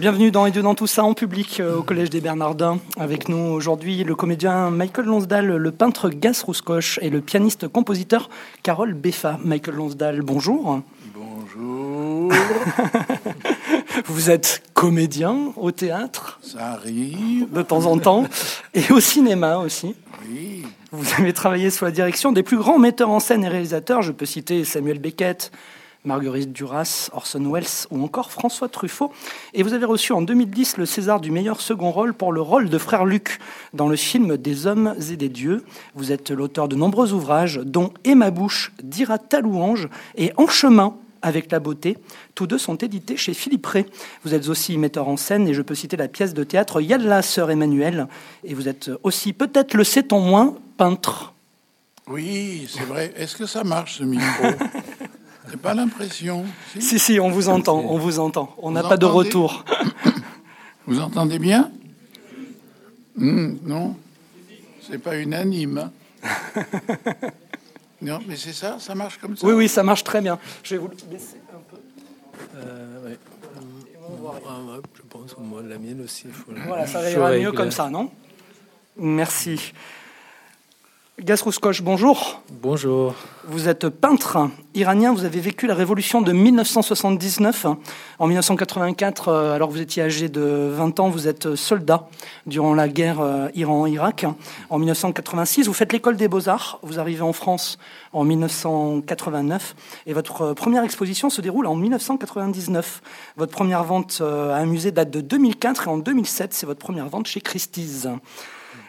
[0.00, 2.78] Bienvenue dans Et dans tout ça en public euh, au Collège des Bernardins.
[2.98, 8.30] Avec nous aujourd'hui le comédien Michael Lonsdal, le peintre Gas Rouscoche et le pianiste-compositeur
[8.62, 9.38] Carole Beffa.
[9.44, 10.80] Michael Lonsdal, bonjour.
[11.14, 12.32] Bonjour.
[14.06, 17.52] Vous êtes comédien au théâtre Ça arrive.
[17.52, 18.24] De temps en temps.
[18.72, 19.94] Et au cinéma aussi.
[20.26, 20.64] Oui.
[20.92, 24.00] Vous avez travaillé sous la direction des plus grands metteurs en scène et réalisateurs.
[24.00, 25.52] Je peux citer Samuel Beckett,
[26.04, 29.12] Marguerite Duras, Orson Welles ou encore François Truffaut.
[29.52, 32.70] Et vous avez reçu en 2010 le César du meilleur second rôle pour le rôle
[32.70, 33.38] de frère Luc
[33.74, 35.62] dans le film Des hommes et des dieux.
[35.94, 40.46] Vous êtes l'auteur de nombreux ouvrages, dont Et ma bouche dira ta louange et En
[40.46, 41.98] chemin avec la beauté.
[42.34, 43.84] Tous deux sont édités chez Philippe Ray.
[44.24, 47.20] Vous êtes aussi metteur en scène et je peux citer la pièce de théâtre Yalla,
[47.20, 48.08] sœur Emmanuel.
[48.44, 51.34] Et vous êtes aussi, peut-être le sait-on moins, peintre.
[52.06, 53.12] Oui, c'est vrai.
[53.16, 54.46] Est-ce que ça marche ce micro?
[55.50, 56.44] J'ai pas l'impression.
[56.78, 58.54] Si, si, on vous entend, on vous entend.
[58.58, 59.64] On n'a pas de retour.
[60.86, 61.70] Vous entendez bien?
[63.16, 63.96] Hmm, Non
[64.82, 65.90] C'est pas unanime.
[66.24, 66.62] Hein.
[68.02, 70.38] non, mais c'est ça Ça marche comme ça Oui, oui, ça marche très bien.
[70.64, 71.76] Je vais vous baisser un peu.
[72.56, 73.18] Euh, ouais.
[74.48, 74.58] Ah,
[74.96, 76.26] je pense que moi, la mienne aussi.
[76.28, 78.10] Faut voilà, ça ira mieux comme ça, non?
[78.96, 79.72] Merci.
[81.22, 81.44] Gas
[81.82, 82.40] bonjour.
[82.62, 83.14] Bonjour.
[83.44, 87.66] Vous êtes peintre iranien, vous avez vécu la révolution de 1979.
[88.18, 92.08] En 1984, euh, alors vous étiez âgé de 20 ans, vous êtes soldat
[92.46, 94.24] durant la guerre euh, Iran-Irak.
[94.70, 97.78] En 1986, vous faites l'école des beaux-arts, vous arrivez en France
[98.14, 99.76] en 1989
[100.06, 103.02] et votre euh, première exposition se déroule en 1999.
[103.36, 107.10] Votre première vente à un musée date de 2004 et en 2007, c'est votre première
[107.10, 108.08] vente chez Christie's.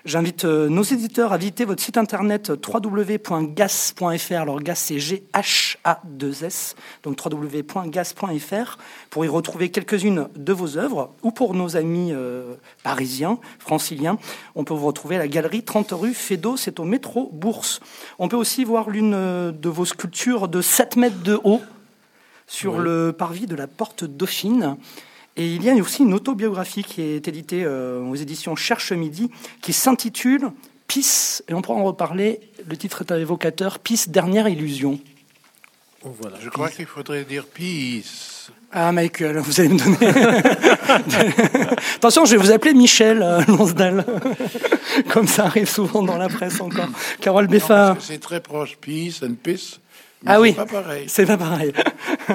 [0.03, 4.33] J'invite euh, nos éditeurs à visiter votre site internet euh, www.gas.fr.
[4.33, 8.77] Alors gas c'est G-H-A-2-S, donc www.gas.fr
[9.11, 14.17] pour y retrouver quelques-unes de vos œuvres ou pour nos amis euh, parisiens, franciliens,
[14.55, 17.79] on peut vous retrouver à la galerie 30 rue Fédot, c'est au métro Bourse.
[18.17, 21.61] On peut aussi voir l'une de vos sculptures de 7 mètres de haut
[22.47, 24.78] sur le parvis de la porte Dauphine.
[25.38, 29.31] Et il y a aussi une autobiographie qui est éditée euh, aux éditions Cherche Midi,
[29.62, 30.52] qui s'intitule
[30.88, 35.00] Peace, et on pourra en reparler, le titre est évocateur, Peace, dernière illusion.
[36.03, 38.52] Voilà, Je crois qu'il faudrait dire Peace.
[38.72, 40.08] Ah, Michael, vous allez me donner.
[41.96, 44.06] Attention, je vais vous appeler Michel euh, Lonsdal.
[45.09, 46.88] Comme ça arrive souvent dans la presse encore.
[47.20, 47.97] Carole Beffa.
[48.00, 49.81] C'est très proche, Peace and Peace
[50.26, 51.06] ah oui, pas pareil.
[51.08, 51.74] C'est pas pareil.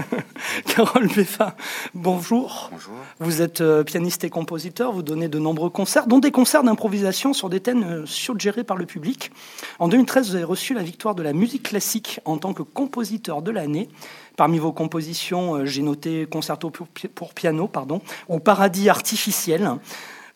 [0.67, 1.55] Carole Beffa,
[1.95, 2.69] bonjour.
[2.73, 2.95] Bonjour.
[3.21, 7.33] Vous êtes euh, pianiste et compositeur, vous donnez de nombreux concerts, dont des concerts d'improvisation
[7.33, 9.31] sur des thèmes euh, suggérés par le public.
[9.79, 13.41] En 2013, vous avez reçu la victoire de la musique classique en tant que compositeur
[13.41, 13.89] de l'année.
[14.37, 16.71] Parmi vos compositions, euh, j'ai noté Concerto
[17.15, 19.71] pour piano, pardon, ou Paradis artificiel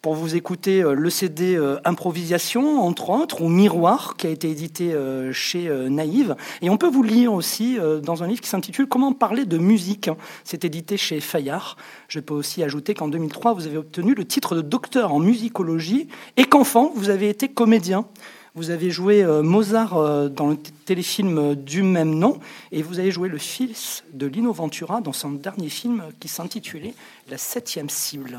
[0.03, 4.51] pour vous écouter euh, le CD euh, Improvisation, entre autres, ou Miroir, qui a été
[4.51, 6.37] édité euh, chez Naïve.
[6.63, 10.11] Et on peut vous lire aussi dans un livre qui s'intitule Comment parler de musique.
[10.45, 11.77] C'est édité chez Fayard.
[12.09, 16.09] Je peux aussi ajouter qu'en 2003, vous avez obtenu le titre de docteur en musicologie
[16.37, 18.07] et qu'enfant, vous avez été comédien.
[18.55, 22.41] Vous avez joué Mozart dans le téléfilm du même nom
[22.73, 26.95] et vous avez joué le fils de Lino Ventura dans son dernier film qui s'intitulait
[27.29, 28.39] La septième cible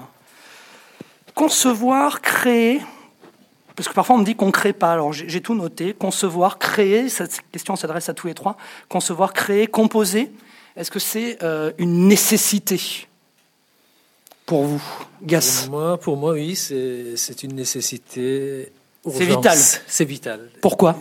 [1.36, 2.82] concevoir, créer,
[3.76, 6.60] parce que parfois on me dit qu'on ne crée pas, alors j'ai tout noté, concevoir,
[6.60, 8.58] créer, cette question s'adresse à tous les trois,
[8.90, 10.32] concevoir, créer, composer,
[10.76, 13.08] est-ce que c'est euh, une nécessité
[14.46, 14.84] pour vous,
[15.22, 15.64] Gas?
[15.64, 18.72] Pour moi, pour moi, oui, c'est une nécessité.
[19.10, 19.58] C'est vital.
[19.58, 20.50] C'est vital.
[20.62, 20.98] Pourquoi?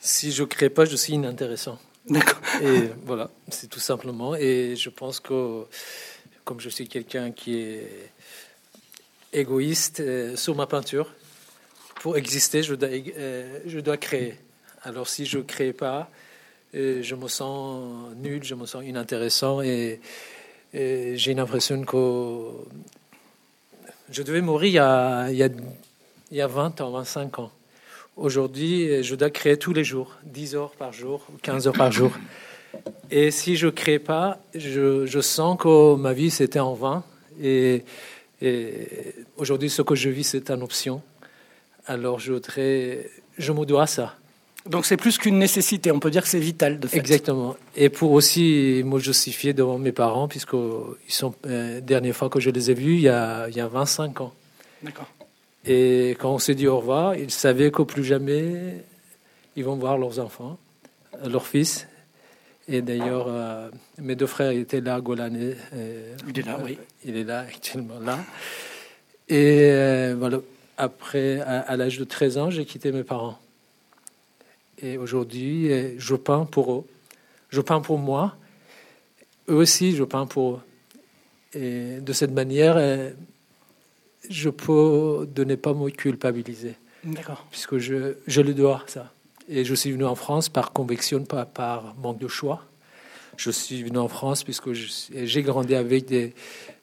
[0.00, 1.78] Si je ne crée pas, je suis inintéressant.
[2.08, 2.38] D'accord.
[2.62, 4.36] Et voilà, c'est tout simplement.
[4.36, 5.64] Et je pense que,
[6.44, 8.10] comme je suis quelqu'un qui est
[9.36, 11.12] égoïste euh, sur ma peinture.
[12.00, 14.34] Pour exister, je dois, euh, je dois créer.
[14.82, 16.10] Alors si je ne crée pas,
[16.74, 20.00] euh, je me sens nul, je me sens inintéressant et,
[20.74, 22.50] j'ai l'impression que
[24.10, 25.48] je devais mourir il y, a, il, y a,
[26.30, 27.50] il y a 20 ans, 25 ans.
[28.14, 32.12] Aujourd'hui, je dois créer tous les jours, 10 heures par jour, 15 heures par jour.
[33.10, 37.04] Et si je ne crée pas, je, je sens que ma vie, c'était en vain.
[37.40, 37.82] Et
[38.42, 41.02] et aujourd'hui, ce que je vis, c'est une option.
[41.86, 44.14] Alors, je, voudrais, je me dois à ça.
[44.66, 45.92] Donc, c'est plus qu'une nécessité.
[45.92, 46.98] On peut dire que c'est vital, de fait.
[46.98, 47.56] Exactement.
[47.76, 52.40] Et pour aussi me justifier devant mes parents, puisque ils sont, euh, dernière fois que
[52.40, 54.34] je les ai vus, il y a, il y a 25 ans.
[54.82, 55.08] D'accord.
[55.64, 58.84] Et quand on s'est dit au revoir, ils savaient qu'au plus jamais,
[59.56, 60.58] ils vont voir leurs enfants,
[61.24, 61.86] leurs fils.
[62.68, 65.54] Et d'ailleurs, euh, mes deux frères étaient là, Golané.
[66.28, 66.78] il est là, oui.
[67.04, 68.18] Il est là, actuellement là.
[69.28, 70.40] Et voilà,
[70.76, 73.38] après, à, l'âge de 13 ans, j'ai quitté mes parents.
[74.78, 76.84] Et aujourd'hui, je peins pour eux.
[77.50, 78.36] Je peins pour moi.
[79.48, 80.60] Eux aussi, je peins pour eux.
[81.54, 82.78] Et de cette manière,
[84.28, 86.74] je peux de ne pas me culpabiliser.
[87.04, 87.46] D'accord.
[87.50, 89.12] Puisque je, je le dois, ça.
[89.48, 92.64] Et je suis venu en France par conviction, pas par manque de choix.
[93.36, 96.12] Je suis venu en France puisque j'ai grandi avec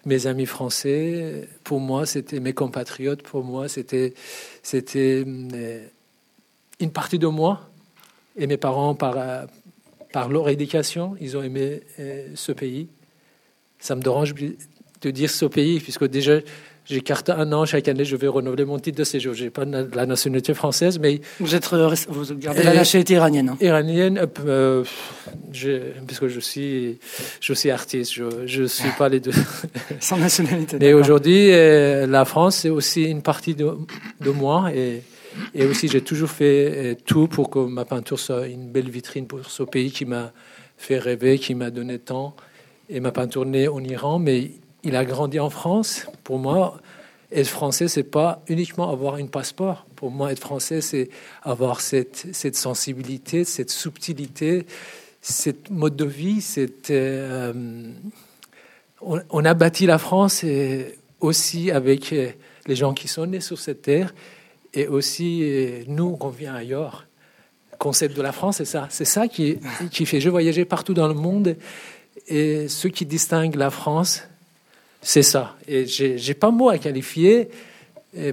[0.05, 1.49] mes amis français.
[1.63, 3.23] Pour moi, c'était mes compatriotes.
[3.23, 4.13] Pour moi, c'était
[4.95, 5.87] euh,
[6.79, 7.69] une partie de moi.
[8.37, 9.47] Et mes parents, par,
[10.13, 12.87] par leur éducation, ils ont aimé euh, ce pays.
[13.79, 16.39] Ça me dérange de dire ce pays, puisque déjà,
[16.85, 19.33] J'écarte un an chaque année, je vais renouveler mon titre de séjour.
[19.33, 21.21] Je n'ai pas la nationalité française, mais.
[21.39, 23.57] Vous, êtes, euh, vous gardez la nationalité iranienne hein.
[23.61, 24.83] Iranienne, euh, euh,
[25.53, 26.99] je, parce que je suis,
[27.39, 29.31] je suis artiste, je ne suis pas les deux.
[30.01, 30.77] Sans nationalité.
[30.77, 33.71] Mais aujourd'hui, la France, c'est aussi une partie de,
[34.19, 34.69] de moi.
[34.75, 35.03] Et,
[35.55, 39.45] et aussi, j'ai toujours fait tout pour que ma peinture soit une belle vitrine pour
[39.45, 40.33] ce pays qui m'a
[40.77, 42.35] fait rêver, qui m'a donné tant.
[42.89, 44.51] Et ma peinture née en Iran, mais
[44.83, 46.07] il a grandi en France.
[46.23, 46.79] Pour moi,
[47.31, 49.85] être français, c'est pas uniquement avoir un passeport.
[49.95, 51.09] Pour moi, être français, c'est
[51.41, 54.65] avoir cette, sensibilité, cette subtilité,
[55.21, 56.45] cette mode de vie.
[56.89, 57.91] Euh,
[59.01, 60.45] on, a bâti la France
[61.19, 62.29] aussi avec euh,
[62.67, 64.13] les gens qui sont nés sur cette terre
[64.73, 67.07] et aussi euh, nous, on vient ailleurs.
[67.71, 68.87] Le concept de la France, c'est ça.
[68.89, 69.57] C'est ça qui,
[69.91, 70.19] qui fait.
[70.19, 71.55] Je voyageais partout dans le monde
[72.27, 74.23] et ce qui distingue la France,
[75.03, 75.55] c'est ça.
[75.67, 77.49] Et j'ai pas mot à qualifier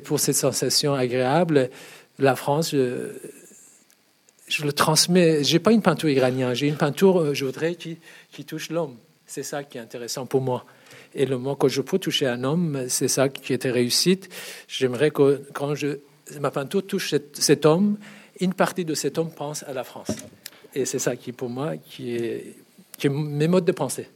[0.04, 1.70] pour cette sensation agréable.
[2.18, 5.42] La France, je, le transmets.
[5.42, 7.98] J'ai pas une peinture iranienne, j'ai une peinture, euh, je voudrais, qui,
[8.30, 8.96] qui touche l'homme.
[9.26, 10.64] C'est ça qui est intéressant pour moi.
[11.14, 14.28] Et le moment que je peux toucher un homme, c'est ça qui était réussite.
[14.68, 15.98] J'aimerais que quand je,
[16.40, 17.96] ma peinture touche cet, homme,
[18.38, 20.10] une partie de cet homme pense à la France.
[20.74, 22.54] Et c'est ça qui, pour moi, est,
[22.98, 24.08] qui est mes modes de pensée.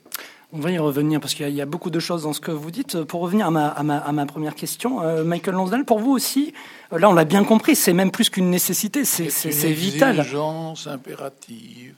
[0.52, 2.70] On va y revenir parce qu'il y, a beaucoup de choses dans ce que vous
[2.70, 3.02] dites.
[3.02, 6.55] Pour revenir à ma, à ma, première question, euh, Michael Lonsdale, pour vous aussi,
[6.93, 9.50] euh, là on l'a bien compris, c'est même plus qu'une nécessité, c'est vital.
[9.50, 11.94] C'est une exigence impérative.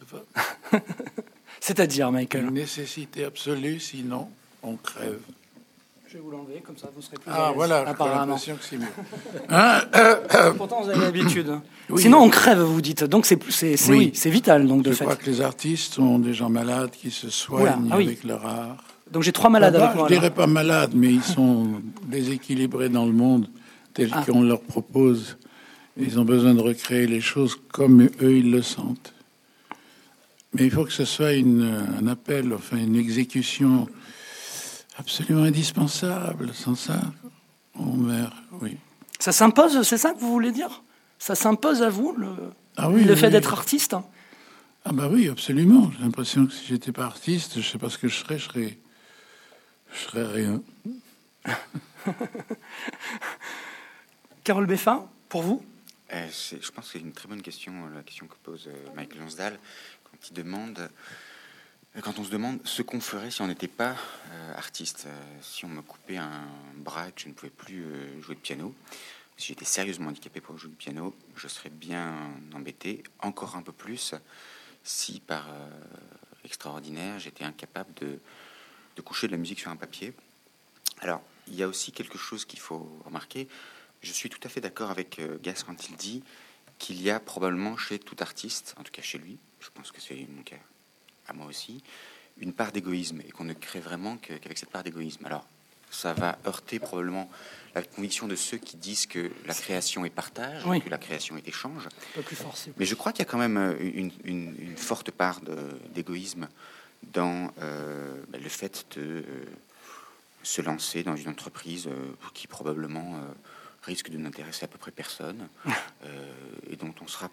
[1.61, 2.45] C'est-à-dire, Michael?
[2.45, 4.29] Une nécessité absolue, sinon
[4.63, 5.21] on crève.
[6.09, 8.79] Je vais vous l'enlever, comme ça vous serez plus Ah voilà, j'ai l'impression que c'est
[8.79, 8.87] mieux.
[9.49, 9.81] Hein
[10.57, 11.51] Pourtant vous avez l'habitude.
[11.97, 13.03] Sinon on crève, vous dites.
[13.03, 13.41] Donc c'est
[13.89, 14.13] oui.
[14.15, 17.29] c'est vital donc de Je crois que les artistes sont des gens malades qui se
[17.29, 18.77] soignent ah avec leur art.
[19.11, 20.07] Donc j'ai trois malades avec moi.
[20.09, 23.49] Je dirais pas malades, mais ils sont déséquilibrés dans le monde
[23.93, 24.25] tel ah.
[24.25, 25.37] qu'on leur propose.
[25.97, 29.13] Ils ont besoin de recréer les choses comme eux ils le sentent.
[30.55, 33.89] Mais il faut que ce soit une, un appel, enfin une exécution
[34.99, 36.53] absolument indispensable.
[36.55, 37.01] Sans ça,
[37.75, 38.77] on meurt, oui.
[39.19, 40.83] Ça s'impose, c'est ça que vous voulez dire?
[41.19, 42.29] Ça s'impose à vous, le,
[42.77, 43.97] ah le fait d'être artiste?
[44.85, 45.91] Ah bah oui, absolument.
[45.93, 48.45] J'ai l'impression que si j'étais pas artiste, je sais pas ce que je serais, je
[48.45, 48.79] serais,
[49.93, 50.63] je serais rien.
[54.45, 55.65] Carole Beffin, pour vous?
[56.13, 59.21] Euh, Je pense que c'est une très bonne question, la question que pose euh, Michael
[59.21, 59.59] Lonsdal,
[60.05, 60.89] quand il demande
[62.03, 63.97] quand on se demande ce qu'on ferait si on n'était pas
[64.31, 66.47] euh, artiste, euh, si on me coupait un
[66.77, 68.75] bras et que je ne pouvais plus euh, jouer de piano,
[69.37, 72.15] si j'étais sérieusement handicapé pour jouer du piano, je serais bien
[72.55, 74.15] embêté, encore un peu plus,
[74.83, 75.47] si par
[76.43, 78.19] extraordinaire j'étais incapable de,
[78.97, 80.15] de coucher de la musique sur un papier.
[81.01, 83.47] Alors, il y a aussi quelque chose qu'il faut remarquer.
[84.01, 86.23] Je suis tout à fait d'accord avec Gas quand il dit
[86.79, 90.01] qu'il y a probablement chez tout artiste, en tout cas chez lui, je pense que
[90.01, 90.57] c'est mon cas
[91.29, 91.83] à moi aussi,
[92.39, 95.25] une part d'égoïsme et qu'on ne crée vraiment qu'avec cette part d'égoïsme.
[95.27, 95.47] Alors,
[95.91, 97.31] ça va heurter probablement
[97.75, 101.47] la conviction de ceux qui disent que la création est partage, que la création est
[101.49, 101.89] échange.
[102.25, 102.37] plus
[102.77, 105.41] Mais je crois qu'il y a quand même euh, une, forte part
[105.95, 106.49] d'égoïsme
[107.03, 109.23] dans euh, ben, le fait de euh,
[110.43, 111.89] se lancer dans une entreprise
[112.35, 113.21] qui probablement
[113.83, 115.49] risque de n'intéresser à peu près personne
[116.71, 117.31] et dont on sera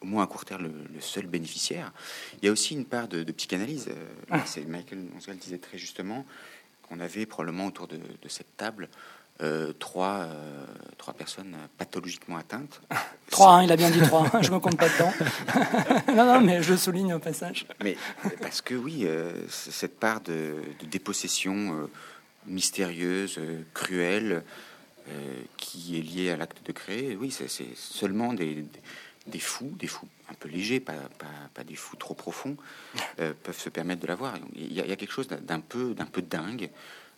[0.00, 1.92] au moins à court terme, le, seul bénéficiaire.
[2.40, 3.88] Il y a aussi une part de, psychanalyse.
[3.88, 4.40] Euh, ah.
[4.46, 6.24] C'est Michael Monsell disait très justement
[6.82, 8.88] qu'on avait probablement autour de, cette table
[9.42, 10.64] euh, trois, euh,
[10.98, 12.80] trois personnes pathologiquement atteintes.
[13.30, 15.12] Trois, hein, il a bien dit trois, je me compte pas dedans.
[16.14, 17.66] non, non, mais je souligne au passage.
[17.82, 17.96] Mais
[18.40, 19.06] parce que oui,
[19.48, 20.56] cette part de,
[20.90, 21.88] dépossession
[22.46, 23.38] mystérieuse,
[23.72, 24.42] cruelle,
[25.56, 28.80] qui est liée à l'acte de créer, oui, c'est seulement des des
[29.38, 30.94] fous, des fous un peu légers, pas,
[31.54, 32.56] pas, des fous trop profonds,
[33.20, 34.36] euh, peuvent se permettre de l'avoir.
[34.54, 36.70] Il, y a quelque chose d'un peu, d'un peu dingue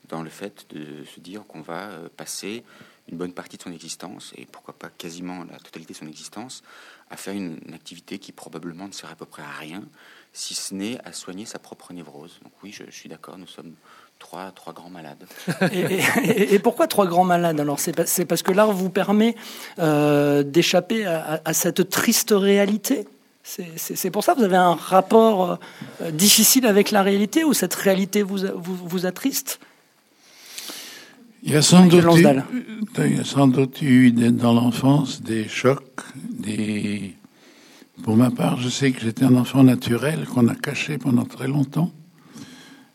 [0.08, 2.64] dans le fait de se dire qu'on va euh, passer
[3.08, 6.62] une bonne partie de son existence, et pourquoi pas quasiment la totalité de son existence,
[7.10, 9.84] à faire une, activité qui probablement ne sert à peu près à rien,
[10.32, 12.38] si ce n'est à soigner sa propre névrose.
[12.42, 13.74] Donc oui, je, suis d'accord, nous sommes
[14.22, 15.24] trois, trois grands malades.
[15.72, 17.80] et, pourquoi trois grands malades Alors?
[17.80, 19.34] C'est parce que l'art vous permet
[19.78, 23.06] euh, d'échapper à, cette triste réalité?
[23.42, 25.58] C'est pour ça que vous avez un rapport
[26.00, 29.58] euh, difficile avec la réalité ou cette réalité vous, vous, vous attriste?
[31.42, 32.24] Il y a sans doute eu,
[32.98, 37.16] il y a sans doute eu dans l'enfance des chocs, des.
[38.04, 41.48] Pour ma part, je sais que j'étais un enfant naturel qu'on a caché pendant très
[41.48, 41.90] longtemps.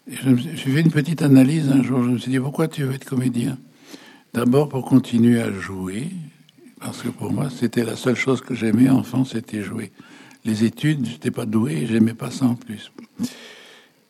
[0.08, 2.04] J'ai fait une petite analyse un jour.
[2.04, 3.58] Je me suis dit pourquoi tu veux être comédien?
[4.34, 6.10] D'abord pour continuer à jouer,
[6.80, 9.92] parce que pour moi c'était la seule chose que j'aimais enfant, c'était jouer.
[10.46, 12.92] Les études, j'étais pas doué, j'aimais pas ça en plus.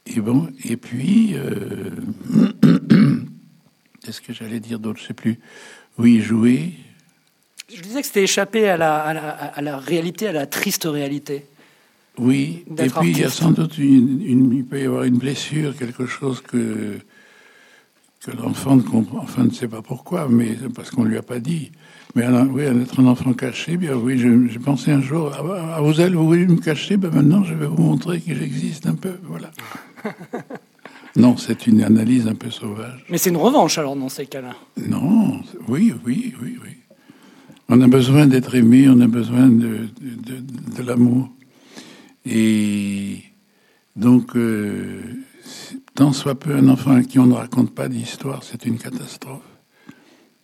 [0.05, 1.35] Et bon, et puis.
[1.35, 1.89] Euh,
[4.07, 5.01] Qu'est-ce que j'allais dire d'autre?
[5.01, 5.37] Je sais plus.
[5.97, 6.71] Oui, jouer.
[7.73, 11.43] Je disais que c'était échapper à, la, réalité, à la triste réalité.
[12.17, 15.75] Oui, et puis il y a sans doute une, il peut y avoir une blessure,
[15.75, 16.97] quelque chose que,
[18.23, 21.21] que l'enfant ne comprend, enfin ne sait pas pourquoi, mais parce qu'on ne lui a
[21.21, 21.71] pas dit.
[22.15, 26.15] Mais oui, être un enfant caché, bien oui, j'ai pensé un jour, à, vous allez,
[26.15, 29.51] vous voulez me cacher, ben maintenant je vais vous montrer que j'existe un peu, voilà.
[31.17, 33.03] Non, c'est une analyse un peu sauvage.
[33.09, 34.55] Mais c'est une revanche alors dans ces cas-là
[34.87, 36.69] Non, oui, oui, oui, oui.
[37.69, 41.29] On a besoin d'être aimé, on a besoin de, de, l'amour.
[42.29, 43.23] Et
[43.95, 45.01] donc, euh,
[45.95, 49.41] tant soit peu un enfant à qui on ne raconte pas d'histoire, c'est une catastrophe.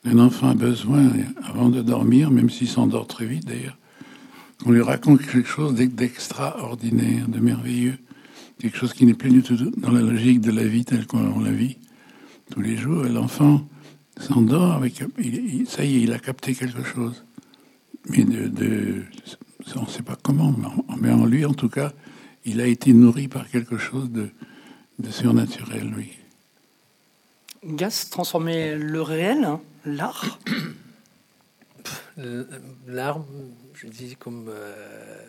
[0.06, 1.10] Un enfant a besoin,
[1.44, 3.78] avant de dormir, même s'il s'endort très vite d'ailleurs,
[4.64, 7.98] qu'on lui raconte quelque chose d'extraordinaire, de merveilleux
[8.64, 11.42] quelque chose qui n'est plus du tout dans la logique de la vie telle qu'on
[11.42, 11.78] la vit
[12.50, 13.04] tous les jours.
[13.04, 13.68] L'enfant
[14.18, 15.04] s'endort avec,
[15.68, 17.26] ça y est, il a capté quelque chose.
[18.10, 19.04] Mais de,
[19.76, 20.54] on ne sait pas comment,
[21.00, 21.94] mais en lui, en tout cas,
[22.46, 24.30] il a été nourri par quelque chose de,
[25.00, 26.12] de surnaturel, oui.
[27.66, 30.40] Gas, transformer le réel, hein, l'art
[32.86, 33.26] L'art,
[33.74, 34.48] je dis comme.
[34.50, 35.26] Euh,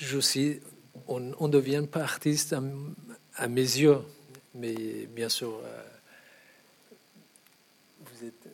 [0.00, 0.60] je sais
[1.06, 2.54] on ne devient pas artiste
[3.36, 3.98] à, mes yeux,
[4.54, 4.74] mais
[5.06, 5.82] bien sûr, euh,
[8.00, 8.48] vous êtes,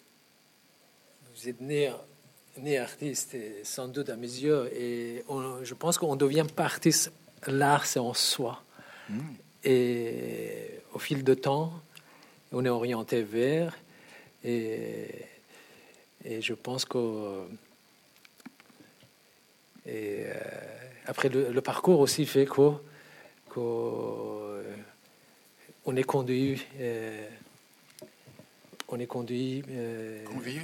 [1.34, 1.90] vous êtes né,
[2.58, 5.24] né, artiste, sans doute à mes yeux, et
[5.62, 7.12] je pense qu'on ne devient pas artiste,
[7.46, 8.62] l'art c'est en soi.
[9.08, 9.20] Hmm.
[9.64, 11.72] Et au fil de temps,
[12.52, 13.76] on est orienté vers,
[14.44, 15.08] et,
[16.24, 17.44] et je pense que...
[19.86, 20.32] Et, euh,
[21.06, 22.80] après, le, parcours aussi fait qu'on
[23.58, 24.62] euh,
[25.94, 26.64] est conduit.
[26.80, 27.28] Euh,
[28.88, 29.62] on est conduit.
[29.68, 30.60] Euh, conduit.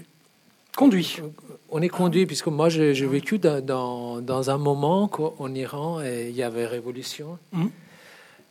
[1.70, 6.42] On est conduit, puisque moi, j'ai vécu dans, dans, un moment qu'en Iran, il y
[6.42, 7.38] avait révolution.
[7.52, 7.70] Hum.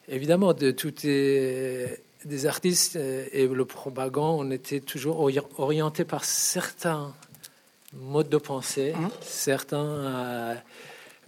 [0.08, 7.14] Évidemment, de toutes des artistes et le propagande, on était toujours orienté par certains
[7.94, 9.10] modes de pensée, hum.
[9.22, 10.62] certains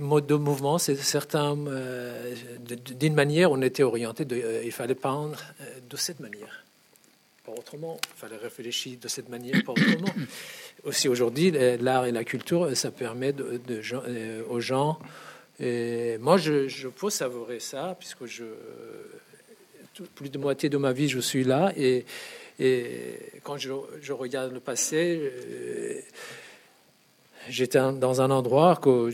[0.01, 1.57] mode de mouvement, c'est certain.
[1.67, 2.35] Euh,
[2.95, 4.25] d'une manière, on était orienté.
[4.25, 6.65] De, euh, il fallait peindre euh, de cette manière.
[7.45, 7.99] Pas autrement.
[8.15, 10.13] Il fallait réfléchir de cette manière, pas autrement.
[10.83, 13.61] Aussi aujourd'hui, l'art et la culture, ça permet de,
[14.49, 14.99] aux gens.
[15.59, 18.43] Et moi, je, peux savourer ça, puisque je,
[20.15, 21.71] plus de moitié de ma vie, je suis là.
[21.75, 22.05] Et,
[22.59, 23.71] et quand je,
[24.01, 25.31] je regarde le passé,
[27.49, 29.11] j'étais dans un endroit que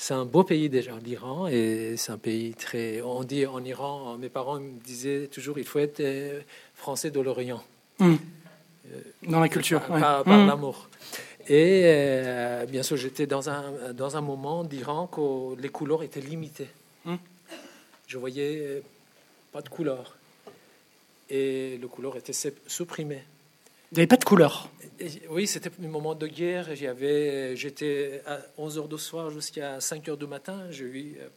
[0.00, 3.02] c'est un beau pays déjà, l'Iran, et c'est un pays très.
[3.02, 6.40] On dit en Iran, mes parents me disaient toujours il faut être euh,
[6.80, 7.62] français de l'Orient.
[7.98, 8.16] Hmm.
[8.92, 10.46] Euh, dans la culture, par, par, hmm.
[10.46, 10.88] l'amour.
[11.48, 16.20] Et euh, bien sûr, j'étais dans un, dans un moment d'Iran où les couleurs étaient
[16.20, 16.70] limitées.
[17.04, 17.16] Hmm.
[18.06, 18.82] Je voyais
[19.52, 20.16] pas de couleurs.
[21.28, 22.32] Et le couleur était
[22.66, 23.22] supprimé.
[23.92, 24.68] Il n'y avait pas de couleur.
[25.30, 26.68] Oui, c'était un moment de guerre.
[26.74, 30.70] J'étais à 11 heures du soir jusqu'à 5 heures du matin.
[30.70, 31.28] J'ai eu euh,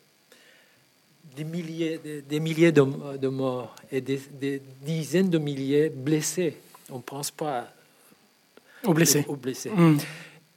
[1.35, 6.57] des milliers, des, milliers de, morts et des, dizaines de milliers blessés.
[6.89, 7.73] On ne pense pas
[8.83, 9.25] aux blessés.
[9.27, 9.69] Aux blessés.
[9.69, 9.97] Hmm.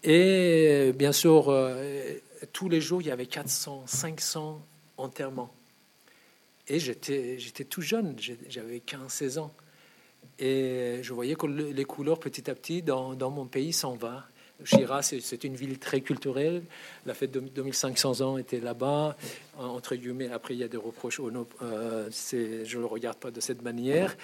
[0.03, 2.15] Et bien sûr, euh,
[2.53, 4.61] tous les jours, il y avait 400, 500
[4.99, 5.53] enterrements.
[6.69, 8.17] Et j'étais tout jeune,
[8.49, 9.53] j'avais 15-16 ans.
[10.39, 14.21] Et je voyais que les couleurs, petit à petit, dans, mon pays, s'en vont.
[14.65, 16.63] Chira, c'est une ville très culturelle.
[17.05, 19.17] La fête de 2500 ans était là-bas.
[19.59, 21.21] Entre guillemets, après, il y a des reproches.
[21.21, 21.31] Oh,
[21.63, 24.17] euh, je ne le regarde pas de cette manière.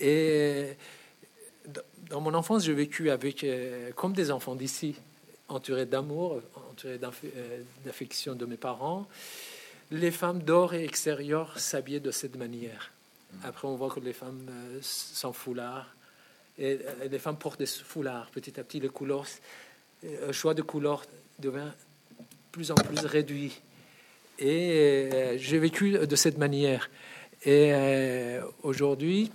[0.00, 0.76] Et
[2.10, 4.96] dans mon enfance, j'ai vécu avec, euh, comme des enfants d'ici,
[5.48, 9.06] entourés d'amour, entourés euh, d'affection de mes parents.
[9.90, 12.92] Les femmes d'or et extérieur s'habillaient de cette manière.
[13.42, 15.94] Après, on voit que les femmes euh, sont foulards.
[16.56, 16.78] Et
[17.10, 18.30] les femmes portent des foulards.
[18.30, 19.26] Petit à petit, les couleurs,
[20.26, 21.04] le choix de couleurs
[21.38, 21.72] devient
[22.52, 23.60] plus en plus réduit.
[24.38, 26.90] Et j'ai vécu de cette manière.
[27.44, 27.72] Et
[28.62, 29.30] aujourd'hui,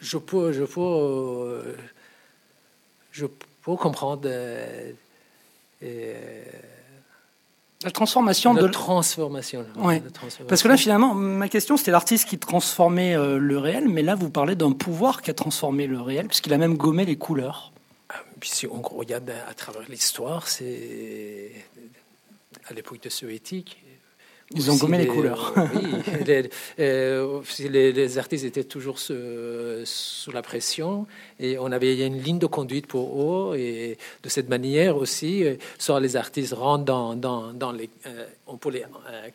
[0.00, 1.76] je peux, je peux, euh,
[3.10, 4.92] je peux comprendre euh,
[7.84, 9.64] la transformation la de transformation.
[9.76, 10.02] Ouais.
[10.48, 14.14] Parce que là, finalement, ma question, c'était l'artiste qui transformait euh, le réel, mais là,
[14.14, 17.72] vous parlez d'un pouvoir qui a transformé le réel, puisqu'il a même gommé les couleurs.
[18.40, 21.50] Puis si on regarde à travers l'histoire, c'est
[22.68, 23.78] à l'époque de soviétique,
[24.54, 25.52] ils ont gommé les, couleurs.
[25.74, 31.06] oui, euh, les, les, artistes étaient toujours sous, la pression
[31.38, 35.56] et on avait une ligne de conduite pour eux et de cette manière aussi, euh,
[35.78, 38.84] soit les artistes rentrent dans, dans, dans les, euh, on peut les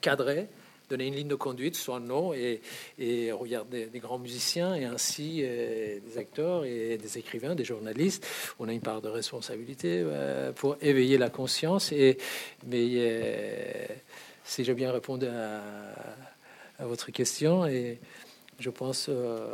[0.01, 0.47] cadrer,
[0.89, 2.61] donner une ligne de conduite, soit non, et,
[2.99, 8.25] et regarder des grands musiciens et ainsi des acteurs et des écrivains, des journalistes.
[8.59, 10.05] On a une part de responsabilité
[10.55, 12.17] pour éveiller la conscience et
[12.67, 13.87] mais
[14.43, 17.65] si j'ai bien répondu à, votre question.
[17.65, 17.99] Et
[18.59, 19.07] je pense.
[19.09, 19.47] Euh,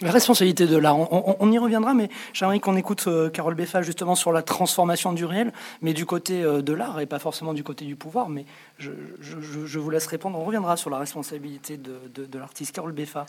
[0.00, 4.14] la responsabilité de l'art, on, y reviendra, mais j'aimerais qu'on écoute euh, Carole Beffa justement
[4.14, 5.52] sur la transformation du réel,
[5.82, 8.28] mais du côté euh, de l'art et pas forcément du côté du pouvoir.
[8.28, 8.44] Mais
[8.78, 8.90] je,
[9.78, 10.38] vous laisse répondre.
[10.38, 13.26] On reviendra sur la responsabilité de, l'artiste Carole Beffa.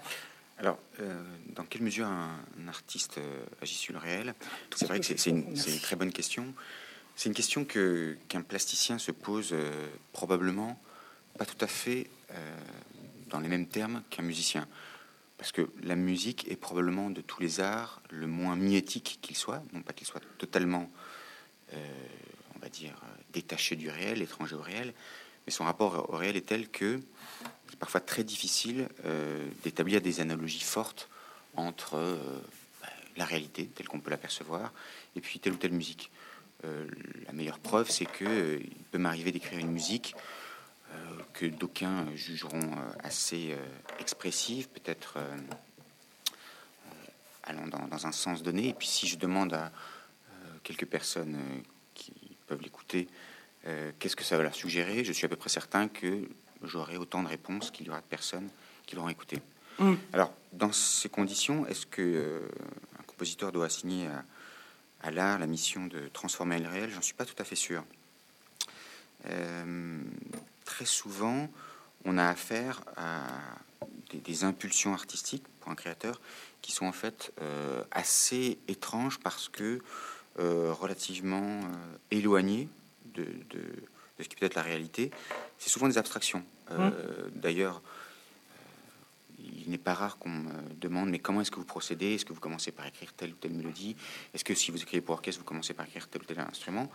[0.59, 0.77] Alors,
[1.55, 3.19] dans quelle mesure un, artiste
[3.61, 4.33] agit sur le réel?
[4.75, 6.53] C'est vrai que c'est une, une, très bonne question.
[7.19, 10.81] C'est une question que, qu'un plasticien se pose euh, probablement
[11.37, 12.57] pas tout à fait euh,
[13.29, 14.65] dans les mêmes termes qu'un musicien.
[15.39, 19.63] Parce que la musique est probablement de tous les arts le moins mimétique qu'il soit,
[19.73, 20.91] non pas qu'il soit totalement,
[21.73, 21.77] euh,
[22.55, 23.01] on va dire,
[23.33, 24.93] détaché du réel, étranger au réel,
[25.47, 26.99] mais son rapport au réel est tel que
[27.69, 28.89] c'est parfois très difficile
[29.63, 31.09] d'établir des analogies fortes
[31.55, 32.19] entre
[32.81, 34.73] bah, la réalité telle qu'on peut l'apercevoir
[35.15, 36.11] et puis telle ou telle musique.
[36.65, 36.85] Euh,
[37.25, 40.19] la meilleure preuve, c'est que euh, il peut m'arriver d'écrire une musique euh,
[41.33, 42.71] que d'aucuns jugeront
[43.03, 43.55] assez
[43.99, 45.17] expressive, peut-être
[47.43, 48.69] allant dans, un sens donné.
[48.69, 49.71] Et puis si je demande à
[50.63, 51.37] quelques personnes
[51.93, 52.13] qui
[52.47, 53.07] peuvent l'écouter,
[53.99, 56.27] qu'est-ce que ça va leur suggérer, je suis à peu près certain que
[56.63, 58.49] j'aurai autant de réponses qu'il y aura de personnes
[58.85, 59.41] qui l'auront écouté.
[59.77, 59.93] Mm.
[60.11, 62.41] Alors, dans ces conditions, est-ce que
[62.99, 64.23] un compositeur doit assigner à
[65.01, 67.83] à l'art la mission de transformer le réel, j'en suis pas tout à fait sûr.
[69.25, 70.01] Euh,
[70.69, 71.49] très souvent,
[72.05, 73.23] on a affaire à
[74.13, 76.21] des, impulsions artistiques pour un créateur
[76.61, 79.79] qui sont en fait euh, assez étranges parce que
[80.37, 81.59] euh, relativement
[82.11, 82.69] éloignées
[83.15, 83.61] de, de,
[84.19, 85.09] ce qui peut être la réalité.
[85.57, 86.45] C'est souvent des abstractions.
[86.69, 86.89] Mmh.
[87.33, 87.81] D'ailleurs,
[89.39, 92.13] il n'est pas rare qu'on me demande mais comment est-ce que vous procédez?
[92.13, 93.95] Est-ce que vous commencez par écrire telle ou telle mélodie?
[94.35, 96.91] Est-ce que si vous écrivez pour orchestre, vous commencez par écrire tel ou tel instrument?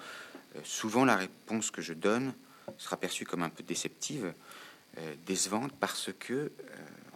[0.54, 2.32] Euh, Souvent, la réponse que je donne
[2.78, 4.32] sera perçue comme un peu déceptive,
[4.98, 6.50] euh, décevante, parce que euh,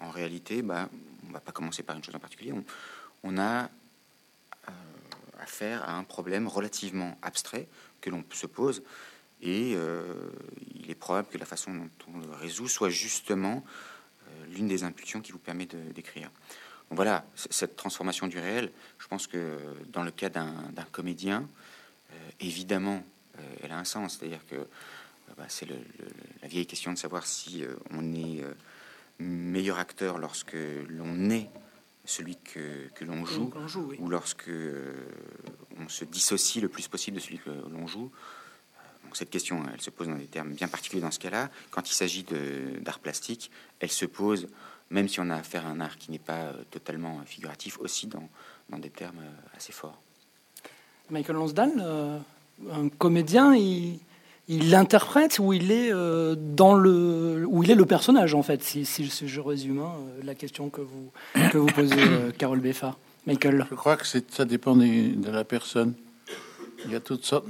[0.01, 0.89] en réalité, bah,
[1.29, 2.53] on va pas commencer par une chose en particulier.
[3.25, 3.71] On, a
[5.41, 7.69] affaire à un problème relativement abstrait
[8.01, 8.83] que l'on se pose.
[9.41, 13.65] Et il est probable que la façon dont on le résout soit justement
[14.51, 16.31] l'une des impulsions qui vous permet d'écrire.
[16.91, 21.49] voilà, cette transformation du réel, je pense que dans le cas d'un comédien,
[22.13, 23.03] euh, évidemment,
[23.39, 24.19] euh, elle a un sens.
[24.19, 24.65] C'est-à-dire que euh,
[25.37, 25.67] bah, c'est
[26.43, 28.45] la vieille question de savoir si on est
[29.19, 30.57] meilleur acteur lorsque
[30.89, 31.51] l'on est
[32.05, 33.53] celui que, que l'on joue,
[33.99, 34.51] ou lorsque
[35.79, 38.11] on se dissocie le plus possible de celui que l'on joue
[39.15, 41.51] cette question, elle se pose dans des termes bien particuliers dans ce cas-là.
[41.71, 42.25] Quand il s'agit
[42.81, 44.49] d'art plastique, elle se pose,
[44.91, 48.07] même si on a affaire à un art qui n'est pas euh, totalement figuratif, aussi
[48.07, 48.29] dans,
[48.71, 50.01] dans, des termes euh, assez forts.
[51.11, 52.19] Michael Lonsdale, euh,
[52.71, 53.99] un comédien, il,
[54.49, 58.85] il interprète ou il est dans le où il est le personnage en fait si,
[58.85, 59.93] si, je résume hein,
[60.25, 61.11] la question que vous
[61.51, 61.97] que vous posez
[62.39, 65.95] Carole Beffa Michael je crois que ça dépend de la personne
[66.87, 67.47] il y a toutes sortes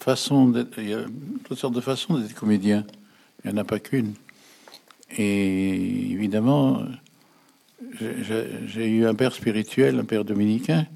[0.00, 1.04] façon il y a
[1.44, 2.84] toutes sortes de façons d'être comédien.
[3.44, 4.14] Il n'y en a pas qu'une.
[5.16, 6.82] Et évidemment,
[8.00, 10.86] j'ai eu un père spirituel, un père dominicain,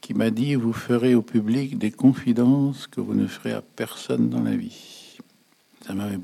[0.00, 4.28] qui m'a dit Vous ferez au public des confidences que vous ne ferez à personne
[4.28, 5.16] dans la vie.
[5.86, 6.20] Ça m'avait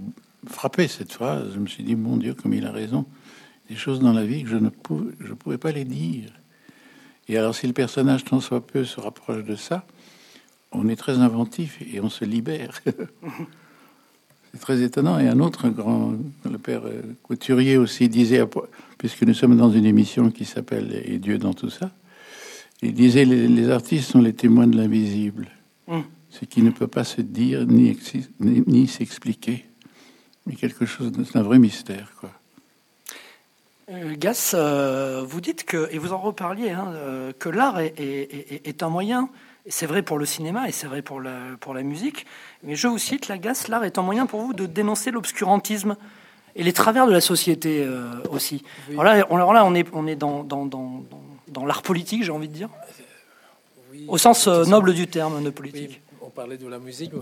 [0.46, 1.52] frappé cette phrase.
[1.54, 3.06] Je me suis dit Mon Dieu, comme il a raison.
[3.68, 6.30] Des choses dans la vie que je ne pouvais, pouvais pas les dire.
[7.28, 9.84] Et alors, si le personnage, tant soit peu, se rapproche de ça,
[10.72, 12.80] on est très inventif et on se libère.
[14.52, 15.18] C'est très étonnant.
[15.18, 16.14] Et un autre grand,
[16.50, 18.44] le père euh, Couturier aussi disait,
[18.98, 21.90] puisque nous sommes dans une émission qui s'appelle Et Dieu dans tout ça,
[22.82, 25.48] il disait les, artistes sont les témoins de l'invisible,
[25.88, 26.04] hum.
[26.30, 27.98] ce qui ne peut pas se dire ni,
[28.40, 29.64] ni, s'expliquer,
[30.46, 32.30] mais quelque chose, c'est un vrai mystère, quoi.
[33.88, 36.92] Euh, Gas, euh, vous dites que, et vous en reparliez, hein,
[37.38, 39.30] que l'art est, est, un moyen
[39.68, 42.26] c'est vrai pour le cinéma et c'est vrai pour la, pour la musique.
[42.62, 45.96] Mais je vous cite, la gasse, l'art est un moyen pour vous de dénoncer l'obscurantisme
[46.54, 48.64] et les travers de la société euh, aussi.
[48.90, 51.22] Alors là, on, là, on est, on est dans, dans, dans, dans
[51.66, 52.68] l'art politique, j'ai envie de dire.
[54.08, 56.00] Au sens euh, noble du terme, de politique.
[56.20, 57.12] on parlait de la musique.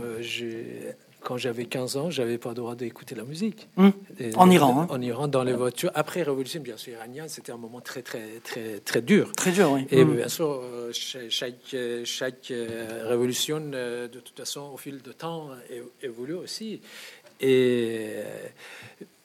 [1.21, 3.69] quand j'avais 15 ans, j'avais pas le droit d'écouter la musique.
[3.77, 3.91] Hmm.
[4.37, 4.81] en Iran.
[4.81, 4.87] Hein.
[4.91, 5.91] En Iran, dans les voitures.
[5.95, 9.33] Après révolution, bien sûr, iranienne, c'était un moment très, très, très, très dur.
[9.33, 9.87] Très dur, oui.
[9.91, 10.17] Et hmm.
[10.17, 10.93] bien sûr, euh,
[11.29, 15.49] chaque, chaque euh, révolution, euh, de toute façon, au fil du temps,
[16.03, 16.81] évolue aussi.
[17.41, 18.15] Et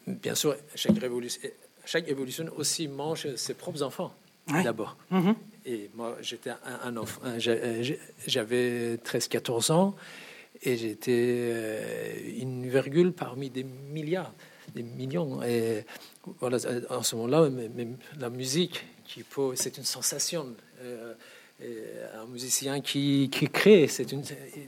[0.08, 1.42] bien sûr, chaque révolution,
[1.86, 4.14] chaque évolution aussi mange ses propres enfants,
[4.64, 4.98] d'abord.
[5.10, 5.34] Hmm.
[5.66, 6.52] Et moi, j'étais
[6.84, 9.96] un enfant, j'avais 13-14 ans.
[10.62, 14.34] Et j'étais euh, une virgule parmi des milliards,
[14.76, 15.42] des millions.
[15.44, 15.86] Et
[16.40, 16.58] voilà,
[16.90, 17.50] en ce moment-là,
[18.20, 19.24] la musique, qui
[19.56, 20.48] c'est une sensation.
[20.82, 21.14] Euh,
[22.16, 24.24] un musicien qui, qui crée, c'est une,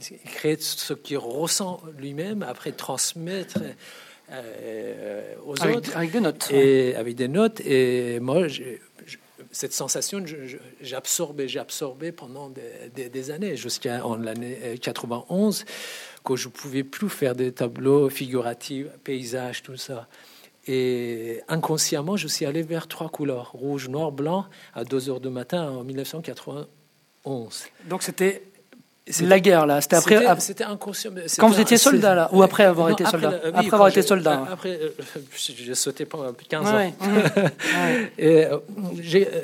[0.10, 3.60] il crée ce qu'il ressent lui-même, après transmettre
[4.30, 5.96] euh, aux autres.
[5.96, 6.52] Avec des notes.
[6.52, 7.62] Et avec des notes.
[7.62, 8.48] Et moi,
[9.51, 15.65] cette sensation, j'ai absorbé pendant des, années, jusqu'à l'année 91,
[16.23, 20.07] que je pouvais plus faire des tableaux figuratifs, paysages, tout ça.
[20.67, 25.29] Et inconsciemment, je suis allé vers trois couleurs, rouge, noir, blanc, à 2 heures du
[25.29, 26.67] matin en 1991.
[27.89, 28.43] Donc c'était
[29.21, 29.82] la guerre là.
[29.82, 30.39] C'était après.
[30.39, 31.12] C'était inconscient.
[31.38, 33.39] Quand vous étiez soldat là, ou après avoir été soldat?
[33.54, 34.45] Après, avoir été soldat.
[34.52, 34.89] Après, euh,
[35.36, 36.80] j'ai sauté pendant 15 ans.
[38.17, 38.58] Et euh,
[39.00, 39.41] j'ai euh,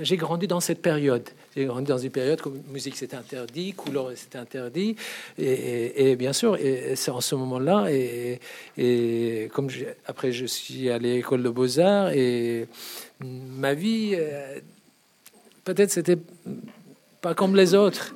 [0.00, 1.28] j'ai grandi dans cette période.
[1.56, 4.94] J'ai grandi dans une période où musique c'était interdit, couleur c'était interdit,
[5.36, 7.86] et, et, bien sûr, et c'est en ce moment-là.
[7.90, 8.38] Et,
[8.76, 9.68] et, comme
[10.06, 12.68] après je suis allé à l'école de beaux arts, et
[13.20, 14.16] ma vie,
[15.64, 16.18] peut-être c'était
[17.20, 18.14] pas comme les autres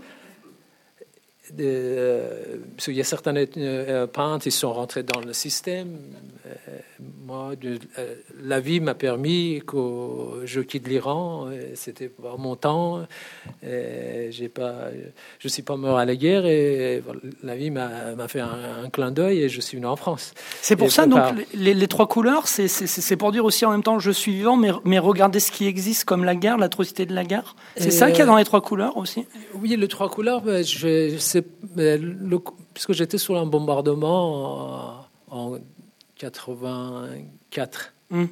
[1.60, 5.98] euh, il y a certains euh, peintres qui sont rentrés dans le système.
[6.46, 6.50] Euh,
[7.24, 7.52] moi,
[8.42, 11.48] la vie m'a permis que je quitte l'Iran.
[11.74, 13.06] C'était pas mon temps.
[13.62, 14.88] J'ai pas,
[15.38, 17.02] je suis pas mort à la guerre et
[17.42, 20.34] la vie m'a fait un, clin d'œil et je suis venu en France.
[20.60, 21.22] C'est pour ça, donc,
[21.54, 24.98] les, trois couleurs, c'est pour dire aussi en même temps je suis vivant, mais, mais
[24.98, 27.56] regardez ce qui existe comme la guerre, l'atrocité de la guerre.
[27.76, 29.26] C'est ça qu'il y a dans les trois couleurs aussi?
[29.54, 30.64] Oui, les trois couleurs, ben,
[32.74, 35.58] puisque j'étais sous un bombardement en,
[36.18, 37.94] 84.
[38.10, 38.24] Hmm.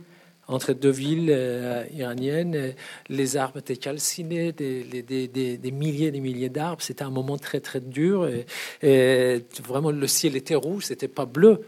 [0.46, 2.74] Entre deux villes euh, iraniennes,
[3.08, 6.82] les arbres étaient calcinés, des, des, des, des milliers et des milliers d'arbres.
[6.82, 8.28] C'était un moment très très dur.
[8.82, 11.60] Et, vraiment, le ciel était rouge, c'était pas bleu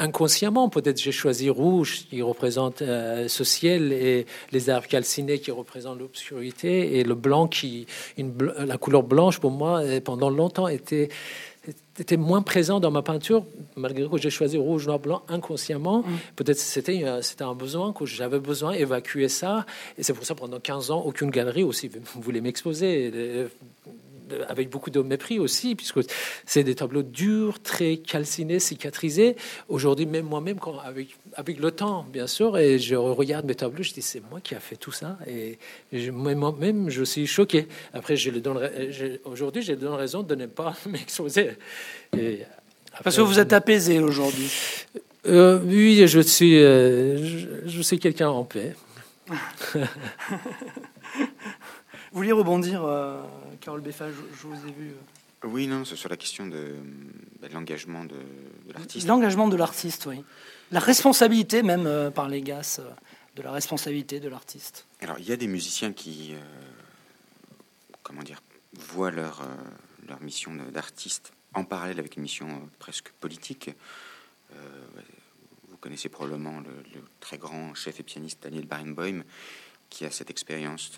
[0.00, 5.50] inconsciemment, peut-être j'ai choisi rouge qui représente euh, ce ciel et les arbres calcinés qui
[5.50, 7.86] représentent l'obscurité et le blanc qui,
[8.16, 11.08] une, la couleur blanche pour moi pendant longtemps était
[11.98, 13.44] était moins présent dans ma peinture,
[13.76, 16.00] malgré que j'ai choisi rouge, noir, blanc inconsciemment.
[16.00, 16.16] Mm.
[16.36, 19.66] Peut-être c'était c'était un besoin que j'avais besoin d'évacuer ça.
[19.98, 23.12] Et c'est pour ça pendant 15 ans, aucune galerie aussi voulait m'exposer
[24.48, 26.00] avec beaucoup de mépris aussi, puisque
[26.46, 29.36] c'est des tableaux durs, très calcinés, cicatrisés.
[29.68, 33.92] Aujourd'hui, même moi-même, avec, avec le temps, bien sûr, et je regarde mes tableaux, je
[33.92, 35.58] dis c'est moi qui a fait tout ça, et
[36.10, 37.68] moi-même, je suis choqué.
[37.92, 38.40] Après, je le
[39.24, 41.50] aujourd'hui, j'ai donne raison de ne pas m'exposer.
[43.02, 44.50] Parce que vous êtes apaisé aujourd'hui.
[45.26, 48.74] Euh, oui, je suis, euh, je, je suis quelqu'un en paix.
[52.12, 53.20] Vous vouliez rebondir, euh,
[53.60, 54.90] Carole Beffa, je, vous ai vu.
[54.90, 55.46] Euh.
[55.46, 56.74] Oui, non, c'est sur la question de,
[57.40, 58.16] bah, l'engagement de,
[58.72, 59.06] l'artiste.
[59.06, 60.24] L'engagement de l'artiste, oui.
[60.70, 62.80] La responsabilité, même euh, par les GAS,
[63.36, 64.86] de la responsabilité de l'artiste.
[65.00, 66.34] Alors, il y a des musiciens qui,
[68.02, 68.42] comment dire,
[68.74, 69.46] voient leur,
[70.08, 73.70] leur mission d'artiste en parallèle avec une mission presque politique.
[74.50, 79.22] vous connaissez probablement le, le, très grand chef et pianiste Daniel Barenboim,
[79.90, 80.92] qui a cette expérience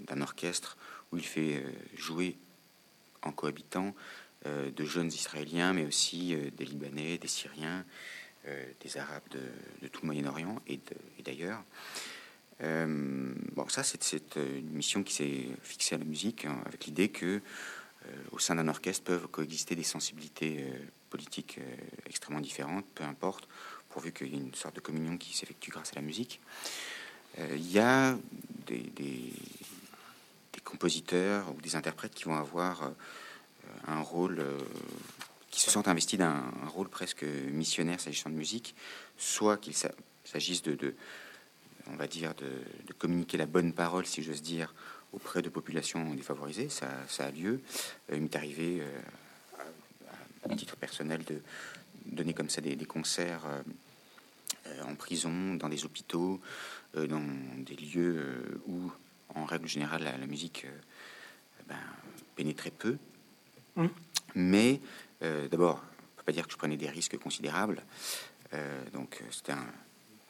[0.00, 0.76] d'un orchestre
[1.12, 1.64] où il fait
[1.96, 2.36] jouer
[3.22, 3.94] en cohabitant
[4.46, 7.84] de jeunes Israéliens, mais aussi des Libanais, des Syriens,
[8.44, 10.80] des Arabes de, tout le Moyen-Orient et
[11.24, 11.62] d'ailleurs.
[12.60, 17.40] bon, ça, c'est une mission qui s'est fixée à la musique, hein, avec l'idée que
[18.32, 20.64] au sein d'un orchestre peuvent coexister des sensibilités
[21.10, 21.58] politiques
[22.06, 23.48] extrêmement différentes, peu importe,
[23.88, 26.40] pourvu qu'il y ait une sorte de communion qui s'effectue grâce à la musique.
[27.38, 28.16] Euh, il y a
[28.66, 29.32] des,
[30.68, 32.90] compositeurs ou des interprètes qui vont avoir euh,
[33.86, 34.58] un rôle, euh,
[35.50, 38.74] qui se sentent investis d'un rôle presque missionnaire s'agissant de musique,
[39.16, 40.94] soit qu'il s'agisse de,
[41.86, 44.74] on va dire, de, communiquer la bonne parole, si j'ose dire,
[45.12, 47.60] auprès de populations défavorisées, ça, a lieu.
[48.12, 48.82] il m'est arrivé,
[50.44, 51.40] à, titre personnel, de
[52.04, 53.44] donner comme ça des, concerts
[54.86, 56.40] en prison, dans des hôpitaux,
[56.96, 57.22] euh, dans
[57.58, 58.90] des lieux euh, où,
[59.34, 60.78] en règle générale, la, musique euh,
[61.68, 61.76] ben,
[62.36, 62.96] pénétrait peu.
[63.76, 63.86] Mmh.
[64.34, 64.80] Mais
[65.50, 67.82] d'abord, on peut pas dire que je prenais des risques considérables.
[68.92, 69.54] donc c'était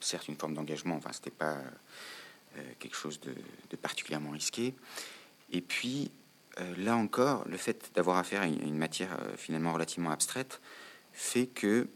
[0.00, 1.58] certes une forme d'engagement, enfin c'était pas
[2.78, 4.74] quelque chose de, particulièrement risqué.
[5.50, 6.10] Et puis
[6.78, 10.60] là encore, le fait d'avoir affaire à une, matière finalement relativement abstraite
[11.12, 11.88] fait que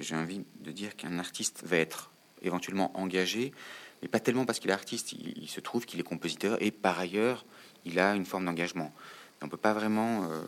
[0.00, 3.52] j'ai envie de dire qu'un artiste va être éventuellement engagé
[4.02, 5.12] mais pas tellement parce qu'il est artiste.
[5.12, 7.44] Il, se trouve qu'il est compositeur et par ailleurs,
[7.84, 8.92] il a une forme d'engagement.
[9.42, 10.42] On ne peut pas vraiment, euh,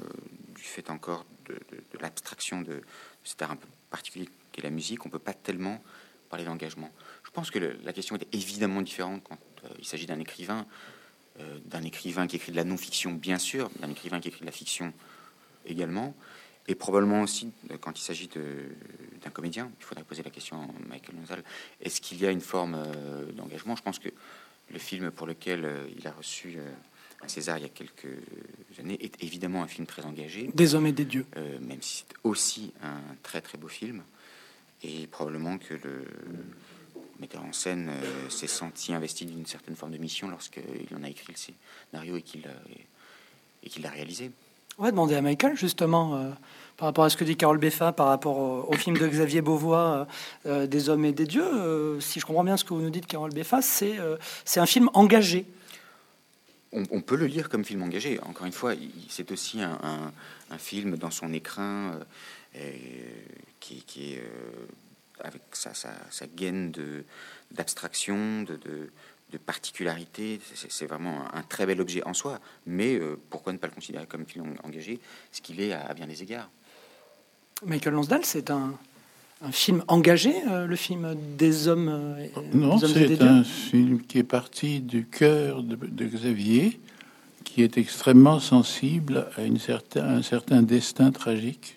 [0.55, 1.59] du fait encore de,
[2.01, 2.83] l'abstraction de,
[3.25, 5.83] cet art un peu particulier qu'est la musique, on ne peut pas tellement
[6.31, 6.91] parler d'engagement.
[7.25, 10.67] Je pense que la question est évidemment différente quand euh, il s'agit d'un écrivain,
[11.41, 14.47] euh, d'un écrivain qui écrit de la non-fiction, bien sûr, d'un écrivain qui écrit de
[14.47, 14.93] la fiction
[15.65, 16.15] également,
[16.69, 17.51] et probablement aussi
[17.81, 19.71] quand il s'agit d'un comédien.
[19.81, 21.43] Il faudrait poser la question à Michael Nozal.
[21.81, 23.75] Est-ce qu'il y a une forme euh, d'engagement?
[23.75, 24.11] Je pense que
[24.71, 26.71] le film pour lequel euh, il a reçu euh,
[27.23, 28.07] un César il y a quelques
[28.79, 30.51] années est évidemment un film très engagé.
[30.55, 31.27] Des hommes et des dieux.
[31.63, 34.05] même si c'est aussi un très très beau film.
[34.85, 36.05] Et probablement que le
[37.19, 37.91] metteur en scène
[38.29, 41.55] s'est senti investi d'une certaine forme de mission lorsqu'il en a écrit le
[41.93, 42.45] scénario et qu'il
[43.83, 44.31] l'a réalisé.
[44.79, 46.31] Va demander à Michael, justement, euh,
[46.77, 50.07] par rapport à ce que dit Carole Beffa, par rapport au, film de Xavier Beauvois,
[50.47, 51.99] euh, euh, Des hommes et des dieux.
[52.01, 53.99] si je comprends bien ce que vous nous dites, Carole Beffa, c'est
[54.61, 55.47] un film engagé.
[56.71, 58.21] On, peut le lire comme film engagé.
[58.21, 58.75] Encore une fois,
[59.09, 60.13] c'est aussi un,
[60.51, 61.99] un, film dans son écrin
[63.59, 64.23] qui, qui, est
[65.19, 66.73] avec sa, sa, sa gaine
[67.51, 68.93] d'abstraction, de, de
[69.33, 70.41] de particularité.
[70.55, 72.39] C'est vraiment un très bel objet en soi.
[72.67, 75.01] Mais euh, pourquoi ne pas le considérer comme film engagé,
[75.33, 76.49] ce qu'il est à, bien des égards?
[77.67, 78.75] Michael Lonsdale, c'est un,
[79.43, 81.89] un, film engagé, euh, le film des hommes.
[81.89, 86.81] Euh, non, c'est un film qui est parti du cœur de, Xavier,
[87.45, 91.75] qui est extrêmement sensible à une certain, un certain destin tragique.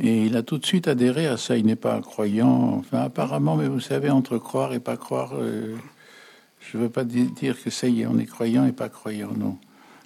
[0.00, 1.56] Et il a tout de suite adhéré à ça.
[1.56, 5.32] Il n'est pas un croyant, enfin apparemment, mais vous savez, entre croire et pas croire,
[6.70, 9.32] je ne veux pas dire que ça y est, on est croyant et pas croyant,
[9.36, 9.58] non.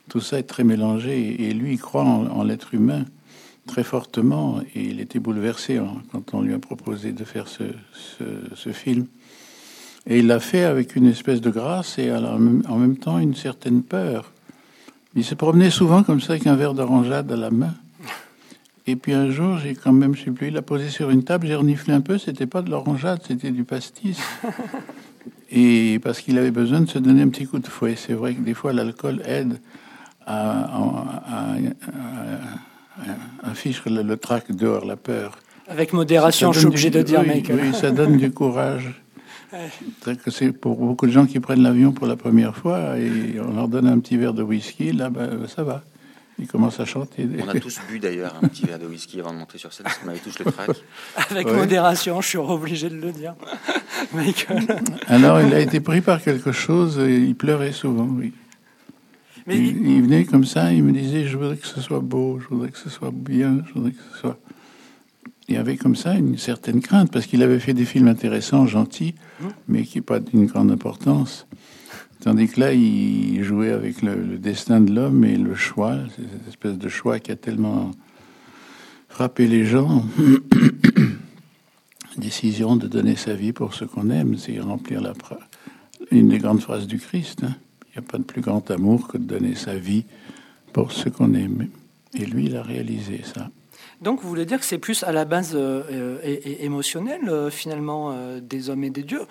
[0.09, 1.44] Tout ça est très mélangé.
[1.44, 3.05] Et lui, il croit en, l'être humain
[3.66, 4.61] très fortement.
[4.75, 9.07] Et il était bouleversé hein, quand on lui a proposé de faire ce, film.
[10.07, 13.83] Et il l'a fait avec une espèce de grâce et en même temps une certaine
[13.83, 14.33] peur.
[15.14, 17.75] Il se promenait souvent comme ça avec un verre d'orangeade à la main.
[18.87, 21.55] Et puis un jour, j'ai quand même, plus, il l'a posé sur une table, j'ai
[21.55, 24.18] reniflé un peu, c'était pas de l'orangeade, c'était du pastis.
[25.51, 27.95] Et parce qu'il avait besoin de se donner un petit coup de fouet.
[27.97, 29.61] C'est vrai que des fois l'alcool aide
[30.27, 31.57] à, à,
[33.87, 35.39] le, le, trac dehors, la peur.
[35.69, 37.51] Avec modération, je suis obligé de dire, mec.
[37.53, 39.03] Oui, ça donne du courage.
[40.29, 43.69] c'est pour beaucoup de gens qui prennent l'avion pour la première fois et on leur
[43.69, 45.83] donne un petit verre de whisky, là, ben, ça va.
[46.40, 47.29] Il commence à chanter.
[47.44, 49.85] On a tous bu d'ailleurs un petit verre de whisky avant de monter sur scène,
[49.85, 50.70] parce qu'on avait tous le trac.
[51.31, 53.35] Avec modération, je suis obligé de le dire.
[55.07, 58.33] Alors, il a été pris par quelque chose, et il pleurait souvent, oui.
[59.46, 62.48] Mais il, venait comme ça, il me disait Je voudrais que ce soit beau, je
[62.48, 64.38] voudrais que ce soit bien, je voudrais que ce soit.
[65.48, 68.66] Il y avait comme ça une certaine crainte, parce qu'il avait fait des films intéressants,
[68.66, 69.46] gentils, mmh.
[69.68, 71.46] mais qui pas d'une grande importance.
[72.20, 76.76] Tandis que là, il jouait avec le, destin de l'homme et le choix, cette espèce
[76.76, 77.92] de choix qui a tellement
[79.09, 80.04] frappé les gens.
[82.18, 85.14] Décision de donner sa vie pour ce qu'on aime, c'est remplir la
[86.11, 87.44] une des grandes phrases du Christ.
[87.44, 87.56] Hein.
[87.87, 90.04] Il n'y a pas de plus grand amour que de donner sa vie
[90.72, 91.68] pour ce qu'on aime.
[92.14, 93.50] Et lui, il a réalisé ça.
[94.01, 96.19] Donc, vous voulez dire que c'est plus à la base euh,
[96.61, 99.23] émotionnel, euh, finalement, euh, des hommes et des dieux,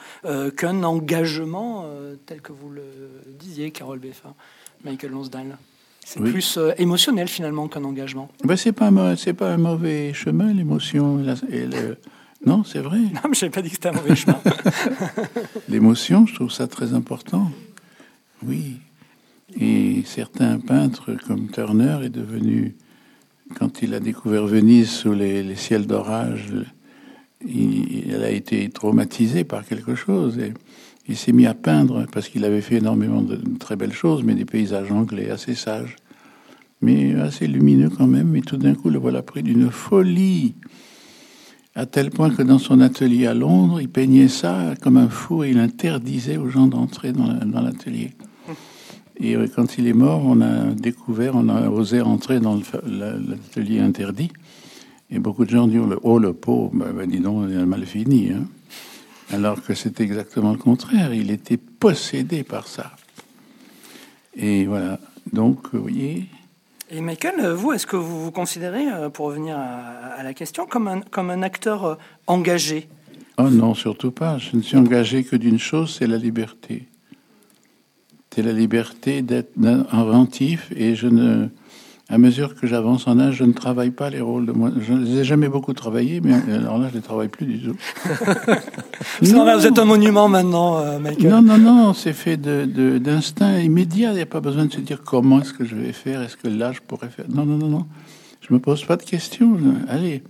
[0.57, 1.85] qu'un engagement
[2.25, 2.83] tel que vous le
[3.39, 4.33] disiez, Carole Beffa,
[4.83, 5.57] Michael Lonsdale.
[6.05, 8.29] C'est plus émotionnel, finalement, qu'un engagement.
[8.43, 11.23] Ben, c'est pas, c'est pas un mauvais chemin, l'émotion.
[12.45, 12.97] Non, c'est vrai.
[13.13, 14.39] Non, mais je n'avais pas dit que c'était un mauvais chemin.
[15.69, 17.51] L'émotion, je trouve ça très important.
[18.43, 18.77] Oui.
[19.59, 22.75] Et certains peintres, comme Turner, est devenu
[23.55, 26.47] quand il a découvert Venise sous les, ciels d'orage,
[27.45, 30.37] il, a été traumatisé par quelque chose.
[31.07, 34.35] Il s'est mis à peindre parce qu'il avait fait énormément de, très belles choses, mais
[34.35, 35.95] des paysages anglais assez sages,
[36.81, 38.35] mais assez lumineux quand même.
[38.35, 40.53] Et tout d'un coup, le voilà pris d'une folie,
[41.75, 45.43] à tel point que dans son atelier à Londres, il peignait ça comme un fou
[45.43, 48.11] et il interdisait aux gens d'entrer dans l'atelier.
[49.19, 53.79] Et euh, quand il est mort, on a découvert, on a osé entrer dans l'atelier
[53.79, 54.31] interdit.
[55.11, 57.85] Et beaucoup de gens disent Oh, le pauvre, ben, ben, dis donc, il a mal
[57.85, 58.31] fini.
[58.31, 58.45] Hein.
[59.31, 61.13] Alors que c'était exactement le contraire.
[61.13, 62.91] Il était possédé par ça.
[64.35, 64.99] Et voilà.
[65.33, 66.25] Donc, vous voyez.
[66.91, 70.87] Et Michael, vous, est-ce que vous vous considérez, euh, pour revenir à, la question, comme
[70.87, 72.87] un, comme un acteur euh, engagé?
[73.37, 74.37] Oh non, surtout pas.
[74.37, 76.87] Je ne suis engagé que d'une chose, c'est la liberté
[78.33, 79.51] c'est la liberté d'être
[79.91, 81.47] inventif et je ne,
[82.09, 84.71] à mesure que j'avance en âge, je ne travaille pas les rôles de moi.
[84.79, 87.45] Je ne les ai jamais beaucoup travaillé, mais alors là, je ne les travaille plus
[87.45, 87.75] du tout.
[89.21, 91.29] non, vous êtes un monument maintenant, euh, Michael.
[91.29, 94.09] Non, non, non, c'est fait d'instinct de, immédiat.
[94.09, 96.35] Il n'y a pas besoin de se dire comment est-ce que je vais faire, est-ce
[96.35, 97.25] que là, je pourrais faire.
[97.29, 97.85] Non, non, non, non.
[98.41, 99.55] Je me pose pas de questions.
[99.87, 100.23] Allez,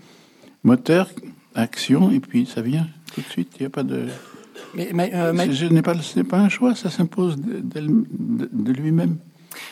[0.66, 1.10] moteur,
[1.56, 3.54] action, et puis ça vient tout de suite.
[3.58, 4.08] Il n'y a pas de.
[4.74, 9.18] Mais, euh, Ce n'est pas, un choix, ça s'impose de, lui-même.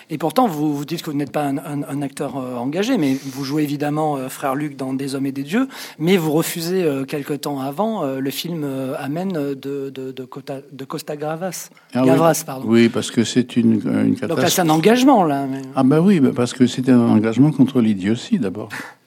[0.10, 3.44] Et pourtant, vous, vous dites que vous n'êtes pas un, acteur euh, engagé, mais vous
[3.44, 5.68] jouez évidemment euh, Frère Luc dans Des Hommes et des Dieux,
[6.00, 8.66] mais vous refusez quelque temps avant le film
[8.98, 11.70] Amen de, de, Costa Gravas.
[11.94, 12.44] Ah Gavras.
[12.46, 12.68] Pardon.
[12.68, 14.30] Oui, parce que c'est une, une catastrophe.
[14.30, 15.48] Donc là, c'est un engagement, là.
[15.76, 18.70] Ah ben oui, bah, parce que c'était un engagement contre l'idiotie, d'abord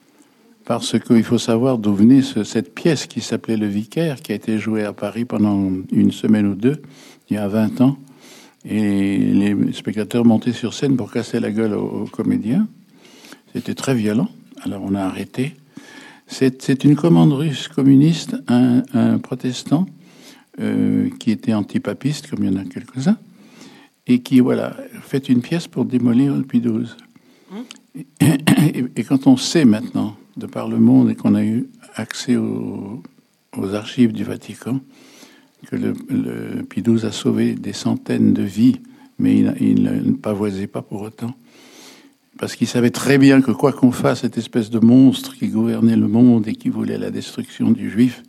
[0.70, 4.56] parce qu'il faut savoir d'où venait cette pièce qui s'appelait Le Vicaire, qui a été
[4.60, 6.80] jouée à Paris pendant une semaine ou deux,
[7.28, 7.98] il y a 20 ans.
[8.64, 12.68] Et les spectateurs montaient sur scène pour casser la gueule aux, comédiens.
[13.52, 14.28] C'était très violent.
[14.62, 15.56] Alors on a arrêté.
[16.28, 19.86] C'est une commande russe communiste, un, protestant
[20.60, 23.16] euh, qui était antipapiste, comme il y en a quelques-uns,
[24.06, 28.26] et qui voilà fait une pièce pour démolir le Puy mmh.
[28.94, 33.02] et, quand on sait maintenant de par le monde et qu'on a eu accès aux,
[33.74, 34.80] archives du Vatican,
[35.66, 38.80] que le, le Pie XII a sauvé des centaines de vies,
[39.18, 41.34] mais il, ne pavoisait pas pour autant.
[42.38, 45.96] Parce qu'il savait très bien que quoi qu'on fasse, cette espèce de monstre qui gouvernait
[45.96, 48.22] le monde et qui voulait la destruction du juif,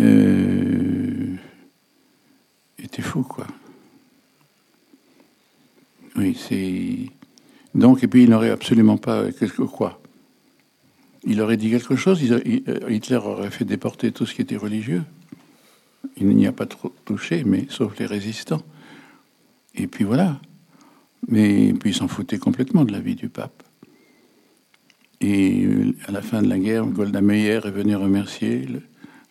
[0.00, 1.36] euh,
[2.82, 3.46] était fou, quoi.
[6.16, 7.10] Oui, c'est.
[7.74, 9.30] Donc, et puis il n'aurait absolument pas.
[9.30, 10.00] Quelque quoi?
[11.26, 12.40] Il aurait dit quelque chose, euh,
[12.88, 15.02] Hitler aurait fait déporter tout ce qui était religieux.
[16.16, 18.62] Il n'y a pas trop touché, mais sauf les résistants.
[19.74, 20.40] Et puis voilà.
[21.28, 23.64] Mais puis il s'en foutait complètement de la vie du pape.
[25.20, 28.64] Et euh, à la fin de la guerre, Golda Meir est venu remercier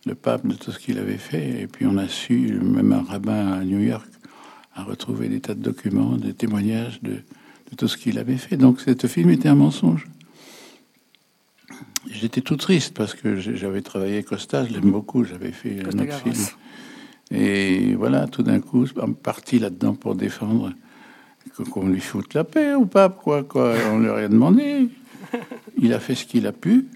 [0.06, 1.62] le, pape de tout ce qu'il avait fait.
[1.62, 4.08] Et puis on a su, même un rabbin à New York
[4.76, 7.22] a retrouvé des tas de documents, des témoignages de,
[7.78, 8.58] tout ce qu'il avait fait.
[8.58, 10.08] Donc ce film était un mensonge.
[12.10, 16.14] J'étais tout triste parce que j'avais travaillé Costa, je l'aime beaucoup, j'avais fait un autre
[16.20, 16.46] film.
[17.32, 18.86] Et voilà, tout d'un coup,
[19.24, 20.72] parti là-dedans pour défendre
[21.72, 23.74] qu'on lui foute la paix ou pas, quoi, quoi.
[23.92, 24.90] On lui a rien demandé.
[25.78, 26.88] Il a fait ce qu'il a pu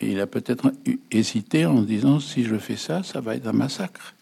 [0.00, 0.72] et il a peut-être
[1.10, 4.14] hésité en disant si je fais ça, ça va être un massacre.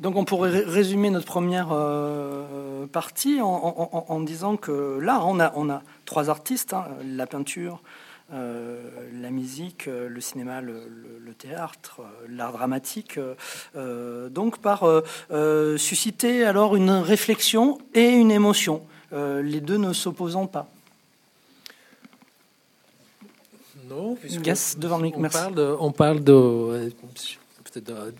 [0.00, 5.68] Donc on pourrait résumer notre première euh, partie en, disant que là, on a, on
[5.68, 7.82] a trois artistes, hein, la peinture,
[8.30, 10.82] la musique, euh, le cinéma, le,
[11.38, 13.18] théâtre, euh, l'art dramatique,
[14.30, 14.84] donc par
[15.76, 20.68] susciter alors une réflexion et une émotion, les deux ne s'opposant pas.
[23.88, 24.42] Non, puisque
[24.78, 26.92] devant on, parle de, on parle de,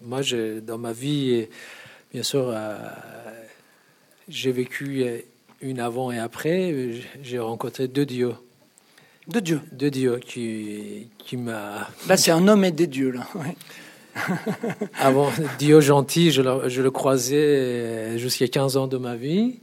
[0.03, 0.21] moi,
[0.63, 1.47] dans ma vie,
[2.13, 2.55] bien sûr,
[4.29, 5.05] j'ai vécu
[5.61, 6.93] une avant et après.
[7.23, 8.35] J'ai rencontré deux dieux.
[9.29, 9.61] De Dieu.
[9.73, 11.89] De Dieu qui, qui m'a.
[12.09, 13.27] Là, c'est un homme et des dieux, là.
[14.99, 19.61] Avant, Dieu gentil, je le, je le croisais jusqu'à 15 ans de ma vie.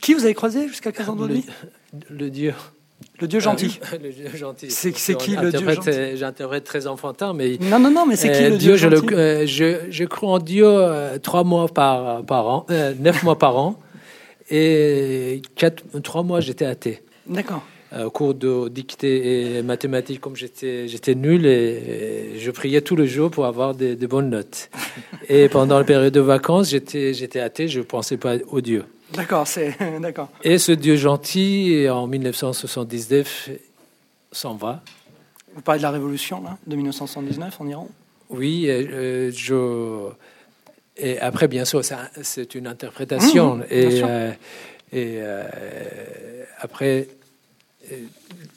[0.00, 1.44] Qui vous avez croisé jusqu'à 15 ans de vie?
[2.10, 2.54] Le, Dieu
[3.20, 3.78] Le Dieu gentil.
[4.02, 4.70] le Dieu gentil.
[4.70, 6.16] C'est qui le Dieu gentil?
[6.16, 9.06] J'interprète très enfantin, mais non, non, non, mais c'est qui le Dieu, Dieu gentil?
[9.10, 10.66] je, je, je, crois en Dieu
[11.22, 12.66] trois mois par par an,
[12.98, 13.78] neuf mois par an,
[14.50, 17.02] et quatre, trois mois j'étais athée.
[17.28, 17.62] D'accord.
[17.94, 23.06] Au cours de dictée et mathématiques, comme j'étais j'étais nul et, je priais tous les
[23.06, 24.70] jours pour avoir des, des bonnes notes.
[25.28, 28.84] et pendant la période de vacances, j'étais j'étais athée, je pensais pas au Dieu.
[29.12, 30.30] D'accord, c'est d'accord.
[30.42, 33.50] Et ce Dieu gentil, en 1979,
[34.32, 34.82] s'en va.
[35.54, 37.88] Vous parlez de la révolution là, de 1979 en Iran?
[38.30, 40.08] Oui, euh, je.
[40.96, 41.82] Et après, bien sûr,
[42.22, 43.56] c'est une interprétation.
[43.56, 44.30] Mmh, et, euh,
[44.92, 47.08] et euh, après,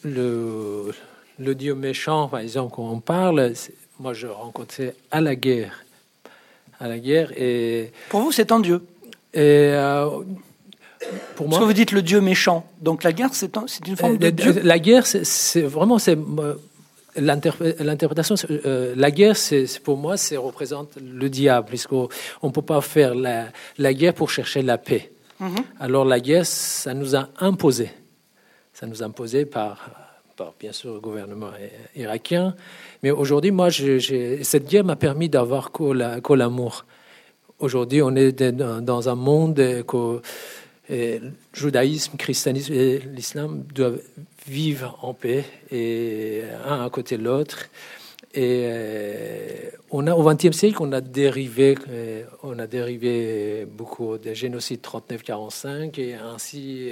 [0.04, 0.92] le,
[1.40, 3.54] le Dieu méchant, par exemple, quand on parle,
[4.00, 5.84] moi, je rencontrais à la guerre.
[6.80, 7.32] À la guerre.
[7.38, 8.82] Et, Pour vous, c'est un Dieu
[9.34, 9.74] et,
[11.36, 12.66] pour moi, Parce que vous dites le Dieu méchant.
[12.82, 14.62] Donc la guerre, c'est un, une forme de Dieu.
[14.64, 16.18] La guerre, c'est vraiment c'est
[17.16, 18.36] l'interprétation.
[18.50, 22.10] Euh, la guerre, c'est pour moi, c'est représente le diable, puisqu'on
[22.44, 23.48] ne peut pas faire la,
[23.78, 25.12] la, guerre pour chercher la paix.
[25.40, 25.56] Mhm.
[25.80, 27.90] Alors la guerre, ça nous a imposé.
[28.76, 29.90] Ça nous a imposé par,
[30.36, 31.52] par bien sûr le gouvernement
[31.96, 32.58] irakien.
[33.04, 36.84] Mais aujourd'hui, moi, cette guerre m'a permis d'avoir que l'amour.
[37.60, 39.56] Aujourd'hui, on est dans un monde
[39.88, 40.20] que
[40.90, 41.20] le
[41.54, 44.02] judaïsme, christianisme et l'islam doivent
[44.46, 47.70] vivre en paix et un à côté de l'autre.
[48.34, 54.18] Et euh, on a, au XXe siècle, on a dérivé, euh, on a dérivé beaucoup
[54.18, 56.90] des génocides 39-45 et ainsi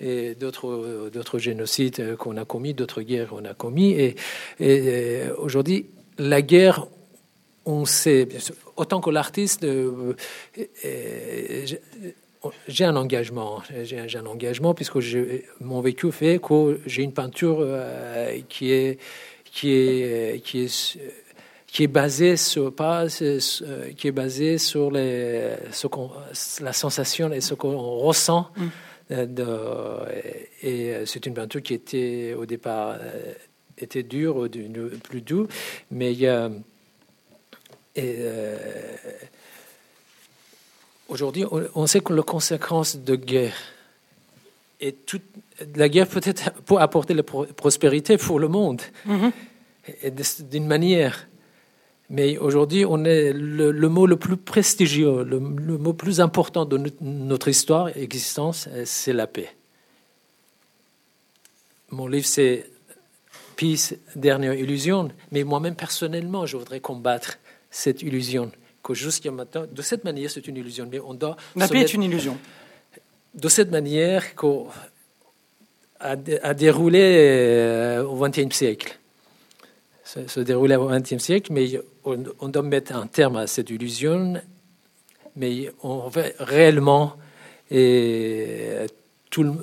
[0.00, 4.14] et d'autres génocides qu'on a commis, d'autres guerres qu'on a commis.
[4.60, 5.86] Et, aujourd'hui,
[6.18, 6.86] la guerre,
[7.64, 8.28] on sait,
[8.76, 10.14] autant que l'artiste, euh,
[12.68, 13.62] j'ai un engagement.
[13.82, 14.98] J'ai un engagement puisque
[15.60, 18.98] mon vécu fait que j'ai une peinture euh, qui est
[19.44, 21.04] qui est qui est
[21.66, 25.86] qui sur pas qui est basée sur les ce
[26.62, 28.66] la sensation et ce qu'on ressent mm.
[29.10, 33.32] Euh, de, et, c'est une peinture qui était au départ euh,
[33.76, 34.48] était dure
[35.02, 35.46] plus doux
[35.90, 36.50] mais il y a
[37.96, 38.18] et,
[41.08, 41.44] Aujourd'hui,
[41.74, 43.54] on sait que les conséquences de guerre
[44.80, 45.22] et toute
[45.76, 50.48] la guerre peut être pour apporter la prospérité pour le monde mm-hmm.
[50.48, 51.26] d'une manière.
[52.10, 57.48] Mais aujourd'hui, on est le, mot le plus prestigieux, le, mot plus important de notre
[57.48, 59.48] histoire, existence, c'est la paix.
[61.90, 62.66] Mon livre, c'est
[63.56, 65.10] Peace, dernière illusion.
[65.30, 67.38] Mais moi-même, personnellement, je voudrais combattre
[67.70, 68.50] cette illusion
[68.82, 70.88] que jusqu'à maintenant, de cette manière, c'est une illusion.
[70.90, 71.36] Mais on doit.
[71.56, 72.36] La paix est une illusion.
[73.34, 74.68] De cette manière qu'on
[76.00, 78.98] a, déroulé euh, au XXe siècle.
[80.26, 84.34] Se, déroulait au XXe siècle, mais on, doit mettre un terme à cette illusion.
[85.36, 87.14] Mais on veut réellement
[87.70, 88.86] et
[89.30, 89.56] tout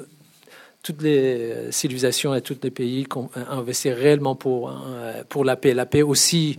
[0.84, 3.06] toutes les civilisations et tous les pays
[3.50, 5.74] investissent réellement pour, euh, pour la paix.
[5.74, 6.58] La paix aussi.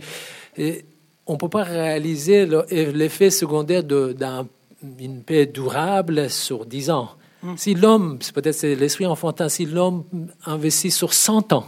[0.57, 0.85] Et
[1.27, 7.09] on ne peut pas réaliser l'effet secondaire d'une paix durable sur 10 ans.
[7.41, 7.55] Hmm.
[7.57, 10.05] Si l'homme, peut-être c'est l'esprit enfantin, si l'homme
[10.45, 11.65] investit sur 100 ans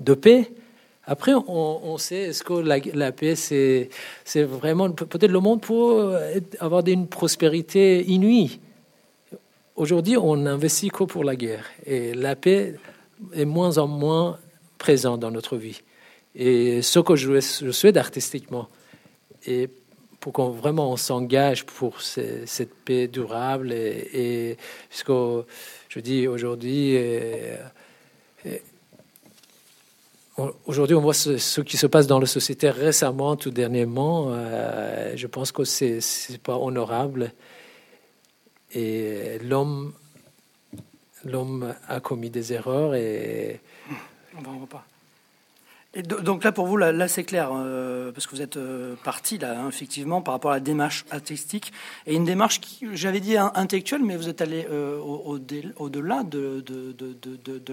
[0.00, 0.52] de paix,
[1.06, 3.90] après on, sait est-ce que la, paix c'est,
[4.42, 6.12] vraiment peut-être le monde pour
[6.60, 8.60] avoir une prospérité inouïe.
[9.76, 12.76] Aujourd'hui, on investit que pour la guerre et la paix
[13.34, 14.38] est moins en moins
[14.78, 15.82] présente dans notre vie.
[16.34, 18.68] Et ce que je, souhaite artistiquement,
[19.46, 19.68] et
[20.20, 24.56] pour qu'on vraiment on s'engage pour cette paix durable, et,
[24.88, 25.12] puisque
[25.88, 26.96] je dis aujourd'hui,
[30.66, 35.26] aujourd'hui on voit ce, qui se passe dans la société récemment, tout dernièrement, euh, je
[35.26, 37.32] pense que c'est n'est pas honorable,
[38.72, 39.92] et l'homme
[41.24, 43.60] l'homme a commis des erreurs et
[44.36, 44.84] on va pas
[46.02, 49.60] donc là, pour vous, là, c'est clair, euh, parce que vous êtes euh, parti, là,
[49.60, 51.72] hein, effectivement, par rapport à la démarche artistique,
[52.06, 56.64] et une démarche qui, j'avais dit intellectuelle, mais vous êtes allé euh, au-delà de,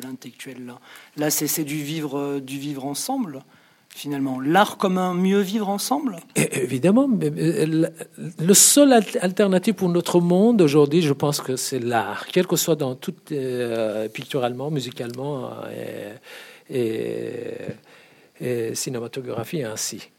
[0.03, 0.65] l'intellectuel.
[0.65, 0.79] Là,
[1.17, 3.41] là c'est du vivre, du vivre ensemble,
[3.89, 4.39] finalement.
[4.39, 6.17] L'art comme un mieux vivre ensemble?
[6.35, 7.09] Évidemment.
[7.09, 12.75] Le seul alternative pour notre monde aujourd'hui, je pense que c'est l'art, quel que soit
[12.75, 13.15] dans tout,
[14.13, 15.49] picturalement, musicalement.
[16.69, 17.49] et
[18.73, 20.09] cinématographie ainsi.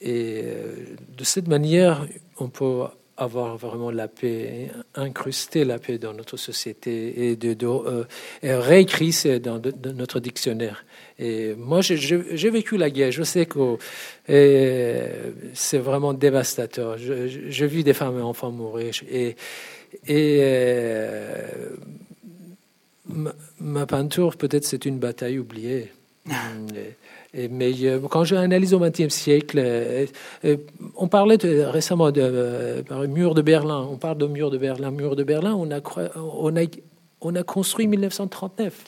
[0.00, 0.74] Et euh,
[1.16, 2.06] de cette manière,
[2.38, 2.82] on peut
[3.16, 8.04] avoir vraiment la paix, incruster la paix dans notre société et de, de
[8.42, 9.62] réécrire dans,
[9.94, 10.84] notre dictionnaire.
[11.18, 13.12] Et moi, j'ai vécu la guerre.
[13.12, 13.78] Je sais que
[14.26, 16.98] c'est vraiment dévastateur.
[16.98, 18.92] J'ai vu des femmes et enfants mourir.
[19.08, 19.36] Et,
[20.08, 20.42] et
[23.60, 25.92] ma, peinture, peut-être, c'est une bataille oubliée.
[27.50, 30.06] mais euh, quand j'analyse au XXe siècle, euh,
[30.44, 30.56] euh,
[30.94, 33.86] on parlait récemment de, mur de Berlin.
[33.90, 34.90] On parle de mur de Berlin.
[34.90, 35.80] Mur de Berlin, on a,
[36.16, 36.64] on a,
[37.20, 38.84] on a construit 1939.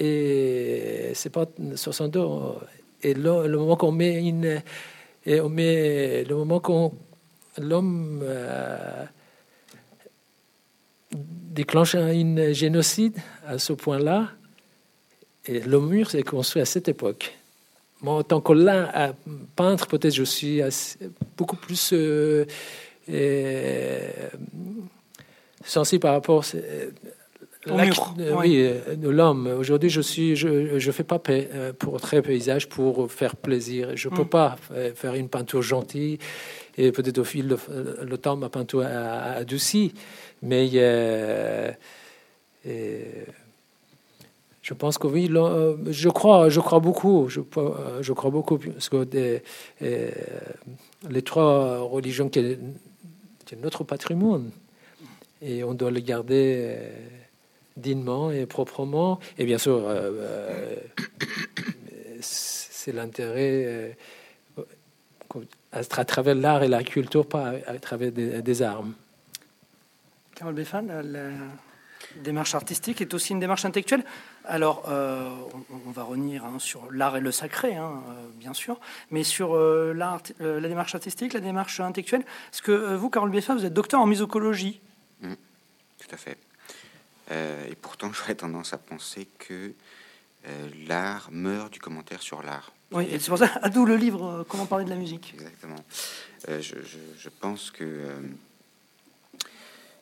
[0.00, 2.20] Et c'est pas 62.
[3.02, 4.62] Et le, le moment qu'on met une,
[5.24, 6.92] et on met le moment qu'on
[7.58, 8.22] l'homme
[11.12, 13.16] déclenche un génocide
[13.46, 14.28] à ce point-là.
[15.50, 17.34] Et le mur s'est construit à cette époque.
[18.02, 19.12] Moi, en tant que là,
[19.56, 20.62] peintre, peut-être je suis
[21.36, 22.44] beaucoup plus euh,
[25.64, 26.44] sensible par rapport
[27.66, 29.48] au mur, oui, de l'homme.
[29.58, 31.20] Aujourd'hui, je suis, je, je fais pas
[31.78, 33.96] pour très paysage pour faire plaisir.
[33.96, 34.28] Je peux mm.
[34.28, 34.56] pas
[34.94, 36.18] faire une peinture gentille
[36.78, 37.56] et peut-être au fil
[38.02, 39.92] du temps ma peinture a adouci.
[40.42, 40.70] Mais
[42.66, 43.24] euh,
[44.62, 49.06] je pense que oui, je crois, je crois beaucoup, je, crois beaucoup, parce que
[51.08, 52.58] les trois religions qui
[53.48, 54.50] sont notre patrimoine,
[55.42, 56.90] et on doit le garder euh,
[57.76, 59.18] dignement et proprement.
[59.38, 60.76] Et bien sûr, euh,
[62.20, 63.96] c'est l'intérêt
[65.72, 68.92] à travers l'art et la culture, pas à travers des armes.
[70.34, 71.30] Carole Beffan, la,
[72.16, 74.04] démarche artistique est aussi une démarche intellectuelle.
[74.50, 75.30] Alors, euh,
[75.86, 78.80] on, va revenir hein, sur l'art et le sacré, hein, euh, bien sûr,
[79.12, 82.22] mais sur euh, l'art, la démarche artistique, la démarche intellectuelle.
[82.52, 84.80] Est-ce que vous, Carole Beffan, vous êtes docteur en musicologie
[85.22, 85.34] mmh,
[86.00, 86.36] Tout à fait.
[87.70, 89.72] et pourtant, j'aurais tendance à penser que
[90.88, 92.72] l'art meurt du commentaire sur l'art.
[92.90, 95.32] Oui, et c'est pour ça, à d'où le livre Comment parler de la musique.
[95.34, 95.84] Exactement.
[96.48, 96.74] Je,
[97.16, 98.16] je, pense que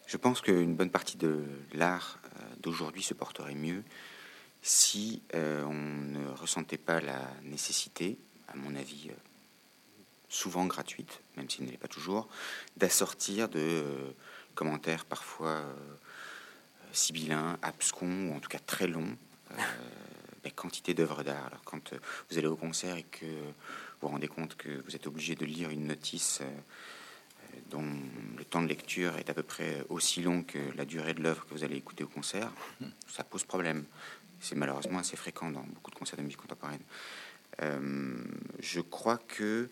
[0.06, 1.44] je pense qu'une bonne partie de
[1.74, 2.18] l'art
[2.62, 3.82] d'aujourd'hui se porterait mieux
[4.62, 9.14] si euh, on ne ressentait pas la nécessité, à mon avis euh,
[10.28, 12.28] souvent gratuite, même s'il ne l'est pas toujours,
[12.76, 13.84] d'assortir de
[14.54, 15.62] commentaires parfois
[16.92, 19.16] sibyllins, abscons, ou en tout cas très longs,
[20.42, 21.46] des quantités d'œuvres d'art.
[21.46, 21.94] Alors quand
[22.28, 23.52] vous allez au concert et que vous
[24.02, 26.42] vous rendez compte que vous êtes obligé de lire une notice
[27.70, 27.84] dont
[28.36, 31.46] le temps de lecture est à peu près aussi long que la durée de l'œuvre
[31.46, 32.50] que vous allez écouter au concert,
[33.08, 33.84] ça pose problème.
[34.40, 36.80] C'est malheureusement assez fréquent dans beaucoup de concerts de musique contemporaine.
[37.62, 38.14] Euh,
[38.60, 39.68] je crois que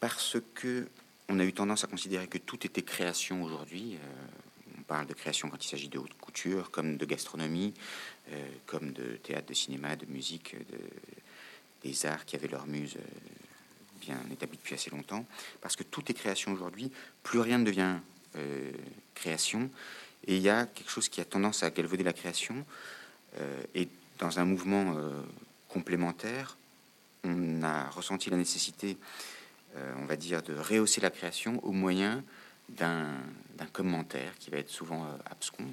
[0.00, 0.86] parce que
[1.28, 5.14] on a eu tendance à considérer que tout était création aujourd'hui, euh, on parle de
[5.14, 7.74] création quand il s'agit de haute couture, comme de gastronomie,
[8.30, 10.78] euh, comme de théâtre, de cinéma, de musique, de,
[11.82, 12.96] des arts qui avaient leur muse
[14.00, 15.24] bien établi depuis assez longtemps,
[15.60, 16.92] parce que tout est création aujourd'hui,
[17.22, 17.96] plus rien ne devient
[19.14, 19.70] création,
[20.26, 22.66] et il y a quelque chose qui a tendance à galvauder la création,
[23.74, 25.10] et dans un mouvement euh,
[25.68, 26.56] complémentaire,
[27.24, 28.96] on a ressenti la nécessité,
[30.00, 32.22] on va dire, de rehausser la création au moyen
[32.68, 33.10] d'un
[33.72, 35.64] commentaire qui va être souvent abscon.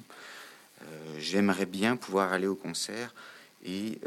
[1.16, 3.14] J'aimerais bien pouvoir aller au concert
[3.64, 4.00] et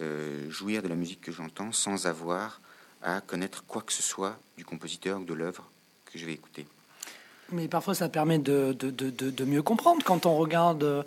[0.50, 2.60] jouir de la musique que j'entends sans avoir
[3.02, 5.70] à connaître quoi que ce soit du compositeur ou de l'œuvre
[6.06, 6.66] que je vais écouter.
[7.52, 11.04] Mais parfois, ça permet de, de, de, mieux comprendre quand on regarde euh,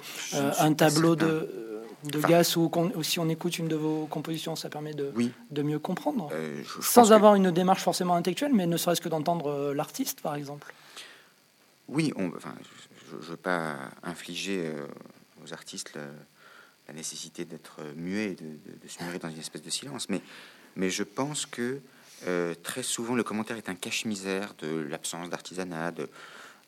[0.59, 2.71] un tableau de, de Gass ou,
[3.03, 5.13] si on écoute une de vos compositions, ça permet de,
[5.51, 6.29] de mieux comprendre.
[6.33, 10.35] Euh, Sans avoir une démarche forcément intellectuelle, mais ne serait-ce que d'entendre euh, l'artiste, par
[10.35, 10.73] exemple.
[11.89, 12.55] Oui, on, enfin,
[13.11, 14.73] je ne veux pas infliger
[15.45, 18.47] aux artistes la, nécessité d'être muet, de,
[18.83, 20.21] de, se murer dans une espèce de silence, mais
[20.77, 21.81] mais je pense que
[22.27, 25.93] euh, très souvent le commentaire est un cache-misère de l'absence d'artisanat,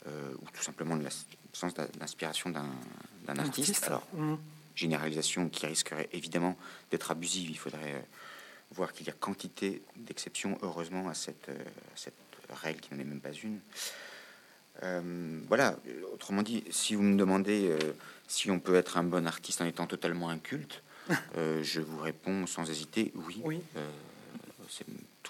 [0.07, 3.85] euh, ou tout simplement de l'absence d'inspiration d'un artiste.
[3.85, 4.35] Alors, mmh.
[4.75, 6.57] Généralisation qui risquerait évidemment
[6.91, 7.51] d'être abusive.
[7.51, 8.01] Il faudrait euh,
[8.73, 11.51] voir qu'il y a quantité d'exceptions, heureusement, à cette,
[11.95, 12.15] cette
[12.63, 13.59] règle qui n'en est même pas une.
[15.49, 15.77] voilà,
[16.13, 17.77] autrement dit, si vous me demandez
[18.33, 20.83] si on peut être un bon artiste en étant totalement inculte,
[21.37, 23.41] euh, je vous réponds sans hésiter, oui.
[23.45, 23.91] Oui, euh,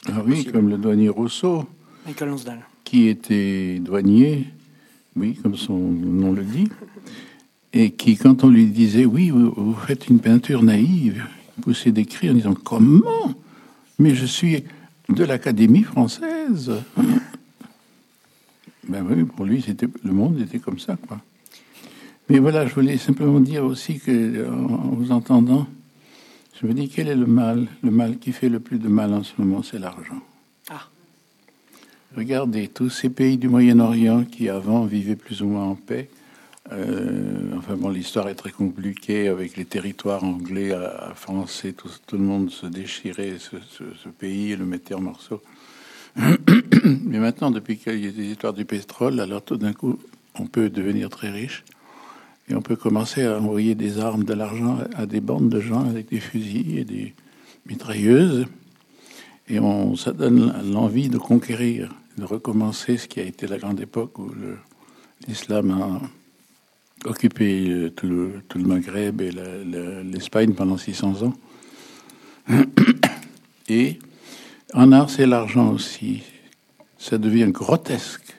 [0.06, 1.66] ah oui comme le douanier Rousseau.
[2.06, 2.34] Michael
[2.84, 4.46] Qui était douanier,
[5.16, 6.68] oui, comme son nom le dit,
[7.72, 11.24] et qui, quand on lui disait, oui, vous, faites une peinture naïve,
[11.56, 13.34] il poussait des cris en disant, comment?
[13.98, 14.64] Mais je suis
[15.08, 16.72] de l'Académie française.
[18.88, 21.20] Ben oui, pour lui, c'était le monde était comme ça, quoi.
[22.28, 25.68] Mais voilà, je voulais simplement dire aussi que, en vous entendant,
[26.60, 27.68] je me dis quel est le mal?
[27.82, 30.20] Le mal qui fait le plus de mal en ce moment, c'est l'argent.
[30.68, 30.88] Ah.
[32.16, 36.10] Regardez tous ces pays du Moyen-Orient qui avant vivaient plus ou moins en paix.
[36.72, 41.72] Euh, enfin bon, l'histoire est très compliquée avec les territoires anglais à, français.
[41.72, 45.42] Tout, le monde se déchirait ce, ce, pays et le mettait en morceaux.
[46.16, 49.98] Mais maintenant, depuis qu'il y a des histoires du pétrole, alors tout d'un coup,
[50.38, 51.64] on peut devenir très riche
[52.48, 55.86] et on peut commencer à envoyer des armes, de l'argent à des bandes de gens
[55.88, 57.14] avec des fusils et des
[57.66, 58.46] mitrailleuses.
[59.48, 63.80] Et on, ça donne l'envie de conquérir, de recommencer ce qui a été la grande
[63.80, 64.30] époque où
[65.28, 66.00] l'islam a
[67.04, 69.30] occupé euh, tout le, Maghreb et
[70.04, 71.34] l'Espagne pendant 600 ans.
[73.68, 73.98] Et
[74.74, 76.22] en art, c'est l'argent aussi.
[76.98, 78.34] Ça devient grotesque.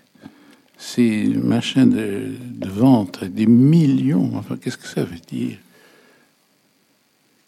[0.78, 4.32] Ces machins de, de vente, des millions.
[4.36, 5.58] Enfin, qu'est-ce que ça veut dire?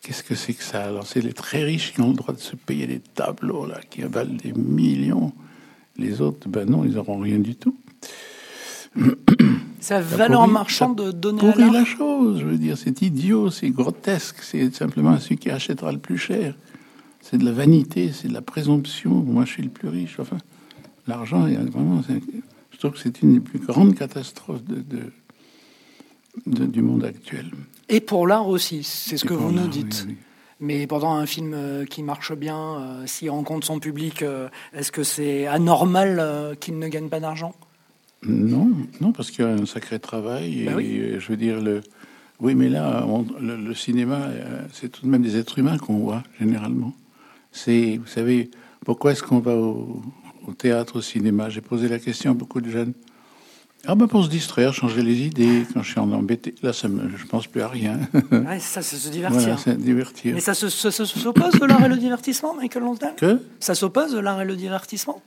[0.01, 0.83] Qu'est-ce que c'est que ça?
[0.83, 3.79] Alors, c'est les très riches qui ont le droit de se payer des tableaux, là,
[3.89, 5.33] qui valent des millions.
[5.97, 7.75] Les autres, ben non, ils n'auront rien du tout.
[9.85, 14.37] C'est la valeur marchande de donner la chose, je veux dire, c'est idiot, c'est grotesque,
[14.41, 16.55] c'est simplement celui qui achètera le plus cher.
[17.21, 19.11] C'est de la vanité, c'est de la présomption.
[19.11, 20.19] Moi, je suis le plus riche.
[20.19, 20.39] Enfin,
[21.05, 22.01] l'argent, vraiment,
[22.71, 24.83] je trouve que c'est une des plus grandes catastrophes de,
[26.47, 27.51] de, du monde actuel.
[27.87, 30.07] Et pour l'art aussi, c'est ce que vous nous dites.
[30.59, 34.91] Mais pendant un film euh, qui marche bien, euh, s'il rencontre son public, euh, est-ce
[34.91, 37.53] que c'est anormal qu'il ne gagne pas d'argent?
[38.27, 38.71] Non,
[39.01, 40.61] non, parce qu'il y a un sacré travail.
[40.61, 41.81] Et, bah euh, je veux dire, le,
[42.39, 43.05] oui, mais là,
[43.39, 46.93] le, cinéma, euh, c'est tout de même des êtres humains qu'on voit, généralement.
[47.51, 48.51] C'est, vous savez,
[48.83, 50.01] pourquoi est-ce qu'on va au,
[50.57, 51.49] théâtre, au cinéma?
[51.49, 52.93] J'ai posé la question à beaucoup de jeunes.
[53.87, 55.63] Ah ben pour se distraire, changer les idées.
[55.71, 57.99] Quand je suis en embêté, là, ça me, je pense plus à rien.
[58.31, 59.57] ouais, ça, c'est se divertir.
[59.63, 60.33] Voilà, divertir.
[60.33, 63.15] Mais ça s'oppose de l'art et le divertissement, Michael Lonsdale?
[63.15, 63.39] Que?
[63.59, 65.21] Ça s'oppose de l'art et le divertissement?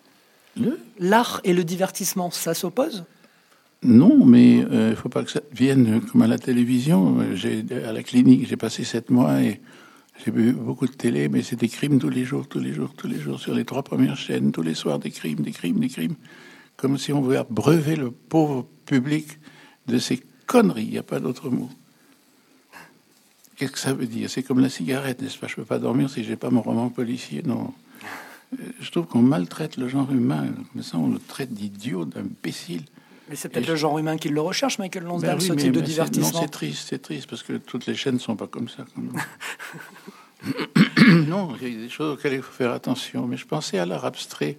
[0.99, 3.05] L'art et le divertissement, ça s'oppose?
[3.83, 7.19] Non, mais il euh, ne faut pas que ça vienne comme à la télévision.
[7.21, 9.61] À la clinique, j'ai passé sept mois et
[10.25, 12.93] j'ai vu beaucoup de télé, mais c'est des crimes tous les jours, tous les jours,
[12.97, 15.79] tous les jours, sur les trois premières chaînes, tous les soirs, des crimes, des crimes,
[15.79, 16.17] des crimes.
[16.77, 19.39] Comme si on voulait abreuver le pauvre public
[19.87, 21.69] de ces conneries, il n'y a pas d'autre mot.
[23.57, 24.29] Qu'est-ce que ça veut dire?
[24.29, 25.47] C'est comme la cigarette, n'est-ce pas?
[25.47, 27.73] Je ne peux pas dormir si j'ai pas mon roman policier, non.
[28.81, 30.47] Je trouve qu'on maltraite le genre humain.
[30.75, 32.85] Mais ça, on le traite d'idiot, d'imbécile.
[33.29, 35.81] Mais c'est peut-être le genre humain qui le recherche, Michael Lonsdale, ben ce type de
[35.81, 36.33] divertissement.
[36.33, 38.87] Non, c'est triste, c'est triste, parce que toutes les chaînes ne sont pas comme ça.
[41.27, 43.27] non, il y a des choses auxquelles il faut faire attention.
[43.27, 44.57] Mais je pensais à l'art abstrait.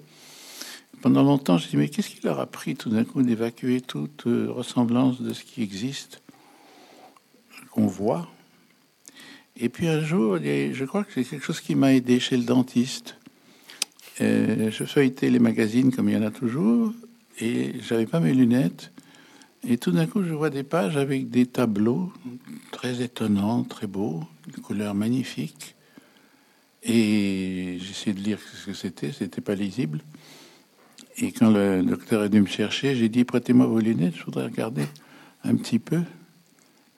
[1.02, 4.28] Pendant longtemps, je me mais qu'est-ce qui leur a pris tout d'un coup d'évacuer toute
[4.28, 6.22] euh, ressemblance de ce qui existe,
[7.72, 8.28] qu'on voit?
[9.56, 12.44] Et puis un jour, je crois que c'est quelque chose qui m'a aidé chez le
[12.44, 13.16] dentiste.
[14.22, 16.94] Euh, je feuilletais les magazines comme il y en a toujours,
[17.40, 18.92] et j'avais pas mes lunettes.
[19.68, 22.12] Et tout d'un coup, je vois des pages avec des tableaux
[22.72, 25.76] très étonnants, très beaux, de couleurs magnifiques.
[26.84, 30.00] Et j'essayais de lire ce que c'était, c'était pas lisible.
[31.18, 34.46] Et quand le docteur est venu me chercher, j'ai dit prêtez-moi vos lunettes, je voudrais
[34.46, 34.86] regarder
[35.44, 35.98] un petit peu.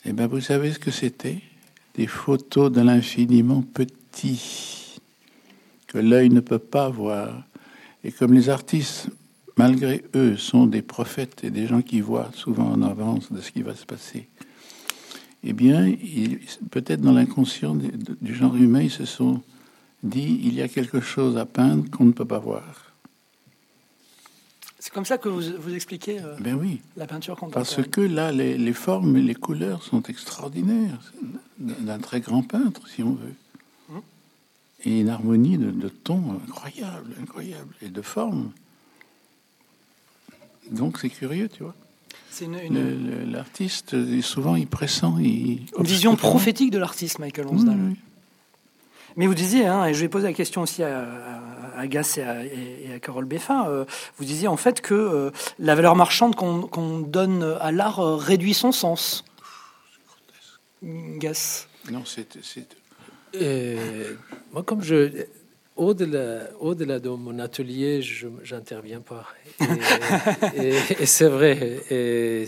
[0.03, 1.41] Et eh bien, vous savez ce que c'était?
[1.95, 4.80] Des photos de l'infiniment petit
[5.91, 7.43] que l'œil ne peut pas voir.
[8.03, 9.09] Et comme les artistes,
[9.57, 13.51] malgré eux, sont des prophètes et des gens qui voient souvent en avance de ce
[13.51, 14.27] qui va se passer,
[15.43, 15.93] eh bien,
[16.69, 19.41] peut-être dans l'inconscient du genre humain, ils se sont
[20.03, 22.93] dit il y a quelque chose à peindre qu'on ne peut pas voir.
[24.79, 26.81] C'est comme ça que vous, vous expliquez euh, ben oui.
[26.97, 27.75] la peinture contemporaine.
[27.75, 31.13] Parce que là, les, les formes et les couleurs sont extraordinaires,
[31.59, 33.35] d'un très grand peintre, si on veut
[34.83, 38.51] et une harmonie de, de ton incroyable, incroyable, et de forme.
[40.71, 41.75] Donc c'est curieux, tu vois.
[43.27, 45.03] L'artiste, souvent, il pressent.
[45.19, 47.95] Il une vision prophétique de l'artiste, Michael Lonsdale.
[49.17, 51.05] Mais vous disiez, hein, et je vais poser la question aussi à,
[51.75, 53.83] à, Gass et à, et à Carole Beffin, euh,
[54.17, 58.53] vous disiez en fait que euh, la valeur marchande qu'on donne à l'art euh, réduit
[58.53, 59.25] son sens.
[60.81, 62.37] Gass Non, c'est
[63.35, 64.15] euh,
[64.51, 65.25] moi, comme je.
[65.77, 69.25] Au-delà, au-delà de mon atelier, je n'interviens pas.
[70.55, 71.79] Et, c'est vrai.
[71.89, 72.45] Et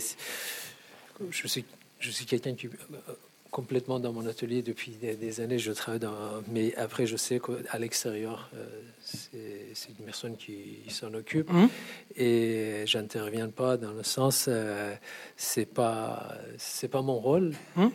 [1.30, 1.64] je suis,
[1.98, 2.68] je suis quelqu'un qui
[3.54, 5.60] complètement dans mon atelier depuis des, années.
[5.60, 8.66] Je travaille dans, mais après, je sais qu'à l'extérieur, euh,
[9.00, 11.68] c'est une personne qui s'en occupe mmh.
[12.16, 14.92] et j'interviens pas dans le sens, euh,
[15.36, 17.52] c'est pas, c'est pas mon rôle.
[17.76, 17.86] Mmh.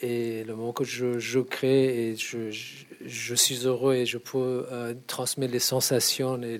[0.00, 2.85] Et le moment que je, je crée et je, je,
[3.34, 6.58] suis heureux et je peux euh, transmettre les sensations et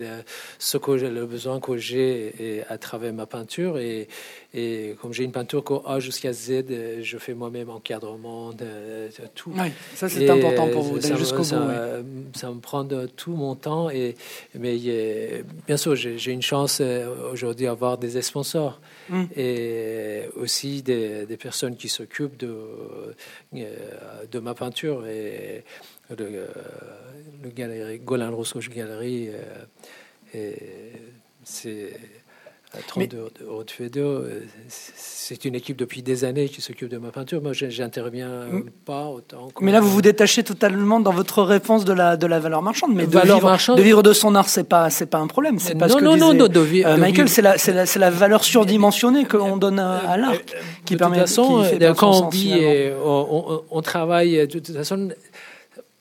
[0.59, 3.79] ce que j'ai, le besoin que j'ai à travers ma peinture.
[3.79, 4.09] Et,
[4.55, 6.65] et comme j'ai une peinture que A jusqu'à Z,
[7.03, 9.53] je fais moi-même encadrement de, tout.
[9.55, 12.35] Oui, ça c'est important pour vous d'aller jusqu'au bout.
[12.35, 13.91] Ça me prend de tout mon temps.
[13.91, 14.17] Et,
[14.55, 14.79] mais
[15.67, 19.25] bien sûr, j'ai, une chance euh, aujourd'hui d'avoir des sponsors mm.
[19.37, 22.55] et aussi des, des, personnes qui s'occupent de,
[23.55, 23.73] euh,
[24.31, 25.07] de ma peinture.
[25.07, 25.65] Et
[26.11, 26.47] le, euh,
[27.43, 29.31] le galerie, Golan Rousseau Galerie,
[31.45, 31.93] c'est
[32.89, 33.31] 32
[33.81, 37.43] Mais, de c'est une équipe depuis des années qui s'occupe de ma peinture.
[37.43, 38.65] Moi, j'interviens mm.
[38.85, 39.49] pas autant.
[39.61, 42.95] Mais là, vous vous détachez totalement dans votre réponse de la, de la valeur marchande.
[42.95, 45.27] Mais de, valeur vivre, marchande, de vivre de son art, c'est pas, c'est pas un
[45.27, 45.59] problème.
[45.59, 47.85] C'est pas non, ce que non, disait, non, de, vivre, euh, Michael, c'est la, la,
[47.97, 50.35] la, valeur surdimensionnée qu'on donne à, à l'art
[50.85, 51.17] qui de permet.
[51.17, 52.55] De toute façon, qui quand on vit,
[53.05, 55.09] on, on, on, travaille, de toute façon,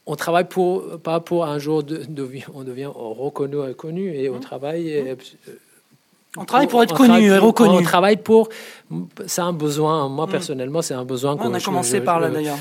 [0.07, 4.37] on travaille pour, pas pour un jour de, de on devient reconnu, connu, et on
[4.37, 4.39] mmh.
[4.39, 5.01] travaille.
[5.01, 5.51] Mmh.
[6.37, 7.77] On travaille pour être connu et reconnu.
[7.77, 8.49] On travaille pour.
[9.25, 10.09] C'est un besoin.
[10.09, 10.31] Moi, mmh.
[10.31, 11.37] personnellement, c'est un besoin.
[11.39, 12.57] On a commencé par là, d'ailleurs.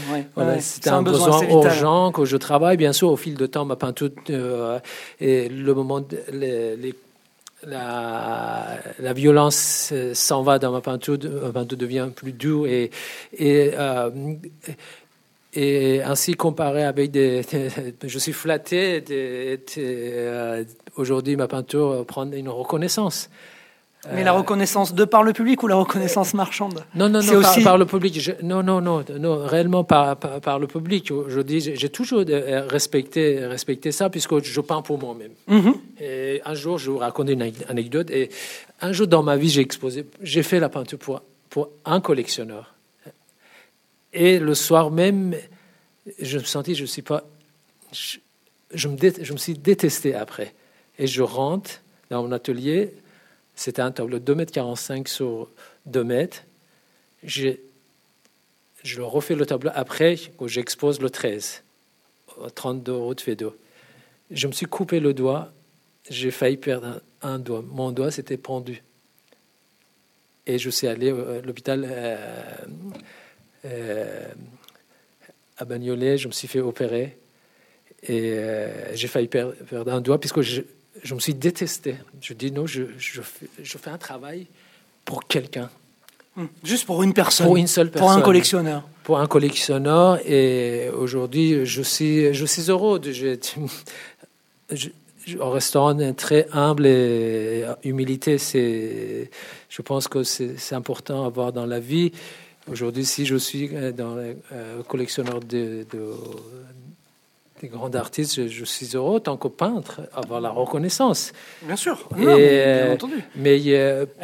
[0.61, 2.77] c'est un, besoin, urgent que je travaille.
[2.77, 4.11] Bien sûr, au fil de temps, ma peinture.
[4.31, 4.79] Euh,
[5.21, 6.03] et le moment.
[6.33, 6.95] Les,
[7.67, 11.19] la, la, violence s'en va dans ma peinture.
[11.43, 12.67] Ma peinture devient plus dure.
[12.67, 12.91] Et.
[13.37, 14.11] et euh,
[15.55, 17.43] et ainsi comparé avec des,
[18.05, 19.05] je suis flatté
[19.79, 20.65] euh,
[20.97, 23.31] aujourd'hui ma peinture prend une reconnaissance.
[24.13, 26.85] Mais la reconnaissance de par le public ou la reconnaissance marchande?
[26.95, 27.63] Non, non, non, aussi...
[27.63, 28.33] par, le public.
[28.43, 31.11] non, non, non, non, réellement par, par, le public.
[31.29, 35.33] Je dis, j'ai toujours euh, respecté, respecté ça puisque je peins pour moi-même.
[35.49, 35.75] Mhm.
[36.01, 38.11] Et un jour, je vous raconte une anecdote.
[38.11, 38.31] Et
[38.81, 42.74] un jour dans ma vie, j'ai exposé, j'ai fait la peinture pour, pour un collectionneur.
[44.15, 45.37] Et le soir même,
[46.21, 47.25] je me sentis, je suis pas,
[47.93, 50.55] je, me, je me suis détesté après.
[50.99, 52.95] Et je rentre dans mon atelier.
[53.57, 55.49] C'était un tableau de 2,45 m sur
[55.87, 56.45] 2 mètres.
[57.25, 57.57] Je
[58.99, 61.63] refais le tableau après, où j'expose le 13,
[62.55, 63.57] 32 euros de Fédo.
[64.31, 65.53] Je me suis coupé le doigt,
[66.09, 67.63] j'ai failli perdre un, doigt.
[67.67, 68.83] Mon doigt s'était pendu.
[70.47, 72.67] Et je suis allé à l'hôpital euh, euh,
[75.57, 77.17] à Bagnolet, je me suis fait opérer
[78.07, 79.55] et euh, j'ai failli perdre,
[79.87, 80.63] un doigt puisque je,
[81.03, 81.97] je, me suis détesté.
[82.21, 84.47] Je dis non, je, je, fais, je fais, un travail
[85.05, 85.71] pour quelqu'un.
[86.37, 86.47] Hmm.
[86.63, 87.47] Juste pour une personne.
[87.47, 88.09] Pour une seule personne.
[88.09, 88.83] Pour un collectionneur.
[89.05, 90.19] Pour un collectionneur.
[90.29, 92.99] Et aujourd'hui, je suis, je suis heureux.
[92.99, 93.13] De,
[94.71, 94.89] je,
[95.41, 99.31] en restant très humble et humilité, c'est,
[99.71, 102.13] je pense que c'est important à avoir dans la vie.
[102.71, 105.87] Aujourd'hui, si je suis euh, dans le euh, collectionneur de,
[107.61, 111.33] des grands artistes, je, suis heureux, tant que peintre, avoir la reconnaissance.
[111.63, 113.23] Bien sûr, bien euh, entendu.
[113.37, 113.59] Mais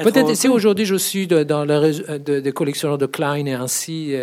[0.03, 4.15] peut-être si aujourd'hui je suis dans le réseau des collectionneurs de Klein et ainsi,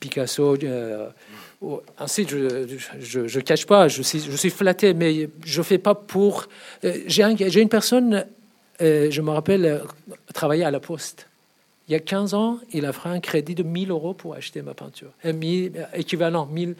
[0.00, 0.56] Picasso,
[1.98, 5.94] ainsi, je ne cache pas, je suis, je suis flatté, mais je ne fais pas
[5.94, 6.46] pour...
[7.06, 8.26] J'ai une personne
[8.82, 9.78] euh, je me rappelle euh,
[10.34, 11.28] travailler à la Poste.
[11.88, 14.62] Il y a 15 ans, il a fait un crédit de 1000 euros pour acheter
[14.62, 15.10] ma peinture.
[15.24, 16.74] Euh, équivalent 1000,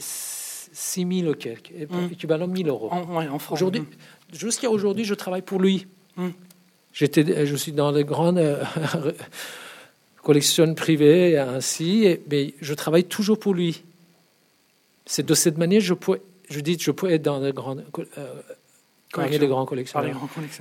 [0.00, 1.72] 6000 ou quelques,
[2.10, 2.90] équivalent 1000 euros.
[2.92, 3.82] En, aujourd'hui,
[4.32, 5.86] jusqu'à aujourd'hui, je travaille pour lui.
[6.16, 6.28] Mmh.
[6.92, 8.40] J'étais, je suis dans les grandes
[10.22, 13.82] collections privées ainsi, mais je travaille toujours pour lui.
[15.06, 17.84] C'est de cette manière je peux, je dis, je peux être dans les grandes
[19.12, 20.16] parmi les grands collectionneurs.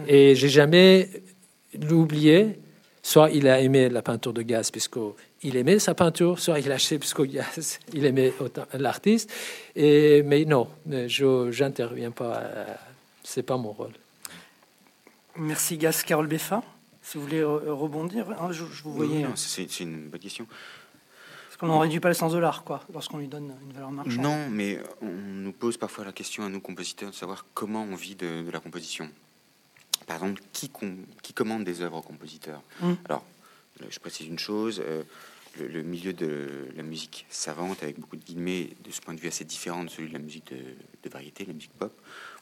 [0.07, 1.09] Et j'ai jamais
[1.79, 2.59] l'oublié.
[3.01, 6.75] Soit il a aimé la peinture de gaz puisqu'il aimait sa peinture, soit il a
[6.75, 8.33] acheté puisqu'il aimait
[8.73, 9.31] l'artiste.
[9.75, 12.43] Et mais non, je n'interviens pas.
[13.23, 13.93] C'est pas mon rôle.
[15.37, 16.61] Merci Gas Carole Beffa.
[17.01, 19.25] Si vous voulez rebondir, hein, je, vous voyais.
[19.35, 20.45] c'est une bonne question.
[21.61, 24.21] On n'en réduit pas le sens de l'art, quoi, lorsqu'on lui donne une valeur marchande.
[24.21, 27.95] Non, mais on nous pose parfois la question à nous compositeurs de savoir comment on
[27.95, 29.09] vit de, la composition.
[30.07, 30.71] Par exemple, qui,
[31.21, 32.61] qui commande des œuvres aux compositeurs?
[32.81, 32.95] Hum.
[33.05, 33.23] Alors,
[33.89, 34.81] je précise une chose.
[34.85, 35.03] Euh,
[35.57, 39.27] le, milieu de la musique savante, avec beaucoup de guillemets, de ce point de vue
[39.27, 41.91] assez différent de celui de la musique de, variété, la musique pop,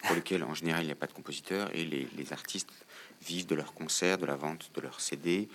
[0.04, 2.70] pour lequel en général il n'y a pas de compositeur et les, les, artistes
[3.26, 5.48] vivent de leurs concerts, de la vente de leurs CD,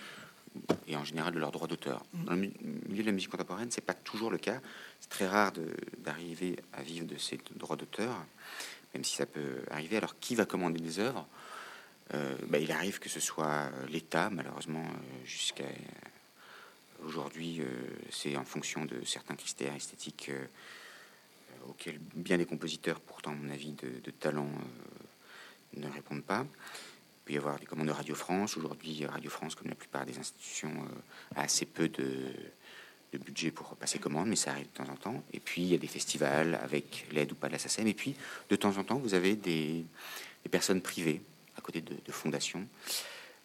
[0.87, 2.03] et en général de leurs droits d'auteur.
[2.13, 2.51] Dans le
[2.87, 4.59] milieu de la musique contemporaine, c'est pas toujours le cas.
[4.99, 5.51] C'est très rare
[5.99, 8.15] d'arriver à vivre de ces droits d'auteur,
[8.93, 9.97] même si ça peut arriver.
[9.97, 11.27] Alors, qui va commander des œuvres?
[12.13, 15.65] Euh, bah, Il arrive que ce soit l'État, malheureusement, euh, jusqu'à
[17.05, 17.65] aujourd'hui, euh,
[18.11, 20.31] c'est en fonction de certains critères esthétiques
[21.67, 24.49] auxquels bien des compositeurs, pourtant, à mon avis, de talent,
[25.77, 26.45] ne répondent pas.
[27.23, 28.57] Il peut y avoir des commandes de Radio France.
[28.57, 32.13] Aujourd'hui, Radio France, comme la plupart des institutions, euh, a assez peu de,
[33.13, 35.23] budget pour passer commande, mais ça arrive de temps en temps.
[35.31, 37.87] Et puis, il y a des festivals avec l'aide ou pas de la SACEM.
[37.87, 38.15] Et puis,
[38.49, 39.85] de temps en temps, vous avez des,
[40.51, 41.21] personnes privées
[41.57, 42.67] à côté de, fondations.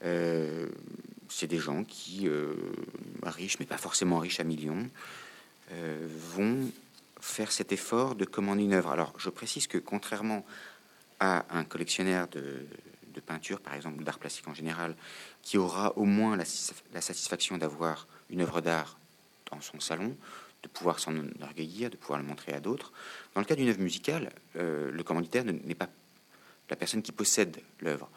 [0.02, 0.66] Euh,
[1.28, 2.54] c'est des gens qui, euh,
[3.22, 4.90] riches, mais pas forcément riches à millions,
[6.34, 6.68] vont
[7.20, 8.90] faire cet effort de commander une œuvre.
[8.90, 10.44] Alors, je précise que contrairement
[11.20, 12.97] à un collectionneur de, de
[13.28, 14.96] peinture, par exemple, d'art plastique en général,
[15.42, 16.44] qui aura au moins la,
[17.00, 18.98] satisfaction d'avoir une œuvre d'art
[19.50, 20.16] dans son salon,
[20.62, 22.92] de pouvoir s'en orgueillir, de pouvoir le montrer à d'autres.
[23.34, 25.88] Dans le cas d'une œuvre musicale, euh, le commanditaire n'est pas
[26.70, 28.10] la personne qui possède l'œuvre.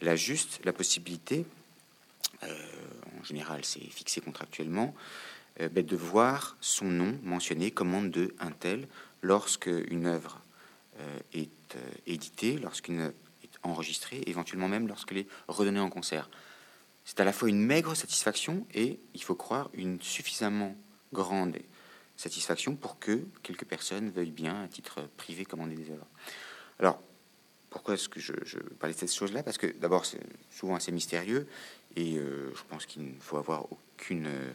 [0.00, 1.46] Elle a juste la possibilité,
[2.42, 2.64] euh,
[3.20, 4.94] en général c'est fixé contractuellement,
[5.60, 8.86] euh, ben, de voir son nom mentionné commande de un tel
[9.22, 10.40] lorsque une œuvre
[11.32, 11.76] est
[12.08, 13.12] éditée, lorsqu'une
[13.62, 16.30] enregistrée, éventuellement même lorsqu'elle est redonnée en concert.
[17.04, 20.76] C'est à la fois une maigre satisfaction et, il faut croire, une suffisamment
[21.12, 21.56] grande
[22.16, 26.06] satisfaction pour que quelques personnes veuillent bien, à titre privé, commander des œuvres.
[26.78, 27.00] Alors,
[27.70, 29.42] pourquoi est-ce que je, je parlais de cette chose-là?
[29.42, 31.46] Parce que d'abord, c'est souvent assez mystérieux
[31.96, 34.26] et euh, je pense qu'il ne faut avoir aucune.
[34.26, 34.52] Euh,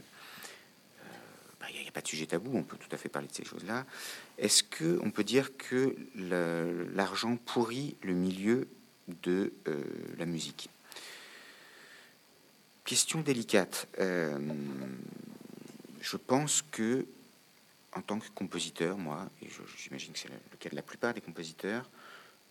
[1.59, 3.33] bah, il n'y a, pas de sujet tabou, on peut tout à fait parler de
[3.33, 3.85] ces choses-là.
[4.37, 5.95] Est-ce que on peut dire que
[6.93, 8.67] l'argent pourrit le milieu
[9.07, 9.83] de euh,
[10.17, 10.69] la musique.
[12.85, 13.87] Question délicate.
[13.99, 14.37] Euh,
[16.01, 17.05] je pense que,
[17.93, 19.47] en tant que compositeur, moi, et
[19.77, 21.89] j'imagine que c'est le cas de la plupart des compositeurs,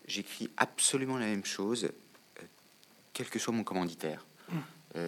[0.06, 2.42] j'écris absolument la même chose, euh,
[3.12, 4.24] quel que soit mon commanditaire.
[4.48, 4.98] Mmh.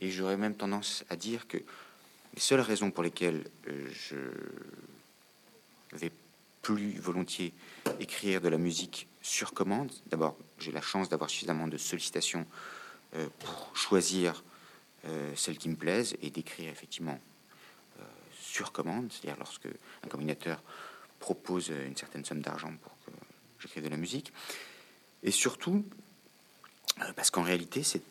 [0.00, 4.16] et j'aurais même tendance à dire que les seules raisons pour lesquelles je
[5.92, 6.12] vais
[6.62, 7.52] plus volontiers
[7.98, 9.90] écrire de la musique sur commande.
[10.06, 12.46] D'abord, j'ai la chance d'avoir suffisamment de sollicitations
[13.16, 14.44] euh, pour choisir
[15.06, 17.18] euh, celles qui me plaisent et d'écrire effectivement
[17.98, 18.02] euh,
[18.40, 20.62] sur commande, c'est-à-dire lorsque un combinateur
[21.18, 23.10] propose une certaine somme d'argent pour que
[23.60, 24.32] j'écrive de la musique.
[25.22, 25.84] Et surtout,
[27.14, 28.02] parce qu'en réalité, c'est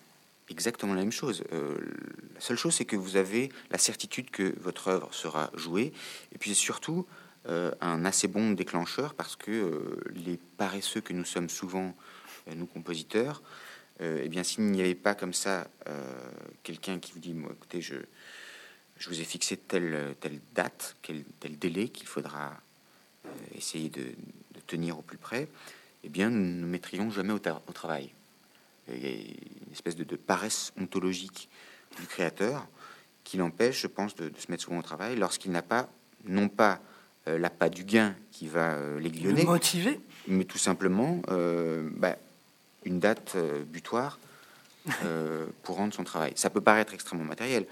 [0.47, 1.43] exactement la même chose.
[1.51, 5.91] la seule chose, c'est que vous avez la certitude que votre œuvre sera jouée,
[6.33, 7.07] et puis surtout,
[7.45, 11.95] un assez bon déclencheur parce que euh, les paresseux que nous sommes souvent,
[12.47, 13.41] euh, nous compositeurs,
[14.01, 15.67] eh bien, s'il n'y avait pas comme ça
[16.63, 17.95] quelqu'un qui vous dit, moi, écoutez, je,
[18.97, 22.53] je vous ai fixé telle, telle date, quel, tel délai qu'il faudra
[23.55, 24.05] essayer de,
[24.67, 25.49] tenir au plus près,
[26.05, 28.09] eh bien, nous ne mettrions jamais au, travail.
[28.87, 31.49] Il y a une espèce de, paresse ontologique
[31.99, 32.67] du créateur
[33.25, 35.89] qui l'empêche, je pense, de, se mettre souvent au travail lorsqu'il n'a pas,
[36.23, 36.88] non pas euh,
[37.37, 39.43] l'appât du gain qui va euh, l'aiguillonner.
[39.43, 42.15] Motiver Mais tout simplement, euh, bah,
[42.85, 43.35] une date
[43.67, 44.19] butoir
[45.63, 46.31] pour rendre son travail.
[46.35, 47.65] Ça peut paraître extrêmement matériel.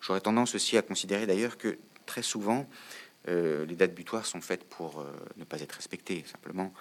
[0.00, 2.68] J'aurais tendance aussi à considérer d'ailleurs que très souvent,
[3.26, 5.04] les dates butoirs sont faites pour
[5.36, 6.24] ne pas être respectées.
[6.30, 6.72] Simplement,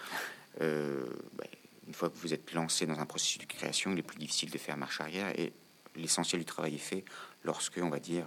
[0.60, 1.46] bah,
[1.88, 4.52] une fois que vous êtes lancé dans un processus de création, il est plus difficile
[4.52, 5.54] de faire marche arrière et
[5.96, 7.06] l'essentiel du travail est fait
[7.46, 8.26] lorsque, on va dire,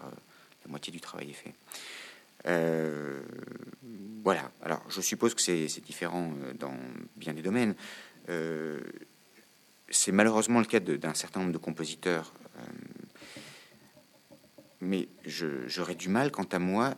[0.64, 1.54] la moitié du travail est fait.
[2.46, 3.20] Euh,
[4.24, 4.50] voilà.
[4.62, 6.74] Alors, je suppose que c'est différent euh, dans
[7.16, 7.74] bien des domaines.
[8.28, 8.80] Euh,
[9.88, 12.32] c'est malheureusement le cas d'un certain nombre de compositeurs.
[14.80, 15.08] mais
[15.66, 16.94] j'aurais du mal, quant à moi,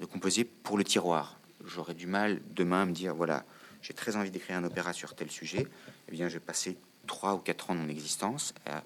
[0.00, 1.38] de composer pour le tiroir.
[1.64, 3.44] J'aurais du mal demain à me dire voilà,
[3.82, 5.66] j'ai très envie d'écrire un opéra sur tel sujet.
[6.08, 8.82] Eh bien, je vais passer trois ou quatre ans de mon existence à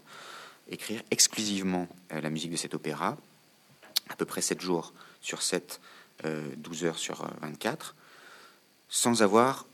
[0.69, 3.17] écrire exclusivement la musique de cet opéra,
[4.09, 5.81] à peu près sept jours sur 7,
[6.23, 8.01] 12 euh, heures sur 24, euh,
[8.89, 9.67] sans avoir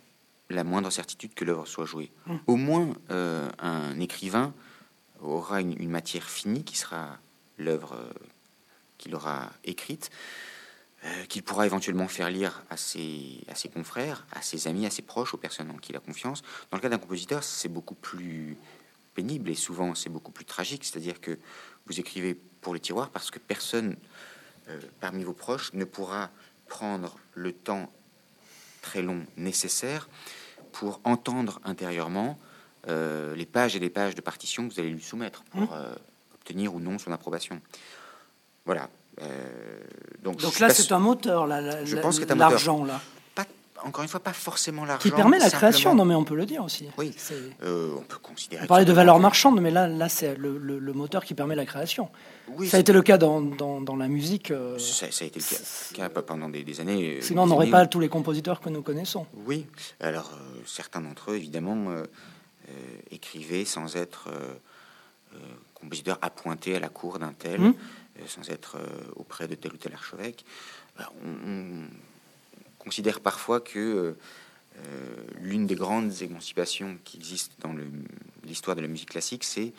[0.49, 2.11] la moindre certitude que l'œuvre soit jouée.
[2.28, 2.40] Hum.
[2.47, 4.55] Au moins, euh, un écrivain
[5.20, 7.18] aura une, matière finie qui sera
[7.59, 7.97] l'œuvre
[8.99, 10.11] qu'il aura écrite,
[11.28, 15.03] qu'il pourra éventuellement faire lire à ses, à ses confrères, à ses amis, à ses
[15.03, 16.42] proches, aux personnes en qui il a confiance.
[16.70, 18.57] Dans le cas d'un compositeur, c'est beaucoup plus
[19.14, 21.38] pénible et souvent c'est beaucoup plus tragique, c'est-à-dire que
[21.86, 23.97] vous écrivez pour le tiroir parce que personne
[24.68, 26.30] euh, parmi vos proches ne pourra
[26.68, 27.90] prendre le temps
[28.82, 30.08] très long nécessaire
[30.72, 32.38] pour entendre intérieurement
[32.88, 35.68] euh, les pages et les pages de partition que vous allez lui soumettre pour mmh.
[35.72, 35.94] euh,
[36.34, 37.60] obtenir ou non son approbation.
[38.64, 38.88] Voilà.
[40.22, 43.00] donc, donc là, c'est un moteur, là, je pense que l'argent, là
[43.85, 45.03] encore une fois, pas forcément l'argent.
[45.03, 46.89] Qui permet la création, non mais on peut le dire aussi.
[46.97, 47.14] Oui,
[47.62, 48.64] euh, on peut considérer.
[48.64, 51.66] On parlait de valeur marchande, mais là, là c'est le, le, moteur qui permet la
[51.66, 52.09] création.
[52.49, 54.51] Oui, ça a été le cas dans, dans, dans la musique.
[54.51, 57.18] Euh, ça, a été le cas, pendant des, années.
[57.18, 59.27] Euh, Sinon, on n'aurait pas tous les compositeurs que nous connaissons.
[59.47, 59.66] Oui,
[60.01, 60.31] alors
[60.64, 61.89] certains d'entre eux, évidemment,
[63.11, 64.29] écrivaient sans être
[65.74, 67.74] compositeurs appointés à la cour d'un tel, hum.
[68.27, 68.79] sans être
[69.16, 70.45] auprès de tel ou tel archevêque.
[70.99, 71.87] On
[72.87, 74.12] considère parfois que euh,
[74.78, 77.74] euh, l'une des grandes émancipations qui existent dans
[78.45, 79.72] l'histoire de la musique classique, c'est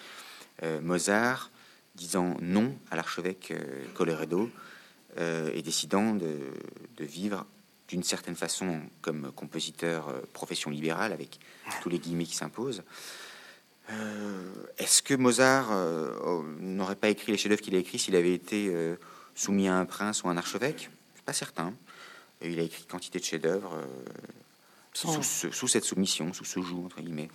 [0.64, 1.49] euh, Mozart
[1.95, 3.53] disant non à l'archevêque
[3.95, 4.51] Colloredo
[5.20, 6.38] et décidant de,
[6.99, 7.47] vivre
[7.88, 11.39] d'une certaine façon comme compositeur profession libérale avec
[11.82, 12.84] tous les guillemets qui s'imposent.
[14.78, 15.72] Est-ce que Mozart
[16.60, 18.72] n'aurait pas écrit les chefs-d'œuvre qu'il a écrits s'il avait été
[19.34, 20.91] soumis à un prince ou un archevêque?
[21.26, 21.74] Pas certain.
[22.41, 23.85] Et il a écrit quantité de chefs-d'œuvre euh,
[24.93, 27.29] sous, cette soumission, sous ce joug, entre guillemets.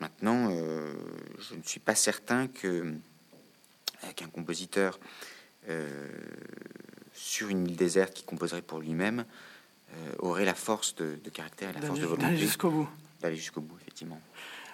[0.00, 0.92] Maintenant, euh,
[1.38, 2.66] je ne suis pas certain que
[4.04, 4.98] euh, qu'un compositeur
[7.14, 9.24] sur une île déserte qui composerait pour lui-même
[10.18, 12.22] aurait la force de, caractère et la force de volonté.
[12.22, 12.88] D'aller jusqu'au bout.
[13.20, 14.20] D'aller jusqu'au bout, effectivement.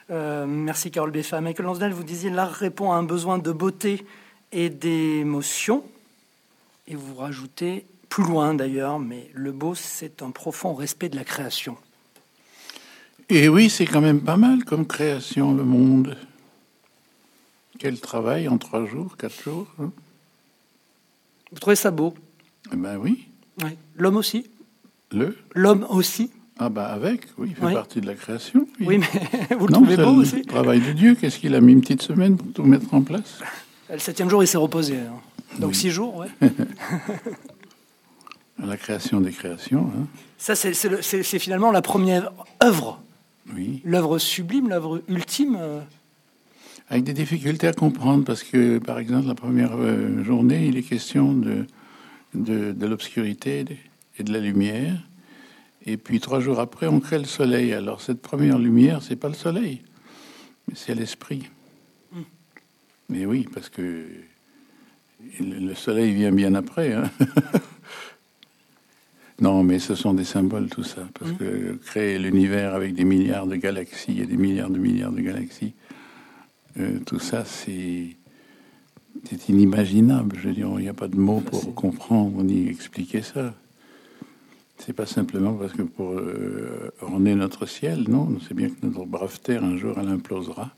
[0.09, 1.41] merci Carole Beffa.
[1.43, 4.07] Michael Lansdale, vous disiez l'art répond à un besoin de beauté
[4.53, 5.85] et d'émotion.
[6.87, 11.25] Et vous rajoutez plus loin d'ailleurs, mais le beau, c'est un profond respect de la
[11.25, 11.77] création.
[13.29, 16.17] Et oui, c'est quand même pas mal comme création, le monde.
[17.79, 19.67] Quel travail en trois jours, quatre jours.
[19.81, 19.91] Hein.
[21.53, 22.15] Vous trouvez ça beau?
[22.73, 23.27] Eh Ben oui.
[23.97, 24.47] L'homme aussi?
[25.13, 25.37] Le?
[25.55, 28.67] L'homme aussi Ah bah avec, oui, il fait partie de la création.
[28.81, 31.73] Oui, mais vous le trouvez beau aussi le travail de Dieu, qu'est-ce qu'il a mis
[31.73, 33.41] une petite semaine pour tout mettre en place?
[33.91, 34.97] Le septième jour, il s'est reposé.
[34.99, 35.15] Hein.
[35.59, 36.29] Donc six jours, ouais.
[38.65, 39.91] la création des créations.
[39.97, 40.07] Hein.
[40.39, 42.33] Ça, c'est finalement la première
[42.63, 43.03] œuvre.
[43.55, 43.81] Oui.
[43.85, 45.57] L'œuvre sublime, l'œuvre ultime.
[45.61, 45.81] Euh.
[46.89, 50.83] Avec des difficultés à comprendre, parce que, par exemple, la première euh, journée, il est
[50.83, 51.67] question de,
[52.35, 53.65] de, l'obscurité
[54.19, 54.95] et de la lumière.
[55.85, 57.73] Et puis, trois jours après, on crée le soleil.
[57.73, 59.83] Alors, cette première lumière, c'est pas le soleil,
[60.69, 61.49] mais c'est l'esprit.
[62.13, 62.23] Hmm.
[63.09, 64.05] Mais oui, parce que
[65.41, 66.93] le soleil vient bien après.
[66.93, 67.11] Hein.
[69.41, 71.07] Non, mais ce sont des symboles, tout ça.
[71.19, 71.37] Parce mmh.
[71.37, 75.75] que créer l'univers avec des milliards de galaxies et des milliards de milliards de galaxies,
[76.79, 78.17] euh, tout ça, c'est
[79.25, 80.37] c'est inimaginable.
[80.41, 83.55] Je veux dire, il n'y a pas de mots pour comprendre ni expliquer ça.
[84.79, 88.29] C'est pas simplement parce que pour euh, orner notre ciel, non.
[88.37, 90.75] On sait bien que notre brave terre, un jour, elle implosera.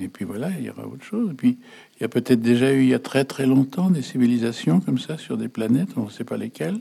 [0.00, 1.30] Et puis voilà, il y aura autre chose.
[1.30, 1.58] Et puis,
[1.96, 4.98] il y a peut-être déjà eu, il y a très très longtemps, des civilisations comme
[4.98, 6.80] ça sur des planètes, on ne sait pas lesquelles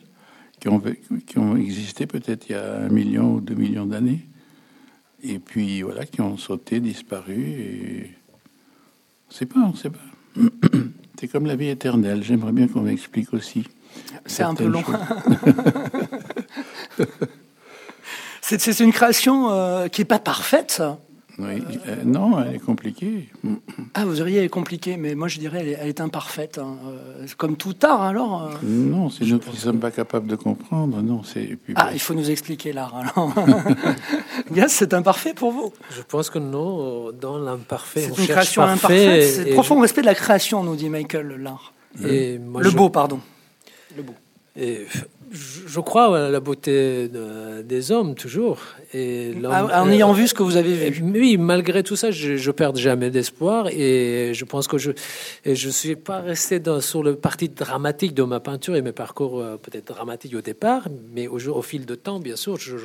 [0.61, 0.81] qui ont,
[1.25, 4.27] qui ont existé peut-être il y a un million ou deux millions d'années,
[5.23, 8.11] et puis voilà, qui ont sauté, disparu, et
[9.27, 9.99] on ne sait pas, on ne sait pas.
[11.19, 13.63] C'est comme la vie éternelle, j'aimerais bien qu'on m'explique aussi.
[14.25, 14.81] C'est un peu long.
[18.41, 20.99] c'est une création euh, qui n'est pas parfaite, ça.
[21.41, 21.63] Oui.
[21.87, 23.29] Euh, non, elle est compliquée.
[23.93, 26.57] Ah, vous auriez elle est compliquée, mais moi je dirais elle est, imparfaite.
[26.57, 26.77] Hein.
[26.85, 28.43] Euh, comme tout art, alors.
[28.43, 31.01] Euh, non, c'est nous qui ne sommes pas capables de comprendre.
[31.01, 31.57] Non, c'est.
[31.75, 32.95] Ah, il faut nous expliquer l'art.
[32.95, 33.33] Alors,
[34.67, 35.73] c'est imparfait pour vous?
[35.95, 39.23] Je pense que non, dans l'imparfait, c'est une création imparfaite.
[39.23, 41.73] C'est profond respect de la création, nous dit Michael l'art.
[42.03, 43.19] Et le beau, pardon.
[43.97, 44.13] Le beau.
[44.55, 44.85] Et
[45.31, 47.09] je crois à la beauté
[47.63, 48.59] des hommes toujours.
[48.93, 51.03] Et en ayant vu ce que vous avez vu.
[51.03, 54.91] Oui, malgré tout ça, je, ne perds jamais d'espoir et je pense que je
[55.45, 58.91] ne je suis pas resté dans, sur le parti dramatique de ma peinture et mes
[58.91, 62.77] parcours euh, peut-être dramatiques au départ, mais au, au fil de temps, bien sûr, je,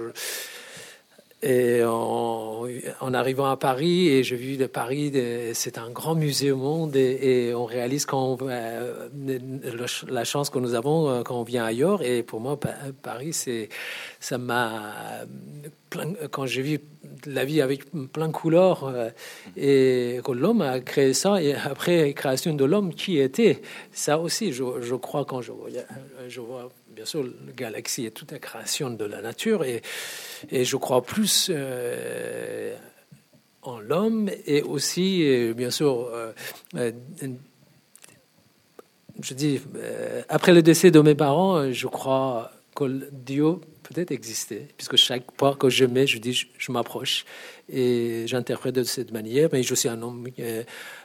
[1.42, 5.12] et en, arrivant à Paris, et j'ai vu de Paris,
[5.52, 9.08] c'est un grand musée au monde, et, on réalise quand euh,
[10.08, 12.02] la chance que nous avons euh, quand on vient ailleurs.
[12.02, 12.58] Et pour moi,
[13.02, 13.68] Paris, c'est
[14.18, 14.94] ça m'a
[16.30, 16.80] quand j'ai vu
[17.26, 19.10] la vie avec plein de couleurs euh,
[19.56, 23.62] et que l'homme a créé ça et après création de l'homme qui était
[23.92, 25.52] ça aussi je, je crois quand je
[26.28, 29.82] je vois bien sûr, la galaxie est toute la création de la nature et,
[30.50, 32.74] et je crois plus euh,
[33.60, 36.08] en l'homme et aussi, euh, bien sûr,
[36.74, 36.92] euh,
[39.20, 39.60] je dis,
[40.30, 45.54] après le décès de mes parents, je crois que Dieu peut-être existait, puisque chaque pas
[45.54, 47.26] que je mets, je dis, je, m'approche
[47.68, 49.48] et j'interprète de cette manière.
[49.52, 50.62] Mais je suis un homme euh,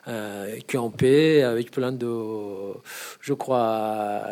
[0.08, 2.08] euh, qui est en paix, avec plein de,
[3.20, 4.24] je crois,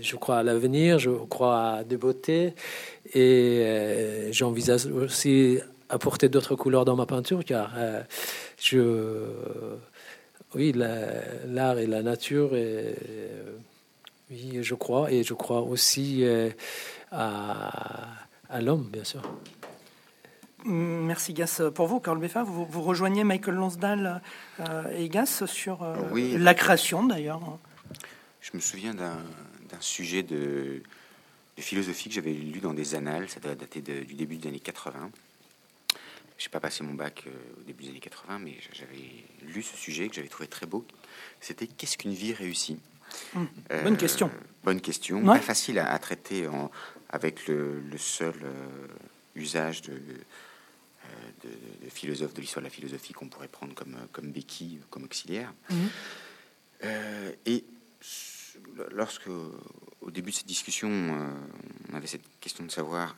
[0.00, 2.54] je crois à l'avenir, je crois à des beautés,
[3.14, 5.58] et j'envisage aussi
[5.88, 7.72] apporter d'autres couleurs dans ma peinture, car
[8.60, 9.26] je,
[10.54, 12.94] oui, l'art et la nature et
[14.30, 16.50] oui, je crois, et je crois aussi euh,
[17.10, 19.22] à l'homme, bien sûr.
[20.64, 21.60] Merci Gas.
[21.74, 24.22] Pour vous, Carl Beffa, vous, vous rejoignez Michael Lonsdale
[24.60, 25.94] euh, et Gas sur euh,
[26.38, 27.40] la création d'ailleurs.
[28.40, 29.16] Je me souviens d'un
[29.80, 30.82] sujet de,
[31.56, 34.60] de, philosophie que j'avais lu dans des annales, ça doit dater du début des années
[34.60, 35.10] 80.
[36.36, 37.24] Je n'ai pas passé mon bac
[37.58, 40.84] au début des années 80, mais j'avais lu ce sujet que j'avais trouvé très beau.
[41.40, 42.78] C'était Qu'est-ce qu'une vie réussie?
[43.34, 43.48] Hum,
[43.82, 44.26] bonne question.
[44.26, 45.24] Euh, bonne question.
[45.24, 46.48] Pas facile à, traiter
[47.10, 48.86] avec le, seul euh,
[49.36, 50.18] usage de, euh,
[51.44, 55.52] de, philosophe de l'histoire de la philosophie qu'on pourrait prendre comme, comme béquille, comme auxiliaire.
[55.70, 55.88] Hum.
[57.46, 57.64] et
[58.90, 60.88] lorsque, au début de cette discussion,
[61.90, 63.14] on avait cette question de savoir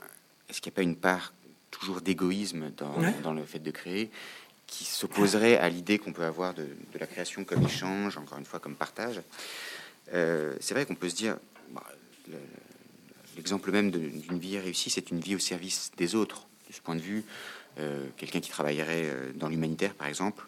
[0.49, 1.33] est-ce qu'il n'y a pas une part
[1.71, 4.11] toujours d'égoïsme dans, dans, le fait de créer
[4.67, 8.45] qui s'opposerait à l'idée qu'on peut avoir de, de, la création comme échange, encore une
[8.45, 9.21] fois comme partage?
[10.13, 11.37] Euh, c'est vrai qu'on peut se dire,
[11.71, 11.85] bah,
[13.37, 16.47] l'exemple même d'une vie réussie, c'est une vie au service des autres.
[16.69, 17.23] De ce point de vue, euh,
[18.17, 20.47] quelqu'un qui travaillerait euh, dans l'humanitaire, par exemple,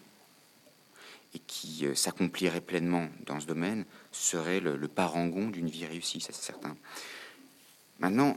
[1.35, 6.43] et qui s'accomplirait pleinement dans ce domaine, serait le, parangon d'une vie réussie, ça c'est
[6.43, 6.75] certain.
[7.99, 8.35] Maintenant,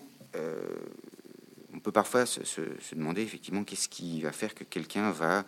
[1.73, 2.61] on peut parfois se,
[2.95, 5.47] demander effectivement qu'est-ce qui va faire que quelqu'un va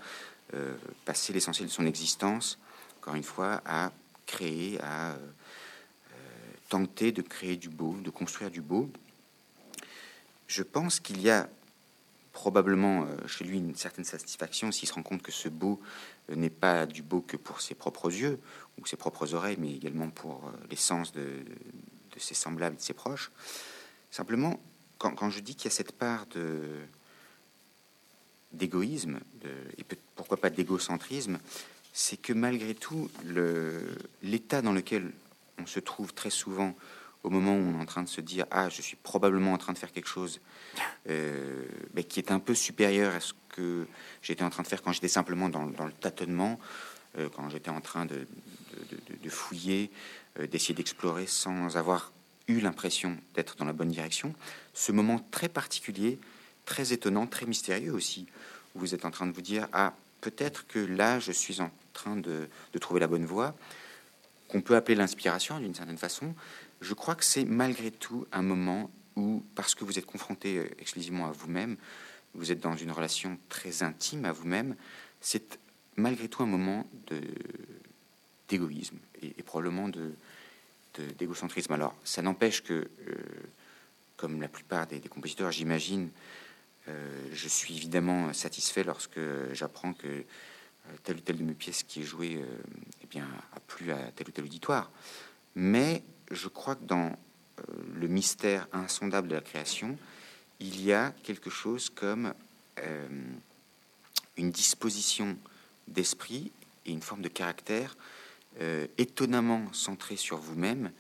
[1.04, 2.58] passer l'essentiel de son existence,
[3.02, 3.92] encore une fois, à
[4.24, 5.18] créer, à
[6.70, 8.90] tenter de créer du beau, de construire du beau.
[10.46, 11.46] Je pense qu'il y a
[12.34, 15.80] probablement euh, chez lui une certaine satisfaction s'il se rend compte que ce beau
[16.28, 18.38] euh, n'est pas du beau que pour ses propres yeux
[18.78, 22.92] ou ses propres oreilles, mais également pour euh, l'essence de, de ses semblables, de ses
[22.92, 23.30] proches.
[24.10, 24.60] Simplement,
[24.98, 26.60] quand, je dis qu'il y a cette part de
[28.52, 29.18] d'égoïsme,
[29.76, 31.40] et pourquoi pas d'égocentrisme,
[31.92, 33.10] c'est que malgré tout,
[34.22, 35.10] l'état dans lequel
[35.58, 36.76] on se trouve très souvent
[37.24, 39.58] au moment où on est en train de se dire ah je suis probablement en
[39.58, 40.40] train de faire quelque chose
[41.10, 41.64] euh,
[42.08, 43.86] qui est un peu supérieur à ce que
[44.22, 46.60] j'étais en train de faire quand j'étais simplement dans, le tâtonnement,
[47.18, 48.26] euh, quand j'étais en train de,
[49.28, 49.90] fouiller,
[50.38, 52.12] euh, d'essayer d'explorer sans avoir
[52.46, 54.34] eu l'impression d'être dans la bonne direction.
[54.74, 56.18] Ce moment très particulier,
[56.66, 58.26] très étonnant, très mystérieux aussi,
[58.74, 61.70] où vous êtes en train de vous dire ah peut-être que là je suis en
[61.94, 62.48] train de
[62.80, 63.54] trouver la bonne voie
[64.54, 66.34] qu'on peut appeler l'inspiration d'une certaine façon,
[66.80, 70.68] je crois que c'est malgré tout un moment où, parce que vous êtes confronté euh,
[70.78, 71.76] exclusivement à vous-même,
[72.34, 74.76] vous êtes dans une relation très intime à vous-même,
[75.20, 75.58] c'est
[75.96, 76.86] malgré tout un moment
[78.48, 80.12] d'égoïsme et, probablement de,
[81.16, 81.72] d'égocentrisme.
[81.72, 83.14] Alors, ça n'empêche que, euh,
[84.16, 86.10] comme la plupart des, compositeurs, j'imagine,
[86.88, 89.20] euh, je suis évidemment satisfait lorsque
[89.52, 90.24] j'apprends que
[91.04, 92.44] telle ou telle de mes pièces qui est jouée
[93.02, 94.90] eh bien, a plu à tel ou tel auditoire.
[95.54, 97.62] Mais je crois que dans euh,
[97.94, 99.98] le mystère insondable de la création,
[100.60, 102.32] il y a quelque chose comme
[104.36, 105.36] une disposition
[105.88, 106.50] d'esprit
[106.86, 107.96] et une forme de caractère
[108.98, 110.90] étonnamment centré sur vous-même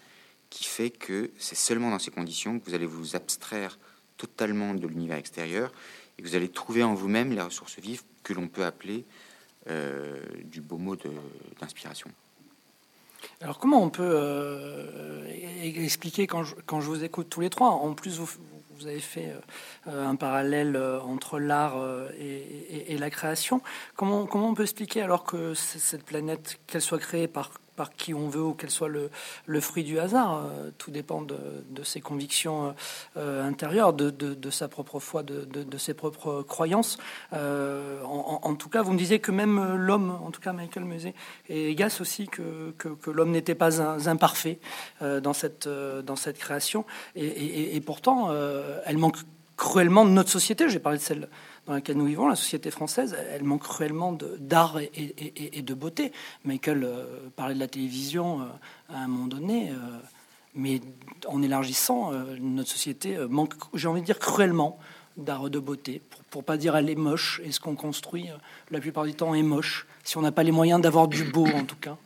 [0.50, 3.76] qui fait que c'est seulement dans ces conditions que vous allez vous abstraire
[4.16, 5.72] totalement de l'univers extérieur
[6.16, 9.04] et que vous allez trouver en vous-même les ressources vives que l'on peut appeler
[9.68, 10.96] euh, du beau mot
[11.60, 12.10] d'inspiration.
[13.40, 15.24] Alors comment on peut euh,
[15.62, 17.70] expliquer quand je, quand je, vous écoute tous les trois?
[17.70, 18.28] En plus, vous,
[18.78, 19.34] vous avez fait
[19.86, 21.76] euh, un parallèle entre l'art
[22.18, 23.60] et, et, la création.
[23.96, 28.14] Comment, comment on peut expliquer alors que cette planète, qu'elle soit créée par par qui
[28.14, 30.36] on veut ou qu'elle soit le, fruit du hasard.
[30.36, 31.36] Euh, tout dépend de,
[31.82, 32.72] ses convictions euh,
[33.16, 36.98] euh, intérieures, de, sa propre foi, de, ses propres croyances.
[37.32, 41.14] en, tout cas, vous me disiez que même l'homme, en tout cas Michael Musée
[41.48, 44.58] et Gas aussi, que, que, l'homme n'était pas un, imparfait
[45.00, 46.84] dans, cette, dans cette création.
[47.16, 48.30] Et, et pourtant,
[48.84, 49.18] elle manque
[49.56, 50.68] cruellement de notre société.
[50.68, 51.28] J'ai parlé de celle
[51.66, 56.12] dans laquelle nous vivons, la société française, elle manque cruellement d'art et, de beauté.
[56.44, 57.04] Michael euh,
[57.36, 58.44] parlait de la télévision euh,
[58.90, 59.74] à un moment donné, euh,
[60.54, 60.80] mais
[61.26, 64.78] en élargissant, notre société manque, j'ai envie de dire, cruellement
[65.16, 66.00] d'art de beauté,
[66.30, 68.28] pour, ne pas dire elle est moche, et ce qu'on construit
[68.70, 71.46] la plupart du temps est moche, si on n'a pas les moyens d'avoir du beau
[71.46, 71.96] en tout cas.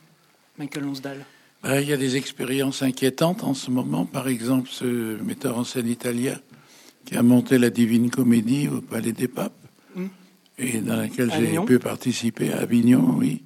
[0.57, 1.25] Michael Lonsdale.
[1.63, 4.05] Il y a des expériences inquiétantes en ce moment.
[4.05, 6.39] Par exemple, ce metteur en scène italien
[7.05, 9.59] qui a monté la Divine Comédie au Palais des Papes
[9.95, 10.05] Mm.
[10.57, 13.43] et dans laquelle j'ai pu participer à Avignon, oui.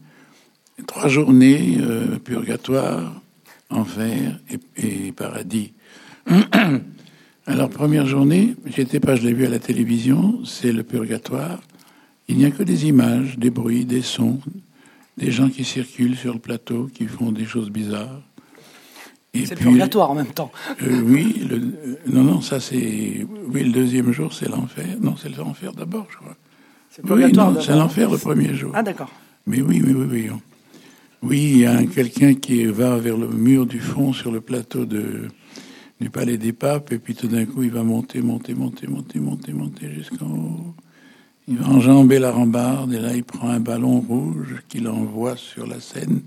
[0.88, 3.22] Trois journées, euh, purgatoire,
[3.70, 5.74] enfer et, et paradis.
[7.46, 11.62] Alors, première journée, j'étais pas, je l'ai vu à la télévision, c'est le purgatoire.
[12.28, 14.40] Il n'y a que des images, des bruits, des sons,
[15.18, 18.22] des gens qui circulent sur le plateau, qui font des choses bizarres.
[19.34, 20.52] C'est le purgatoire en même temps.
[20.84, 23.26] euh, oui, le, euh, non, non, ça c'est.
[23.52, 24.86] Oui, le deuxième jour, c'est l'enfer.
[25.02, 26.36] Non, c'est l'enfer d'abord, je crois.
[26.92, 27.66] C'est le Oui, purgatoire non, d'abord.
[27.66, 28.72] c'est l'enfer le premier jour.
[28.76, 29.10] Ah d'accord.
[29.48, 30.30] Mais oui, oui, oui, oui.
[31.24, 34.40] Oui, il y a un- quelqu'un qui va vers le mur du fond sur le
[34.40, 35.28] plateau de,
[36.00, 39.20] du Palais des Papes, et puis tout d'un coup, il va monter, monter, monter, monter,
[39.20, 40.76] monter, monter jusqu'en haut.
[41.48, 45.66] Il va enjamber la rambarde, et là, il prend un ballon rouge qu'il envoie sur
[45.66, 46.22] la scène.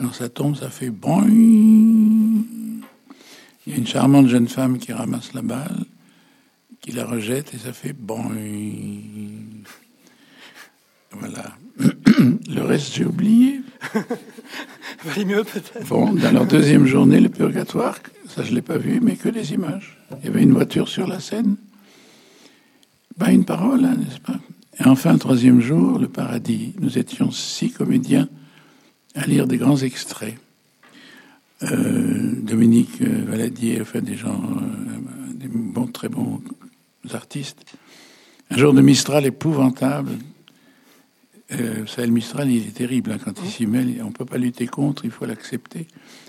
[0.00, 1.26] Quand ça tombe, ça fait boing.
[1.28, 2.82] Il
[3.66, 5.84] y a une charmante jeune femme qui ramasse la balle,
[6.80, 8.30] qui la rejette, et ça fait boing.
[11.12, 11.56] Voilà.
[12.48, 13.62] Le reste, j'ai oublié.
[15.04, 15.86] Valait mieux peut-être.
[15.88, 17.98] Bon, dans leur deuxième journée, le purgatoire,
[18.28, 19.98] ça je l'ai pas vu, mais que des images.
[20.20, 21.56] Il y avait une voiture sur la scène.
[23.18, 24.38] Pas une parole, hein, n'est-ce pas?
[24.78, 26.74] Et enfin, troisième jour, le paradis.
[26.80, 28.28] Nous étions six comédiens
[29.16, 30.36] à lire des grands extraits.
[31.62, 36.40] Euh, Dominique euh, Valadier, enfin des gens, euh, des bons, très bons
[37.12, 37.64] artistes.
[38.50, 40.12] Un jour de Mistral épouvantable.
[41.52, 44.00] Euh, vous savez, le Mistral, il est terrible hein, quand il s'y mêle.
[44.02, 45.86] On ne peut pas lutter contre, il faut l'accepter.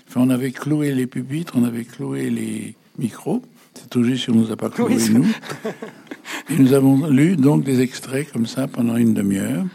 [0.08, 3.42] Enfin, on avait cloué les pupitres, on avait cloué les micros.
[3.74, 5.26] C'est tout juste si on nous a pas cloué, Oui, nous.
[6.50, 9.66] Et nous avons lu donc des extraits comme ça pendant une demi-heure,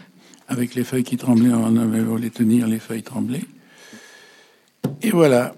[0.48, 3.46] avec les feuilles qui tremblaient, on avait voulu tenir les feuilles tremblaient.
[5.02, 5.54] Et voilà.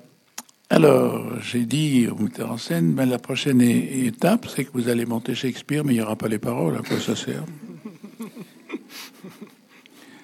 [0.69, 5.07] Alors, j'ai dit au metteur en scène, ben, la prochaine étape, c'est que vous allez
[5.07, 7.45] monter Shakespeare, mais il n'y aura pas les paroles, à quoi ça sert?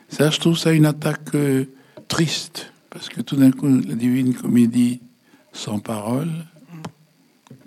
[0.08, 1.64] Ça, je trouve ça une attaque euh,
[2.08, 5.00] triste, parce que tout d'un coup, la divine comédie
[5.52, 6.30] sans parole,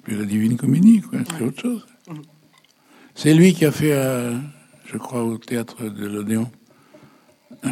[0.04, 1.86] puis la divine comédie, quoi, c'est autre chose.
[3.16, 4.38] C'est lui qui a fait, euh,
[4.86, 6.52] je crois, au théâtre de l'Odéon,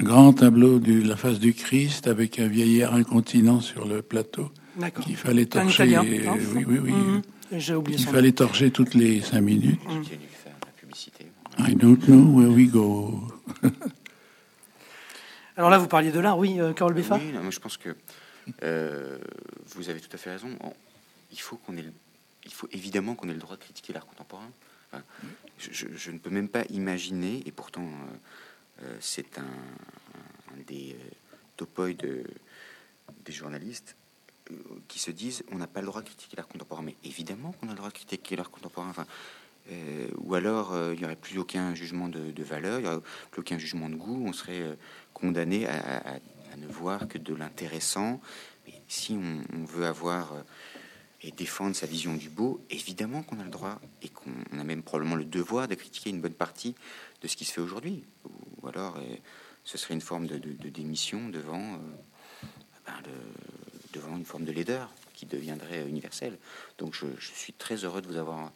[0.04, 5.04] grand tableau de la face du Christ avec un vieillard incontinent sur le plateau D'accord.
[5.06, 5.86] qu'il fallait torcher.
[5.88, 6.92] Italien, oui, oui, oui.
[6.92, 7.22] Mhm.
[7.54, 9.80] J'ai oublié Il fallait torcher toutes les cinq minutes.
[10.78, 11.26] Publicité.
[11.60, 13.22] I don't know where we go.
[15.56, 17.18] Alors là, vous parliez de l'art, oui, euh, Carole Beffa?
[17.18, 17.96] Oui, non, je pense que
[18.64, 19.18] euh,
[19.76, 20.50] vous avez tout à fait raison.
[20.62, 20.74] On-
[21.32, 21.86] il faut qu'on ait,
[22.46, 24.50] il faut évidemment qu'on ait le droit de critiquer l'art contemporain.
[24.92, 25.04] Enfin,
[25.60, 28.16] je, je- je ne peux même pas imaginer, et pourtant euh,
[29.00, 29.46] c'est un,
[30.68, 31.10] des euh,
[31.58, 32.26] topoïs de-
[33.26, 33.96] des journalistes
[34.52, 34.56] euh,
[34.88, 36.84] qui se disent on n'a pas le droit de critiquer l'art contemporain.
[36.84, 38.90] Mais évidemment qu'on a le droit de critiquer l'art contemporain.
[38.90, 39.06] Enfin,
[39.72, 43.02] euh, ou alors euh, il n'y aurait plus aucun jugement de, valeur, il n'y aurait
[43.32, 44.76] plus aucun jugement de goût, on serait euh,
[45.14, 46.20] condamné à,
[46.58, 48.22] ne voir que de l'intéressant.
[48.88, 50.42] Si on, on veut avoir euh,
[51.24, 54.64] et défendre sa vision du beau, évidemment qu'on a le droit et qu'on on a
[54.64, 56.76] même probablement le devoir de critiquer une bonne partie
[57.24, 58.04] de ce qui se fait aujourd'hui.
[58.62, 59.00] Ou, alors,
[59.64, 60.38] ce serait une forme de,
[60.70, 61.78] démission devant, euh,
[62.86, 62.94] ben,
[63.94, 66.38] devant une forme de laideur qui deviendrait universelle.
[66.78, 68.52] Donc, je, suis très heureux de vous avoir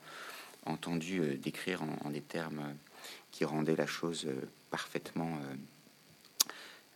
[0.66, 2.74] entendu euh, décrire en, des termes euh,
[3.32, 4.28] qui rendaient la chose
[4.72, 5.40] parfaitement,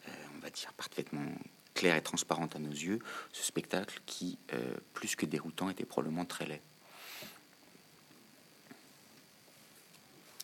[0.07, 1.25] on va dire, parfaitement
[1.75, 2.99] claire et transparente à nos yeux,
[3.31, 4.39] ce spectacle qui,
[4.93, 6.61] plus que déroutant, était probablement très laid.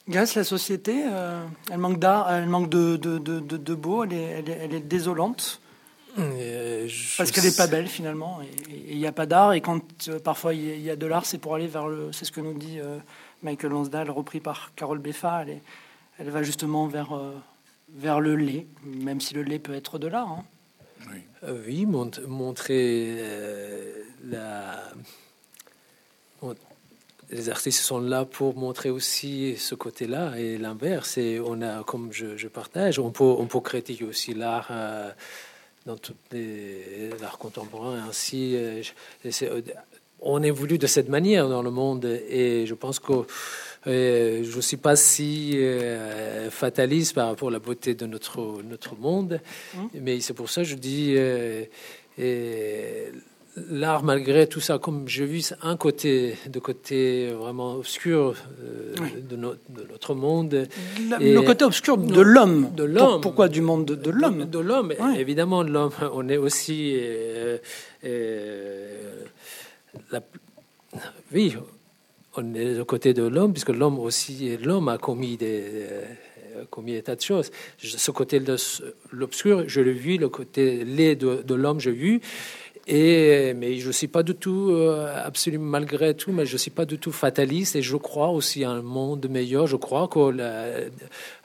[0.10, 4.14] Gas, la société, euh, elle manque d'art, elle manque de, de, de, de- beau, elle
[4.14, 5.60] est, elle est, elle est désolante.
[6.18, 8.40] Euh, Parce qu'elle n'est pas belle finalement,
[8.90, 9.54] il n'y a pas d'art.
[9.54, 11.68] Et quand euh, parfois il y a- il y, a de l'art, c'est pour aller
[11.68, 12.12] vers le.
[12.14, 12.98] C'est ce que nous dit euh,
[13.44, 15.42] Michael Lansdale, repris par Carole Beffa.
[15.44, 15.62] Elle, est-
[16.20, 17.14] elle va justement vers,
[17.94, 20.30] vers le lait, même si le lait peut être de l'art.
[20.30, 20.44] hein.
[21.68, 23.16] Oui, mont- montrer
[24.24, 24.82] la.
[27.32, 31.18] Les artistes sont là pour montrer aussi ce côté-là et l'inverse.
[31.18, 35.12] Et on a, comme je, je partage, on peut, on peut critiquer aussi l'art euh,
[35.86, 38.02] dans tout les- l'art contemporain.
[38.10, 39.52] Ainsi, euh, je- c'est-
[40.22, 43.14] on évolue de cette manière dans le monde et je pense que
[43.86, 48.62] euh, je ne suis pas si euh, fataliste par rapport à la beauté de notre,
[48.64, 49.40] notre monde,
[49.94, 51.64] mais c'est pour ça que je dis euh,
[52.18, 53.12] et
[53.70, 58.96] l'art, malgré tout ça, comme j'ai vu, un côté, de côté vraiment obscur euh,
[59.30, 60.68] de, notre monde.
[61.00, 62.72] le côté obscur de l'homme.
[62.76, 63.22] De l'homme.
[63.22, 64.46] Pourquoi du monde de, l'homme?
[64.46, 65.92] De, l'homme, évidemment, l'homme.
[66.14, 66.98] On est aussi.
[67.00, 67.58] Euh,
[68.06, 69.12] euh,
[71.34, 71.56] oui,
[72.36, 75.72] on est de côté de l'homme, puisque l'homme aussi, l'homme a commis des
[76.72, 77.52] commis des tas de choses.
[77.78, 78.56] Ce côté de
[79.12, 82.20] l'obscur, je l'ai vu, le côté laid de, de l'homme, j'ai vu.
[82.90, 86.58] Et, mais je ne suis pas du tout, euh, absolument malgré tout, mais je ne
[86.58, 89.68] suis pas du tout fataliste et je crois aussi à un monde meilleur.
[89.68, 90.32] Je crois que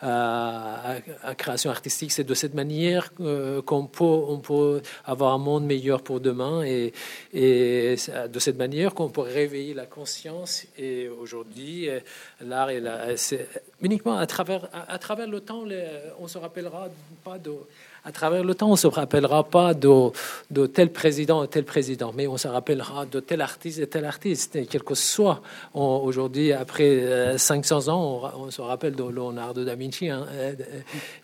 [0.01, 1.01] la,
[1.35, 6.63] création artistique, c'est de cette manière euh, qu'on peut, avoir un monde meilleur pour demain
[6.63, 6.93] et,
[7.35, 7.97] et
[8.33, 10.65] de cette manière qu'on peut réveiller la conscience.
[10.79, 11.99] Et aujourd'hui, euh,
[12.41, 12.69] l'art
[13.17, 13.49] c'est
[13.81, 15.65] uniquement à travers, à, travers le temps,
[16.21, 16.89] on se rappellera
[17.25, 17.51] pas de
[18.05, 20.11] à travers le temps, on ne se rappellera pas de,
[20.51, 24.05] de, tel président ou tel président, mais on se rappellera de tel artiste et tel
[24.05, 24.57] artiste.
[24.57, 25.41] Et quel que soit,
[25.75, 30.27] aujourd'hui, après 500 euh, ans, on, se rappelle de Leonardo da Vinci hein,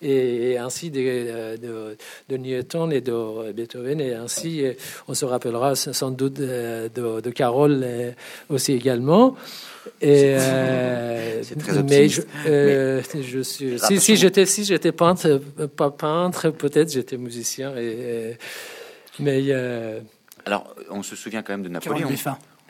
[0.02, 1.96] et, ainsi de, de,
[2.28, 4.64] de, Newton et de Beethoven, et ainsi
[5.08, 6.88] on se rappellera sans doute de,
[7.20, 8.10] de Carole euh,
[8.48, 9.36] aussi également.
[10.00, 11.42] Et euh,
[11.88, 15.40] mais je, euh, je suis si, si j'étais si j'étais peintre
[15.76, 18.36] pas peintre peut-être j'étais musicien et,
[19.18, 20.00] mais euh,
[20.44, 22.08] alors on se souvient quand même de Napoléon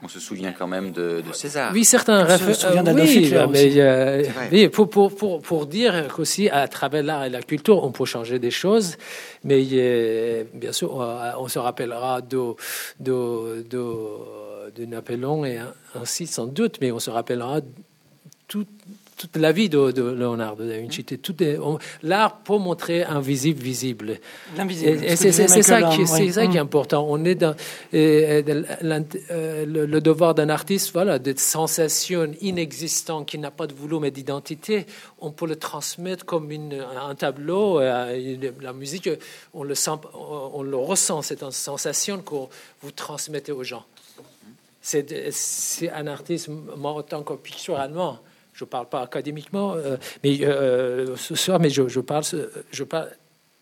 [0.00, 1.72] on se souvient quand même de, de César.
[1.74, 2.70] Oui, certains réfèrent.
[2.76, 4.22] Euh, oui, mais, euh,
[4.52, 8.04] oui, pour, pour, pour, pour dire qu'aussi, à travers l'art et la culture, on peut
[8.04, 8.96] changer des choses.
[9.42, 10.94] Mais bien sûr,
[11.36, 12.54] on, se rappellera de,
[13.00, 13.84] de, de,
[14.76, 15.58] de Napoléon et
[15.96, 17.60] ainsi sans doute, mais on se rappellera
[18.46, 18.66] tout,
[19.18, 21.04] toute la vie de, de Leonardo da Vinci.
[21.04, 21.36] Tout
[22.02, 24.20] l'art pour montrer invisible visible.
[24.56, 25.04] L'invisible.
[25.04, 27.04] Et, c'est ça, qui, c'est ça qui est important.
[27.08, 27.54] On est dans
[27.94, 28.42] euh,
[29.66, 34.86] le, devoir d'un artiste, voilà, de sensations inexistantes qui n'a pas de volume et d'identité.
[35.20, 37.80] On peut le transmettre comme une, un tableau.
[37.80, 39.10] Euh, la musique,
[39.52, 41.22] on le sent, on le ressent.
[41.22, 42.36] C'est une sensation que
[42.82, 43.84] vous transmettez aux gens.
[44.80, 48.20] C'est un artiste, moi, autant que picturalement
[48.58, 52.24] je ne parle pas académiquement, euh, mais euh, ce soir, mais je, parle,
[52.72, 52.84] je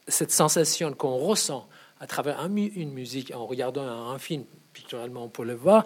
[0.08, 1.68] cette sensation qu'on ressent
[2.00, 5.84] à travers une musique en regardant un, film, picturalement on peut le voir,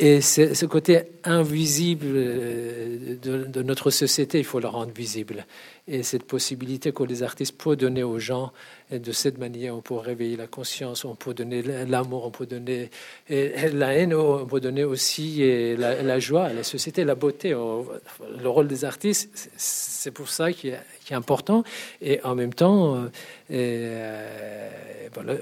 [0.00, 5.44] et ce côté invisible euh, de, notre société, il faut le rendre visible.
[5.88, 8.52] Et cette possibilité que les artistes peuvent donner aux gens,
[8.92, 12.90] de cette manière, on peut réveiller la conscience, on peut donner l'amour, on peut donner
[13.28, 15.44] la haine, on peut donner aussi
[15.76, 17.50] la, joie à la société, la beauté.
[17.50, 20.78] Le rôle des artistes, c'est pour ça qui est,
[21.10, 21.64] important.
[22.02, 23.08] Et en même temps, euh,
[23.50, 25.38] euh,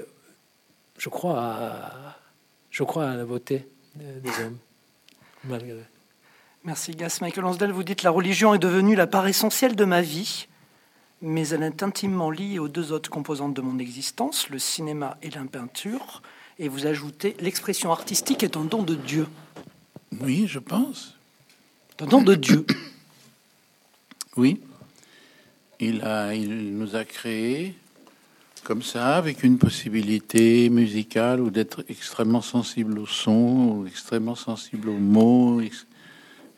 [0.97, 3.65] je crois à la beauté
[3.97, 4.57] des hommes,
[5.43, 5.83] malgré.
[6.63, 7.19] Merci Gas.
[7.21, 10.47] Michael Lansdale, vous dites la religion est devenue la part essentielle de ma vie,
[11.21, 15.29] mais elle est intimement liée aux deux autres composantes de mon existence, le cinéma et
[15.29, 16.21] la peinture.
[16.59, 19.27] Et vous ajoutez l'expression artistique est un don de Dieu.
[20.21, 21.15] Oui, je pense.
[21.99, 22.65] Un don de Dieu.
[24.35, 24.61] Oui.
[25.79, 27.75] Il, a, il nous a créés
[28.67, 34.89] comme ça, avec une possibilité musicale ou d'être extrêmement sensible au son, ou extrêmement sensible
[34.89, 35.61] aux mots,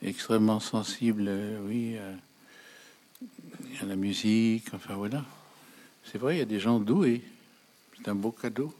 [0.01, 1.97] extrêmement sensible, euh, oui,
[3.79, 5.23] à, la musique, enfin voilà.
[6.03, 7.21] C'est vrai, il y a des gens doués.
[7.95, 8.73] C'est un beau cadeau.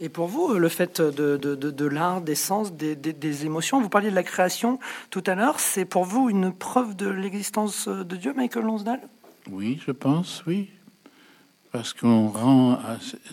[0.00, 3.82] Et pour vous, le fait de, de, de, l'art, des sens, des, des, des, émotions,
[3.82, 4.78] vous parliez de la création
[5.10, 9.02] tout à l'heure, c'est pour vous une preuve de l'existence de Dieu, Michael Lonsdale?
[9.50, 10.70] Oui, je pense, oui
[11.72, 12.78] parce qu'on rend,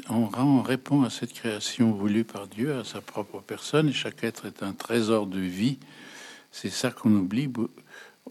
[0.10, 4.24] on rend, répond à cette création voulue par Dieu, à sa propre personne, et chaque
[4.24, 5.78] être est un trésor de vie.
[6.50, 7.52] C'est ça qu'on oublie.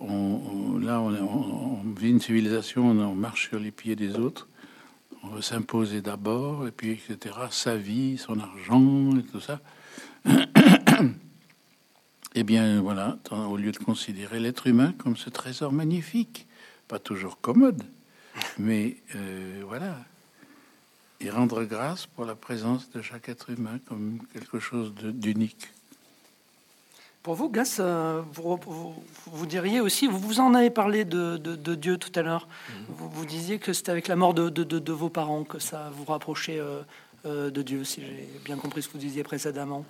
[0.00, 4.48] On, là, on, vit une civilisation, on, marche sur les pieds des autres.
[5.22, 7.34] On veut s'imposer d'abord, et puis, etc.
[7.50, 9.60] Sa vie, son argent, et tout ça.
[12.34, 16.46] eh bien, voilà, au lieu de considérer l'être humain comme ce trésor magnifique,
[16.86, 17.82] pas toujours commode,
[18.58, 19.96] mais euh, voilà,
[21.20, 25.68] et rendre grâce pour la présence de chaque être humain comme quelque chose d'unique.
[27.22, 28.58] Pour vous, Gas, euh, vous,
[29.26, 32.84] vous, diriez aussi, vous vous en avez parlé de, de, Dieu tout à l'heure, mhm.
[32.88, 36.04] vous, vous, disiez que c'était avec la mort de, de, vos parents que ça vous
[36.04, 36.60] rapprochait
[37.26, 39.84] euh, de Dieu, si j'ai bien compris ce que vous disiez précédemment.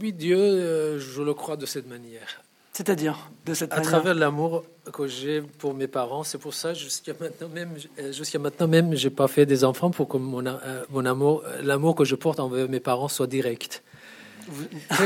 [0.00, 2.42] Oui, Dieu, je le crois de cette manière.
[2.80, 7.12] C'est-à-dire de cette À travers l'amour que j'ai pour mes parents, c'est pour ça jusqu'à
[7.20, 10.56] maintenant même, euh, jusqu'à maintenant même, j'ai pas fait des enfants pour que mon, euh,
[10.88, 13.82] mon amour, l'amour que je porte envers mes parents soit direct.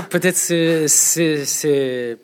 [0.08, 2.16] Peut-être c'est,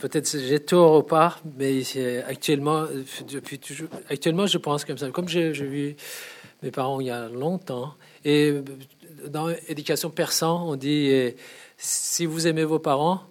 [0.00, 1.82] peut-être j'ai tort au part, mais
[2.26, 2.86] actuellement,
[3.30, 5.08] depuis toujours, actuellement, je pense comme ça.
[5.10, 5.96] Comme j'ai, j'ai vu
[6.64, 8.54] mes parents il y a longtemps, et
[9.28, 11.32] dans l'éducation persan, on dit
[11.76, 13.22] si vous aimez vos parents,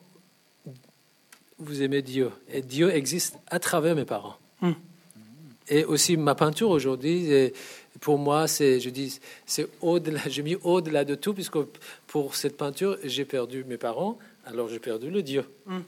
[1.57, 2.32] vous aimez Dieu.
[2.49, 4.38] Et Dieu existe à travers mes parents.
[4.61, 4.73] Hmm.
[5.68, 7.52] Et aussi ma peinture aujourd'hui,
[8.02, 11.57] pour moi, c'est, je dis, c'est au-delà, j'ai mis au-delà de tout, puisque
[12.07, 15.45] pour cette peinture, j'ai perdu mes parents, alors j'ai perdu le Dieu.
[15.65, 15.80] Hmm.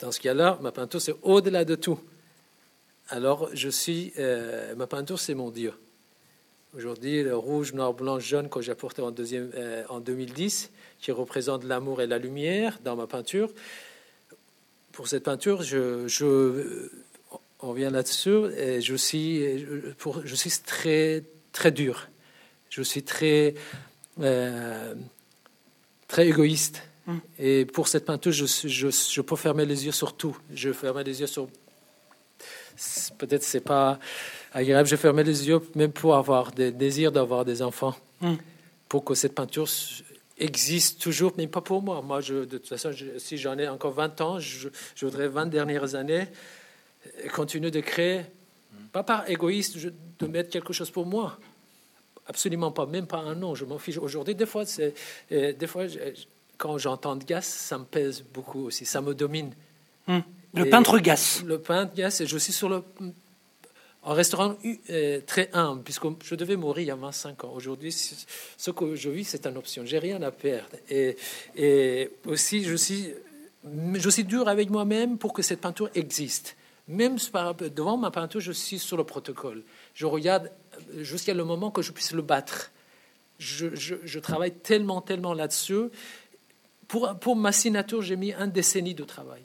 [0.00, 1.98] Dans ce cas-là, ma peinture, c'est au-delà de tout.
[3.08, 5.72] Alors, je suis, euh, ma peinture, c'est mon Dieu.
[6.76, 10.70] Aujourd'hui, le rouge, noir, blanc, jaune que j'ai apporté en, deuxième, euh, en 2010,
[11.00, 13.50] qui représente l'amour et la lumière dans ma peinture,
[14.98, 16.90] pour cette peinture, je, je
[17.60, 19.64] on vient là-dessus, et je suis,
[19.96, 21.22] pour, je suis très,
[21.52, 22.08] très dur.
[22.68, 23.54] Je suis très,
[24.20, 24.94] euh,
[26.08, 26.82] très égoïste.
[27.06, 27.18] Mm.
[27.38, 30.36] Et pour cette peinture, je, je, je, peux fermer les yeux sur tout.
[30.52, 31.46] Je ferme les yeux sur.
[33.18, 34.00] Peut-être c'est pas
[34.52, 34.88] agréable.
[34.88, 37.94] Je ferme les yeux même pour avoir des désirs d'avoir des enfants.
[38.20, 38.34] Mm.
[38.88, 39.68] Pour que cette peinture
[40.38, 42.00] existe toujours, mais pas pour moi.
[42.02, 44.68] Moi, je, de toute façon, si j'en ai encore 20 ans, je,
[45.02, 46.28] voudrais 20 dernières années
[47.32, 48.22] continuer de créer,
[48.92, 49.76] pas par égoïste,
[50.18, 51.38] de mettre quelque chose pour moi.
[52.26, 53.98] Absolument pas, même pas un nom, je m'en fiche.
[53.98, 54.94] Aujourd'hui, des fois, c'est,
[55.30, 55.84] des fois
[56.58, 59.54] quand j'entends gaz, ça me pèse beaucoup aussi, ça me domine.
[60.06, 60.18] Hmm.
[60.54, 61.42] Le peintre Gas.
[61.46, 62.82] Le peintre Gas, et je suis sur le
[64.08, 64.56] un restaurant
[64.88, 67.52] euh, très humble, puisque je devais mourir il y a 25 ans.
[67.54, 69.84] Aujourd'hui, ce que je vis, c'est une option.
[69.84, 70.76] J'ai rien à perdre.
[70.88, 73.12] Et, aussi, je suis,
[73.64, 76.56] je dur avec moi-même pour que cette peinture existe.
[76.88, 77.18] Même
[77.74, 79.62] devant ma peinture, je suis sur le protocole.
[79.92, 80.50] Je regarde
[80.96, 82.70] jusqu'à le moment que je puisse le battre.
[83.38, 85.90] Je, travaille tellement, tellement là-dessus.
[86.88, 89.42] Pour, pour ma signature, j'ai mis un décennie de travail.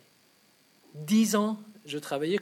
[0.96, 2.40] Dix ans, je travaillais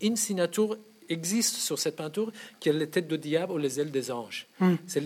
[0.00, 0.78] une signature
[1.08, 4.46] existe sur cette peinture, qui est les têtes de diable ou les ailes des anges.
[4.60, 4.74] Hmm.
[4.86, 5.00] C'est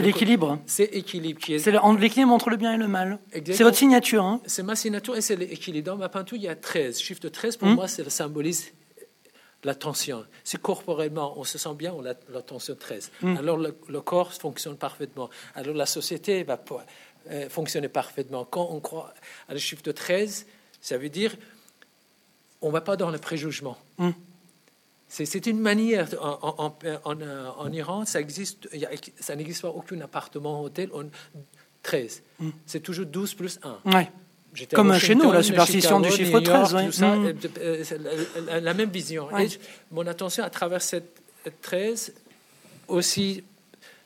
[0.00, 0.58] l'équilibre.
[0.66, 1.58] C'est l'équilibre qui est.
[1.58, 3.18] C'est l'équilibre entre le bien et le mal.
[3.32, 4.24] C'est votre signature.
[4.24, 4.40] Hein.
[4.46, 5.86] C'est ma signature et c'est l'équilibre.
[5.86, 6.98] Dans ma peinture, il y a 13.
[6.98, 7.74] Chiffre de 13, pour hmm.
[7.74, 8.72] moi, ça symbolise
[9.64, 10.24] la tension.
[10.44, 13.10] Si corporellement on se sent bien, on a la tension 13.
[13.22, 13.36] Hmm.
[13.36, 15.30] Alors le, corps fonctionne parfaitement.
[15.54, 16.62] Alors la société va
[17.30, 18.44] euh, fonctionner parfaitement.
[18.44, 19.12] Quand on croit
[19.48, 20.46] à le chiffre de 13,
[20.80, 21.36] ça veut dire
[22.60, 23.76] on ne va pas dans le préjugement.
[25.08, 28.68] C'est une manière, en, en, Iran, ça existe,
[29.18, 31.08] ça n'existe pas aucun appartement, hôtel, on,
[31.82, 32.22] 13.
[32.40, 32.50] Hmm.
[32.66, 33.90] C'est toujours 12 plus 1.
[33.92, 34.10] Ouais.
[34.72, 36.74] Comme chez nous, la superstition du chiffre 13.
[36.74, 37.02] Hmm.
[37.58, 39.36] Euh, euh, la, même vision.
[39.38, 39.48] Et
[39.90, 41.20] mon attention à travers cette
[41.62, 42.12] 13
[42.88, 43.44] aussi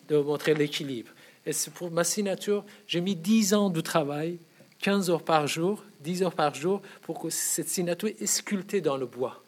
[0.09, 1.11] de montrer l'équilibre.
[1.47, 4.39] Et pour ma signature, j'ai mis 10 ans de travail,
[4.81, 8.97] 15 heures par jour, 10 heures par jour, pour que cette signature est sculptée dans
[8.97, 9.43] le bois.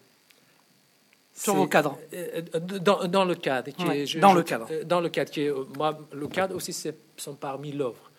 [1.35, 2.43] Sur vos cadres euh,
[2.81, 3.73] dans, dans, le cadre.
[3.73, 4.69] Qui est, dans le cadre.
[4.70, 5.31] Euh, dans le cadre.
[5.32, 8.11] Qui est, moi, le cadre aussi, c'est sont parmi l'œuvre.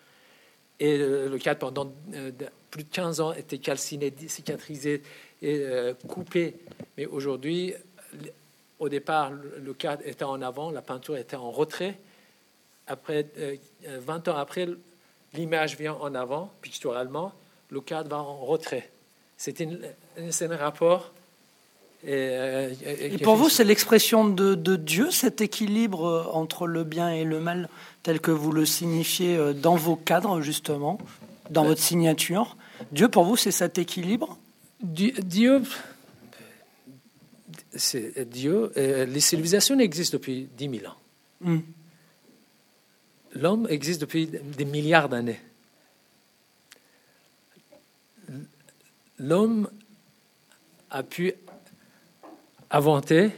[0.78, 2.30] Et le, cadre, pendant euh,
[2.70, 5.02] plus de 15 ans, était calciné, cicatrisé
[5.40, 5.64] et
[6.06, 6.56] coupé.
[6.98, 7.72] Mais aujourd'hui,
[8.78, 11.98] au départ, le, cadre était en avant, la peinture était en retrait.
[12.86, 13.26] Après,
[13.86, 14.68] 20 ans après,
[15.32, 17.32] l'image vient en avant, picturalement,
[17.70, 18.90] le cadre va en retrait.
[19.38, 21.12] C'est un rapport
[22.06, 27.24] euh, et, pour vous, c'est l'expression de, Dieu, cet équilibre euh, entre le bien et
[27.24, 27.68] le mal,
[28.02, 30.98] tel que vous le signifiez euh, dans vos cadres, justement,
[31.50, 32.56] dans votre signature?
[32.92, 34.38] Dieu, pour vous, c'est cet équilibre?
[34.80, 35.62] Dieu,
[37.74, 38.72] c'est Dieu.
[38.76, 40.96] les civilisations existent depuis 10 000 ans.
[41.40, 41.60] Hmm.
[43.34, 45.40] L'homme existe depuis des milliards d'années.
[49.18, 49.68] L'homme
[50.90, 51.34] a pu
[52.76, 53.30] inventé.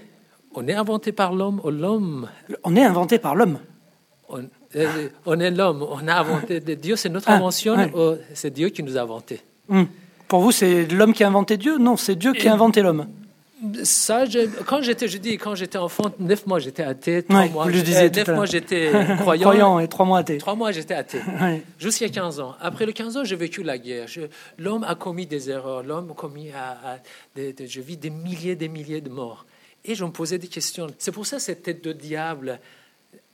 [0.55, 2.29] On est inventé par l'homme ou l'homme
[2.65, 3.59] On est inventé par l'homme.
[4.29, 4.43] On,
[4.77, 5.87] euh, est l'homme.
[5.89, 7.77] On a inventé Dieu, c'est notre ah, invention.
[8.35, 9.41] C'est Dieu qui nous a inventé.
[9.69, 9.85] Hmm.
[10.27, 11.79] Pour vous, c'est l'homme qui a inventé Dieu?
[11.79, 13.07] Non, c'est Dieu qui a inventé l'homme.
[13.83, 14.25] Ça,
[14.67, 18.29] quand j'étais, je dis, quand j'étais enfant, neuf mois j'étais athée, trois mois, euh, neuf
[18.29, 20.39] mois j'étais croyant, croyant, et trois mois athée.
[20.39, 21.21] Trois mois j'étais athée,
[21.79, 22.55] jusqu'à 15 ans.
[22.61, 24.07] Après le 15 ans, j'ai vécu la guerre.
[24.59, 27.01] L'homme a commis des erreurs, l'homme a commis, à,
[27.37, 29.45] je vis des milliers, des milliers de morts.
[29.85, 30.87] Et je me posais des questions.
[30.99, 32.61] C'est pour ça cette tête de diable,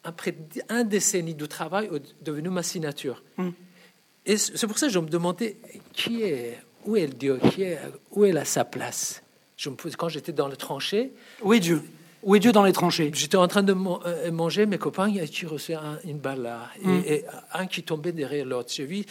[0.05, 0.35] après
[0.71, 3.23] un décennie de travail, est devenue ma signature.
[3.37, 3.51] Hmm.
[4.25, 5.57] Et c'est pour ça que je me demandais
[5.93, 7.39] qui est où est Dieu?
[7.51, 7.79] Qui est,
[8.13, 9.24] Où est sa place?
[9.57, 11.13] Je me pose, Quand j'étais dans le tranchée.
[11.43, 11.83] Où est Dieu?
[12.23, 13.11] Où est Dieu dans les tranchées?
[13.15, 15.75] J'étais en train de euh, manger, mes copains, qui reçu
[16.05, 17.01] une balle là, mm.
[17.07, 18.73] et, un qui tombait derrière l'autre.
[18.73, 19.05] J'ai vu.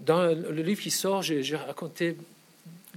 [0.00, 2.16] Dans le livre qui sort, j'ai raconté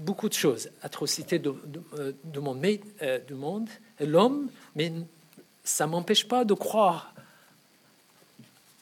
[0.01, 2.59] beaucoup de choses, atrocités de, de, euh, de mon,
[3.01, 4.91] euh, du monde, l'homme, mais
[5.63, 7.13] ça m'empêche pas de croire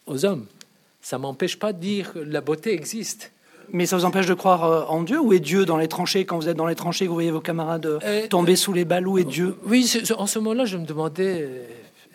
[0.06, 0.48] aux hommes.
[1.02, 3.32] Ça m'empêche pas de dire que la beauté existe.
[3.72, 6.26] Mais ça vous empêche de croire euh, en Dieu Où est Dieu dans les tranchées?
[6.26, 9.08] Quand vous êtes dans les tranchées, vous voyez vos camarades euh, tomber sous les balles,
[9.08, 11.48] où est Dieu Oui, en ce moment-là, je me demandais...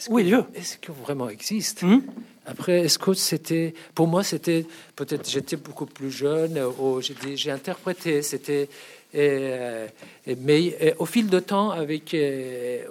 [0.08, 0.44] Où est Dieu?
[0.54, 1.82] Est-ce qu'il vraiment existe?
[1.82, 2.00] Hmm?
[2.46, 3.74] Après, est-ce que c'était...
[3.94, 4.66] Pour moi, c'était...
[4.96, 8.68] Peut-être j'étais beaucoup plus jeune, ou j'ai interprété, c'était...
[9.14, 12.16] mais au fil de temps, avec,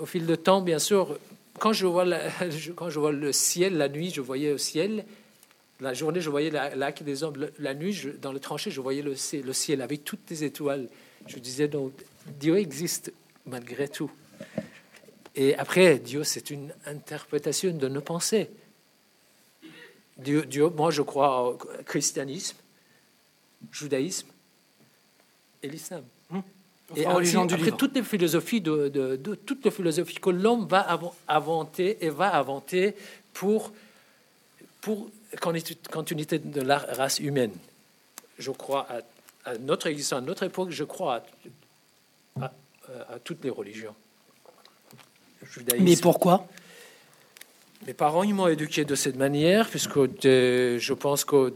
[0.02, 1.18] au fil de temps, bien sûr,
[1.60, 2.06] quand je vois,
[2.76, 5.06] quand je vois le ciel la nuit, je voyais le ciel.
[5.80, 7.48] La journée, je voyais la, lac des hommes.
[7.60, 10.88] La nuit, dans le tranchée, je voyais le, le ciel avec toutes les étoiles.
[11.28, 11.94] Je disais donc,
[12.40, 13.12] Dieu existe
[13.45, 14.12] malgré tout.
[15.36, 18.50] Et après, Dieu, c'est une interprétation de nos pensées.
[20.18, 22.58] Dieu, Dieu, moi, je crois au christianisme,
[23.72, 24.28] judaïsme
[25.64, 26.04] et l'islam.
[26.32, 26.44] Hum.
[26.95, 32.10] Et après, toutes les philosophies de, de, toutes les philosophies que l'homme va inventer et
[32.10, 32.94] va inventer
[33.34, 33.72] pour
[34.82, 37.53] pour continuité de la race humaine.
[38.38, 38.88] Je crois
[39.45, 41.23] à, notre existence, à notre époque, je crois
[42.39, 42.51] à,
[43.23, 43.95] toutes les religions.
[45.80, 46.47] Mais pourquoi?
[47.85, 51.53] Mes parents ils m'ont éduqué de cette manière, puisque je pense que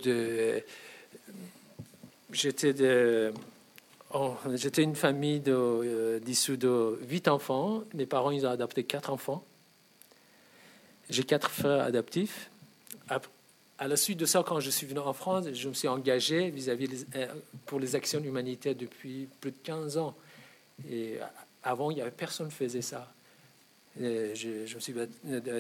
[2.32, 3.34] j'étais de
[4.14, 7.84] Oh, j'étais une famille de, euh, de huit enfants.
[7.94, 9.44] Mes parents, ils ont adopté quatre enfants.
[11.10, 12.50] J'ai quatre frères adoptifs.
[13.80, 16.50] À, la suite de ça, quand je suis venu en France, je me suis engagé
[16.50, 17.28] vis-à-vis euh,
[17.66, 20.16] pour les actions humanitaires depuis plus de 15 ans.
[20.90, 21.18] Et
[21.64, 23.08] avant, il n'y avait personne qui faisait ça.
[24.00, 24.94] Je, je, suis,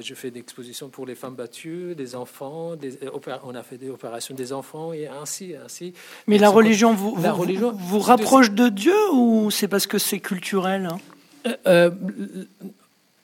[0.02, 2.99] je, fais des expositions pour les femmes battues, des enfants, des,
[3.44, 5.94] on a fait des opérations des enfants et ainsi, ainsi.
[6.27, 9.98] Mais la religion, vous, la vous, religion, vous, rapproche de Dieu ou c'est parce que
[9.98, 10.99] c'est culturel hein?
[11.48, 11.91] Euh, euh,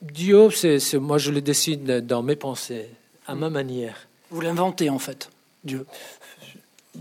[0.02, 2.90] Dieu, c'est, moi je le décide dans mes pensées,
[3.28, 4.08] à ma manière.
[4.34, 5.30] Vous l'inventez en fait,
[5.64, 5.86] Dieu.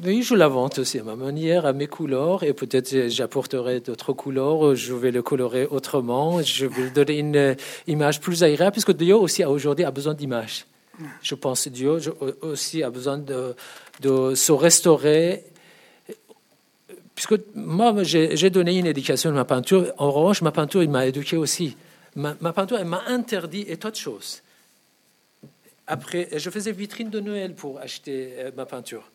[0.05, 4.75] Oui, je l'invente aussi à ma manière, à mes couleurs, et peut-être j'apporterai d'autres couleurs,
[4.75, 7.57] je vais le colorer autrement, je vais donner une
[7.87, 10.67] image plus agréable, puisque Dieu aussi aujourd'hui a besoin d'images.
[11.23, 11.99] Je pense que Dieu
[12.43, 13.55] aussi a besoin de,
[14.35, 15.43] se restaurer,
[17.15, 19.91] puisque moi, j'ai donné une éducation de ma peinture.
[19.97, 21.79] En revanche, ma peinture, il m'a éduqué aussi.
[22.15, 24.43] Ma, peinture, elle m'a interdit et de choses.
[25.87, 29.11] Après, je faisais vitrine de Noël pour acheter euh, ma peinture.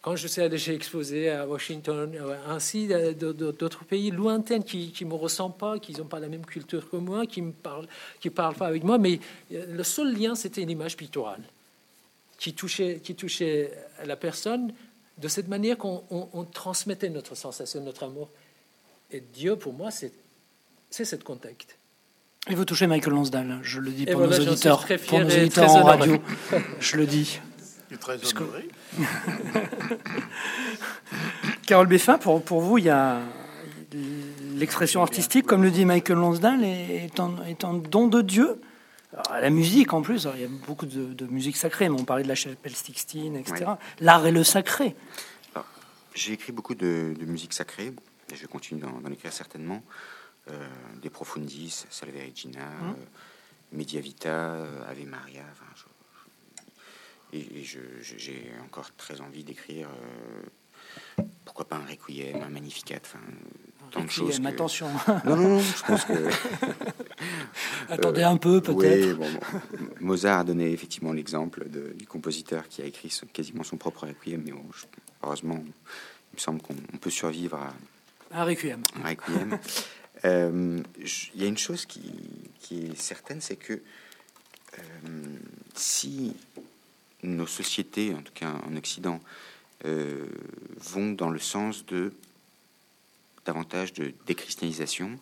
[0.00, 5.14] Quand je suis allé, exposé à Washington, euh, ainsi d'autres pays lointains qui ne me
[5.14, 7.88] ressemblent pas, qui n'ont pas la même culture que moi, qui ne parlent,
[8.20, 9.18] qui parlent pas avec moi, mais
[9.52, 11.42] euh, le seul lien, c'était une image picturale
[12.38, 13.72] qui touchait, qui touchait
[14.04, 14.72] la personne
[15.18, 18.28] de cette manière qu'on transmettait notre sensation, notre amour.
[19.10, 20.12] Et Dieu, pour moi, c'est
[20.90, 21.76] cette contact.
[22.48, 25.82] Et vous touchez Michael Lansdale, je le dis pour nos auditeurs, pour nos auditeurs en
[25.82, 26.18] radio,
[26.80, 27.40] je le dis.
[27.98, 28.18] Très
[31.66, 33.18] Carole Beffin, pour, pour vous, il y a
[34.54, 38.60] l'expression artistique, comme le dit Michael Lonsdale, est un, est un don de Dieu.
[39.30, 42.28] la musique, en plus, il y a beaucoup de, musique sacrée, mais on parlait de
[42.28, 43.72] la chapelle Sixtine, etc.
[44.00, 44.94] L'art est le sacré.
[46.14, 47.92] J'ai écrit beaucoup de, musique sacrée,
[48.32, 49.82] et je continue d'en écrire certainement.
[50.48, 50.68] Euh,
[51.02, 52.90] des Profundis, Salve Regina, hum.
[52.90, 53.04] euh,
[53.72, 55.42] Mediavita, euh, Ave Maria.
[55.52, 55.66] Enfin,
[57.32, 59.88] et, j'ai encore très envie d'écrire,
[61.18, 63.18] euh, pourquoi pas un requiem, un magnificat, enfin,
[63.90, 64.38] tant de choses.
[64.38, 64.46] Que...
[64.46, 64.88] Attention.
[65.24, 66.12] Non, non, non, je pense que.
[67.88, 69.18] Attendez un peu, peut-être.
[70.00, 74.52] Mozart a donné effectivement l'exemple du compositeur qui a écrit quasiment son propre requiem, mais
[75.22, 77.74] heureusement, il me semble qu'on peut survivre à.
[78.30, 78.82] Un requiem.
[79.02, 79.58] Un requiem.
[80.26, 80.82] Euh,
[81.34, 82.02] il y a une chose qui,
[82.60, 84.80] qui est certaine, c'est que euh,
[85.74, 86.34] si
[87.22, 89.20] nos sociétés, en tout cas en Occident,
[89.84, 90.26] euh,
[90.78, 92.12] vont dans le sens de
[93.44, 95.18] davantage de déchristianisation,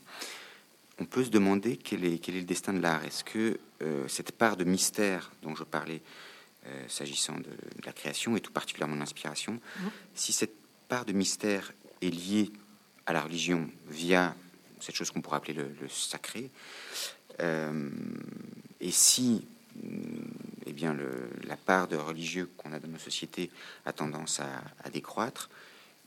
[0.98, 3.04] on peut se demander quel est, quel est le destin de l'art.
[3.04, 6.00] Est-ce que euh, cette part de mystère dont je parlais
[6.66, 7.50] euh, s'agissant de,
[7.84, 9.86] la création et tout particulièrement de l'inspiration, mmh.
[10.14, 10.54] si cette
[10.88, 12.50] part de mystère est liée
[13.06, 14.34] à la religion via
[14.80, 16.50] cette chose qu'on pourrait appeler le, sacré,
[17.40, 19.46] et si
[20.66, 20.96] eh bien,
[21.44, 23.50] la part de religieux qu'on a dans nos sociétés
[23.86, 25.50] a tendance à, décroître,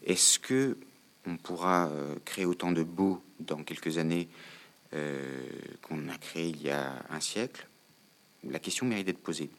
[0.05, 0.77] Est-ce que
[1.25, 1.91] on pourra
[2.23, 4.29] créer autant de beau dans quelques années
[4.91, 7.67] qu'on a créé il y a un siècle?
[8.49, 9.49] La question mérite d'être posée.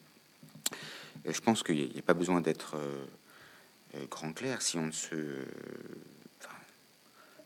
[1.27, 2.77] je pense qu'il n'y a, pas besoin d'être
[4.11, 5.17] grand clair si on ne se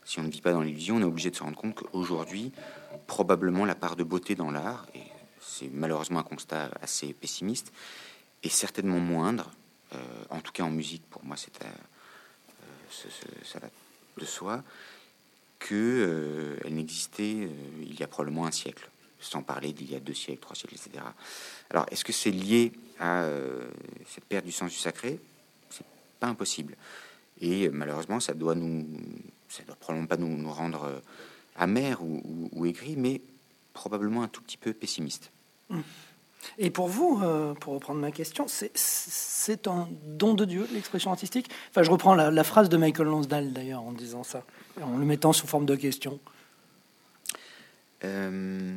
[0.05, 2.51] si on ne vit pas dans l'illusion, on est obligé de se rendre compte qu'aujourd'hui,
[3.07, 5.01] probablement la part de beauté dans l'art, et
[5.39, 7.71] c'est malheureusement un constat assez pessimiste,
[8.43, 9.51] est certainement moindre,
[9.93, 9.97] euh,
[10.29, 13.09] en tout cas en musique, pour moi c'est euh,
[13.43, 13.67] ça va
[14.17, 14.63] de soi,
[15.59, 17.49] qu'elle euh, n'existait
[17.81, 18.89] il y a probablement un siècle,
[19.19, 21.03] sans parler d'il y a deux siècles, trois siècles, etc.
[21.69, 23.25] Alors est-ce que c'est lié à
[24.07, 25.19] cette perte du sens du sacré?
[25.69, 25.85] C'est
[26.19, 26.75] pas impossible.
[27.41, 28.85] Et malheureusement, ça doit nous
[29.53, 30.99] ça ne doit probablement pas nous, rendre euh,
[31.55, 33.21] amers ou, ou, aigris, mais
[33.73, 35.31] probablement un tout petit peu pessimiste.
[35.69, 35.83] Hum.
[36.57, 41.49] Et pour vous, euh, pour reprendre ma question, c'est un don de Dieu, l'expression artistique?
[41.69, 44.43] Enfin, je reprends la, phrase de Michael Lonsdale, d'ailleurs, en disant ça,
[44.81, 46.19] en le mettant sous forme de question.
[48.03, 48.75] Euh,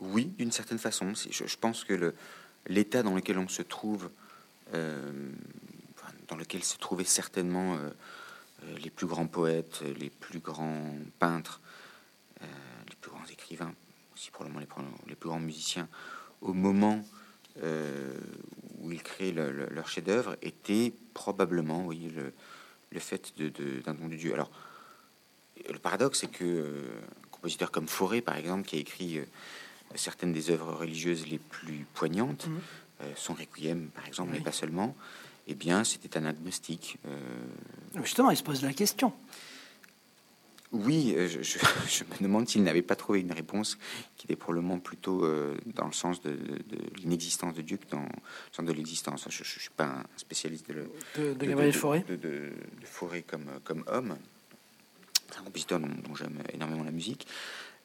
[0.00, 1.12] oui, d'une certaine façon.
[1.14, 2.12] Je, je pense que
[2.66, 4.10] l'état dans lequel on se trouve,
[4.72, 7.78] dans lequel se trouvait certainement
[8.82, 11.60] les plus grands poètes, les plus grands peintres,
[12.42, 12.46] euh,
[12.88, 13.74] les plus grands écrivains,
[14.14, 14.68] aussi probablement les,
[15.08, 15.88] les plus grands musiciens,
[16.40, 17.04] au moment
[17.62, 18.18] euh,
[18.80, 22.32] où ils créaient leur chef-d'œuvre, était probablement, oui, le,
[22.90, 24.32] le fait d'un don de Dieu.
[24.32, 24.50] Alors,
[25.68, 26.84] le paradoxe, c'est que
[27.24, 29.20] un compositeur comme Fauré, par exemple, qui a écrit
[29.94, 33.04] certaines des œuvres religieuses les plus poignantes, mmh.
[33.16, 34.94] son Requiem, par exemple, mais pas seulement,
[35.46, 36.98] eh bien, c'était un agnostique.
[37.06, 37.18] Euh.
[38.02, 39.12] Justement, il se pose la question.
[40.72, 43.78] Oui, euh, je, me demande s'il n'avait pas trouvé une réponse
[44.16, 46.36] qui était probablement plutôt euh, dans le sens de,
[46.98, 48.08] l'inexistence de Dieu que dans le
[48.52, 49.26] sens de l'existence.
[49.30, 52.04] Je ne suis pas un spécialiste de, de, de Gabriel Fauré.
[52.08, 52.50] De,
[52.84, 54.16] Fauré comme, comme homme.
[55.30, 57.26] C'est un compositeur dont, dont j'aime énormément la musique.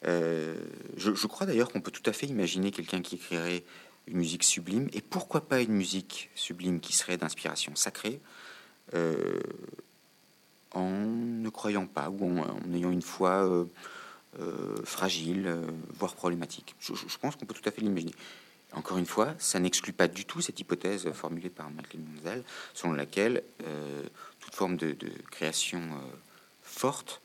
[0.04, 0.54] je,
[0.96, 3.62] je, crois d'ailleurs qu'on peut tout à fait imaginer quelqu'un qui écrirait
[4.06, 8.20] une musique sublime, et pourquoi pas une musique sublime qui serait d'inspiration sacrée,
[8.94, 9.40] euh,
[10.72, 13.64] en ne croyant pas ou en, ayant une foi euh,
[14.40, 15.54] euh, fragile,
[15.94, 16.74] voire problématique.
[16.80, 18.14] Je, pense qu'on peut tout à fait l'imaginer.
[18.72, 22.42] Encore une fois, ça n'exclut pas du tout cette hypothèse formulée par Michael Monzel,
[22.72, 23.42] selon laquelle
[24.40, 24.96] toute forme de,
[25.30, 25.82] création
[26.62, 27.20] forte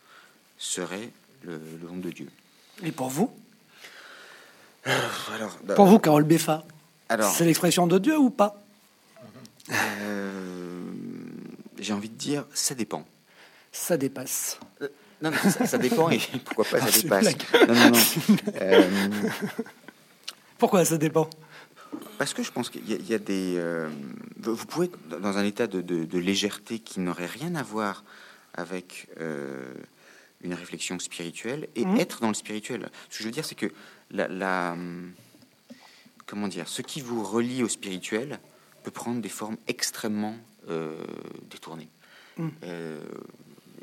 [0.58, 1.10] serait
[1.44, 2.30] le, don de Dieu.
[2.84, 3.34] Et pour vous?
[5.64, 6.64] bah, Pour vous, Carole Beffa,
[7.34, 8.62] c'est l'expression de Dieu ou pas?
[9.72, 10.82] Euh,
[11.80, 13.06] J'ai envie de dire, ça dépend.
[13.72, 14.60] Ça dépasse.
[14.82, 14.88] Euh,
[15.22, 15.32] non,
[15.66, 17.36] ça, dépend et pourquoi pas ça ah, dépasse.
[17.68, 18.38] Non, non, non.
[18.62, 18.84] Euh,
[20.58, 21.30] pourquoi ça dépend?
[22.18, 23.62] Parce que je pense qu'il y, a des.
[24.38, 28.04] vous pouvez être dans un état de, légèreté qui n'aurait rien à voir
[28.56, 29.08] avec
[30.42, 31.98] une réflexion spirituelle et mmh.
[31.98, 32.90] être dans le spirituel.
[33.10, 33.72] Ce que je veux dire, c'est que
[34.12, 34.76] la,
[36.26, 38.40] comment dire, ce qui vous relie au spirituel
[38.84, 40.38] peut prendre des formes extrêmement
[40.70, 40.96] euh,
[41.50, 41.90] détournées.
[42.38, 42.48] Mm.
[42.64, 43.02] Euh,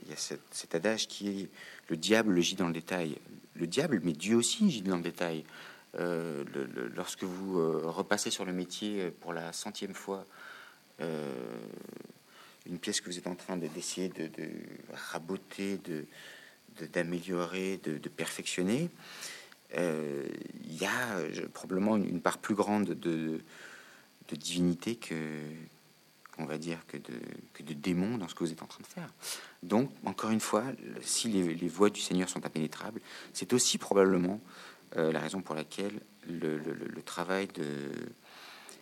[0.04, 1.48] il y a cet, adage qui est
[1.88, 3.16] le diable le gît dans le détail.
[3.56, 5.44] Le diable, mais Dieu aussi gît dans le détail.
[5.98, 6.44] Euh,
[6.94, 10.26] lorsque vous repassez sur le métier pour la centième fois
[11.00, 14.30] une pièce que vous êtes en train d'essayer de,
[15.12, 16.04] raboter, de
[16.92, 18.90] d'améliorer, de, perfectionner,
[19.76, 21.20] il y a
[21.52, 23.40] probablement une, part plus grande de,
[24.32, 25.14] divinité que
[26.38, 27.14] on va dire que de,
[27.52, 29.08] que de démons dans ce que vous êtes en train de faire.
[29.62, 30.64] Donc, encore une fois,
[31.02, 33.00] si les, voies du Seigneur sont impénétrables,
[33.32, 34.40] c'est aussi probablement
[34.96, 36.58] euh, la raison pour laquelle le,
[37.04, 37.64] travail de,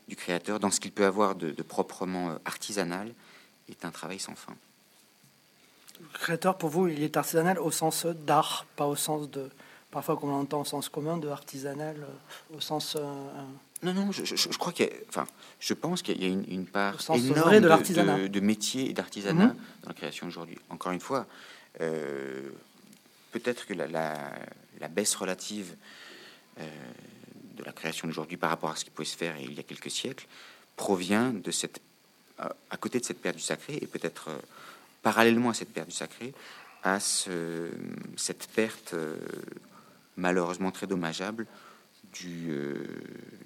[0.09, 3.13] du Créateur, dans ce qu'il peut avoir de, proprement euh, artisanal,
[3.69, 4.55] est un travail sans fin.
[6.01, 9.51] Le Créateur, pour vous, il est artisanal au sens d'art, pas au sens de,
[9.93, 12.97] parfois qu'on entend au sens commun, de artisanal euh, au sens.
[12.97, 13.03] Euh,
[13.83, 15.27] non, non, je, crois qu'il enfin,
[15.61, 19.57] je pense qu'il y a une, part énorme de, de, métier et d'artisanat mhm.
[19.83, 20.59] dans la création aujourd'hui.
[20.71, 21.27] Encore une fois,
[21.81, 22.51] euh,
[23.33, 25.75] peut-être que la, la, baisse relative
[26.59, 29.63] de la création d'aujourd'hui par rapport à ce qui pouvait se faire il y a
[29.63, 30.27] quelques siècles
[30.77, 31.81] provient de cette,
[32.39, 34.31] à côté de cette perte du sacré et peut-être
[35.03, 36.35] parallèlement à cette perte du sacré,
[36.83, 37.71] à ce,
[38.17, 38.95] cette perte
[40.17, 41.47] malheureusement très dommageable
[42.13, 42.75] du, euh,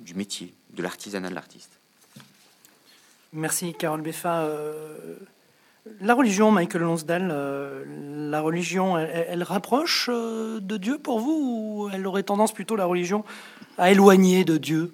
[0.00, 1.78] du métier, de l'artisanat de l'artiste.
[3.32, 4.42] Merci Carole Beffa.
[4.44, 5.16] Euh,
[6.00, 7.84] la religion, Michael Lonsdale, euh,
[8.30, 13.24] la religion, elle, rapproche de Dieu pour vous ou elle aurait tendance plutôt la religion
[13.78, 14.92] à éloigner de Dieu?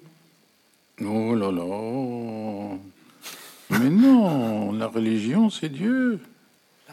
[1.01, 2.77] Oh là là
[3.71, 6.19] Mais non, la religion, c'est Dieu.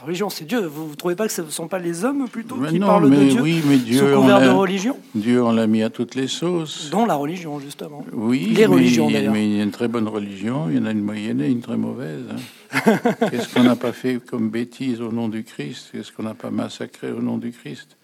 [0.00, 0.60] La religion, c'est Dieu.
[0.66, 2.86] Vous ne trouvez pas que ce ne sont pas les hommes plutôt Mais qui non,
[2.86, 5.82] parlent de mais Dieu oui, mais Dieu, sous couvert de religion Dieu, on l'a mis
[5.82, 6.88] à toutes les sauces.
[6.90, 8.02] Dont la religion, justement.
[8.14, 9.34] Oui, Les mais religions, il y a- d'ailleurs.
[9.34, 11.48] Mais il y a une très bonne religion, il y en a une moyenne et
[11.48, 12.24] une très mauvaise.
[12.30, 12.80] hein.
[13.30, 15.90] Qu'est-ce qu'on n'a pas fait comme bêtise au nom du Christ?
[15.92, 17.98] Qu'est-ce qu'on n'a pas massacré au nom du Christ?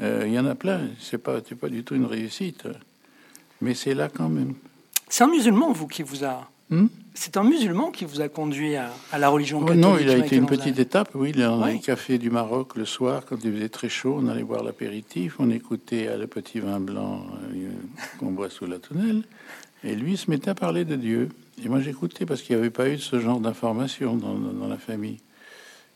[0.00, 0.82] Euh, Il y en a plein.
[1.22, 2.64] Pas, c'est pas du tout une réussite,
[3.60, 4.54] mais c'est là quand même.
[5.08, 6.48] C'est un musulman, vous, qui vous a.
[6.70, 6.86] Hmm?
[7.14, 9.82] C'est un musulman qui vous a conduit à, à la religion Oh, catholique.
[9.84, 11.30] non, il a été une petite étape, oui.
[11.32, 11.74] Dans Ouais.
[11.74, 15.36] les cafés du Maroc, le soir, quand il faisait très chaud, on allait boire l'apéritif,
[15.38, 17.24] on écoutait le petit vin blanc
[17.54, 17.70] euh,
[18.18, 19.22] qu'on boit sous la tonnelle,
[19.84, 21.28] et lui il se mettait à parler de Dieu.
[21.64, 24.68] Et moi j'écoutais parce qu'il n'y avait pas eu ce genre d'information dans, dans- dans
[24.68, 25.18] la famille.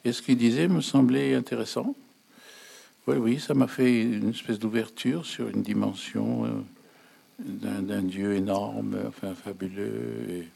[0.05, 1.97] Et ce qu'il disait me semblait intéressant.
[3.09, 6.51] Oui, oui, ça m'a fait une espèce d'ouverture sur une dimension euh,
[7.41, 10.13] d'un Dieu énorme, enfin fabuleux.
[10.29, 10.49] et-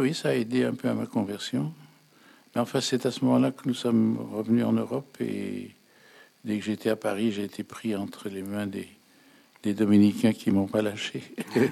[0.00, 1.72] oui, ça a aidé un peu à ma conversion.
[2.54, 5.70] Mais enfin, c'est à ce moment-là que nous sommes revenus en Europe et
[6.44, 8.88] dès que j'étais à Paris, j'ai été pris entre les mains des,
[9.62, 11.22] des dominicains qui m'ont pas lâché.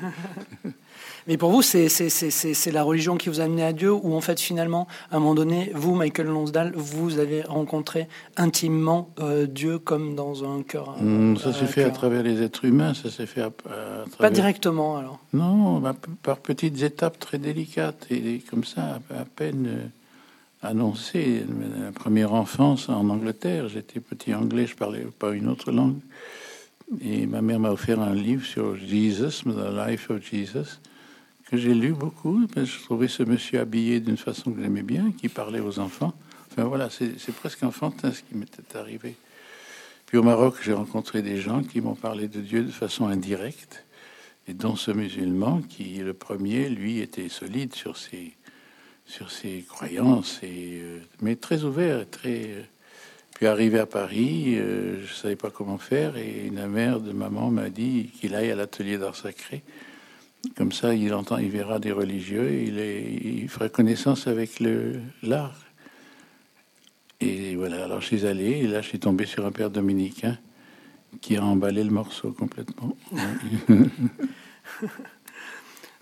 [1.26, 4.40] Mais pour vous, c'est la religion qui vous a amené à Dieu, ou en fait,
[4.40, 10.14] finalement, à un moment donné, vous, Michael Lonsdal, vous avez rencontré intimement euh, Dieu comme
[10.14, 10.96] dans un cœur.
[11.00, 13.50] euh, Hum, ça s'est fait à travers les êtres humains, ça s'est fait à, à
[13.50, 14.30] Pas travers...
[14.32, 15.18] directement, alors.
[15.32, 19.86] Non, bah, par petites étapes très délicates et comme ça, à, à peine euh,
[20.68, 21.44] annoncé.
[21.48, 25.96] Ma première enfance en Angleterre, j'étais petit anglais, je parlais pas une autre langue.
[27.02, 30.80] Et ma mère m'a offert un livre sur Jesus, The Life of Jesus,
[31.50, 32.46] que j'ai lu beaucoup.
[32.56, 36.14] je trouvais ce monsieur habillé d'une façon que j'aimais bien, qui parlait aux enfants.
[36.50, 39.16] Enfin voilà, c'est presque enfantin ce qui m'était arrivé.
[40.06, 43.84] Puis au Maroc, j'ai rencontré des gens qui m'ont parlé de Dieu de façon indirecte,
[44.46, 48.32] et dont ce musulman qui, le premier, lui, était solide sur ses,
[49.06, 52.62] sur ses croyances, euh, mais très ouvert, euh,
[53.34, 57.50] puis arrivé à Paris, euh, je savais pas comment faire, et une mère de maman
[57.50, 59.62] m'a dit qu'il aille à l'atelier d'art sacré.
[60.56, 63.12] Comme ça, il entend, il verra des religieux, et il, est,
[63.42, 64.60] il fera connaissance avec
[65.22, 65.54] l'art.
[67.20, 70.38] Et voilà, alors je suis allé, et là je suis tombé sur un père dominicain
[71.20, 72.96] qui a emballé le morceau complètement.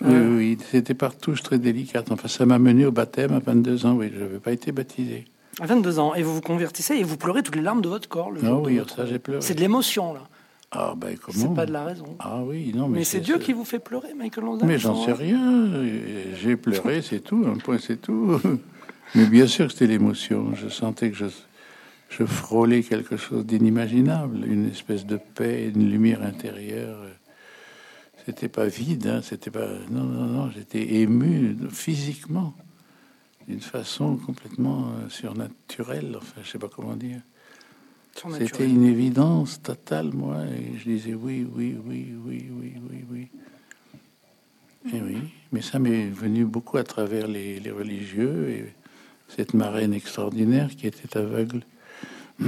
[0.00, 2.12] oui, oui, c'était par touche très délicate.
[2.12, 5.24] Enfin, ça m'a mené au baptême à 22 ans, oui, je n'avais pas été baptisé.
[5.60, 8.08] À 22 ans, et vous vous convertissez et vous pleurez toutes les larmes de votre
[8.08, 8.30] corps.
[8.30, 9.40] Le Ah jour de oui, votre- ça j'ai pleuré.
[9.42, 10.28] C'est de l'émotion, là.
[10.70, 12.16] Ah ben comment C'est pas de la raison.
[12.18, 15.02] Ah oui, non, mais, Mais c'est Dieu qui vous fait pleurer, Michael Lonsdal Mais j'en
[15.02, 15.70] sais rien.
[16.34, 17.46] J'ai pleuré, c'est tout.
[17.46, 18.38] Un point, c'est tout.
[19.14, 20.54] Mais bien sûr que c'était l'émotion.
[20.54, 21.26] Je sentais que je,
[22.10, 26.98] je frôlais quelque chose d'inimaginable, une espèce de paix, une lumière intérieure.
[28.26, 29.68] C'était pas vide, hein, c'était pas.
[29.88, 30.50] Non, non, non.
[30.50, 32.54] J'étais ému physiquement,
[33.46, 36.14] d'une façon complètement euh, surnaturelle.
[36.18, 37.22] Enfin, je sais pas comment dire.
[38.38, 43.28] C'était une évidence totale, moi, et je disais oui, oui, oui, oui, oui, oui, oui.
[44.92, 45.18] Et oui,
[45.52, 48.72] mais ça m'est venu beaucoup à travers les, les religieux et
[49.28, 51.62] cette marraine extraordinaire qui était aveugle.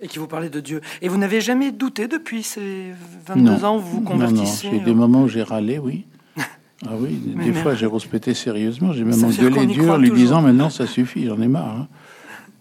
[0.00, 0.82] Et qui vous parlait de Dieu.
[1.00, 2.92] Et vous n'avez jamais douté depuis ces
[3.26, 5.78] 22 ans où vous vous Non, non, convertissez j'ai euh, des moments où j'ai râlé,
[5.78, 6.04] oui.
[6.86, 10.22] Ah oui, Mais des fois j'ai rouspété sérieusement, j'ai même engueulé Dieu en lui toujours.
[10.22, 11.78] disant maintenant ça suffit, j'en ai marre.
[11.78, 11.88] Hein.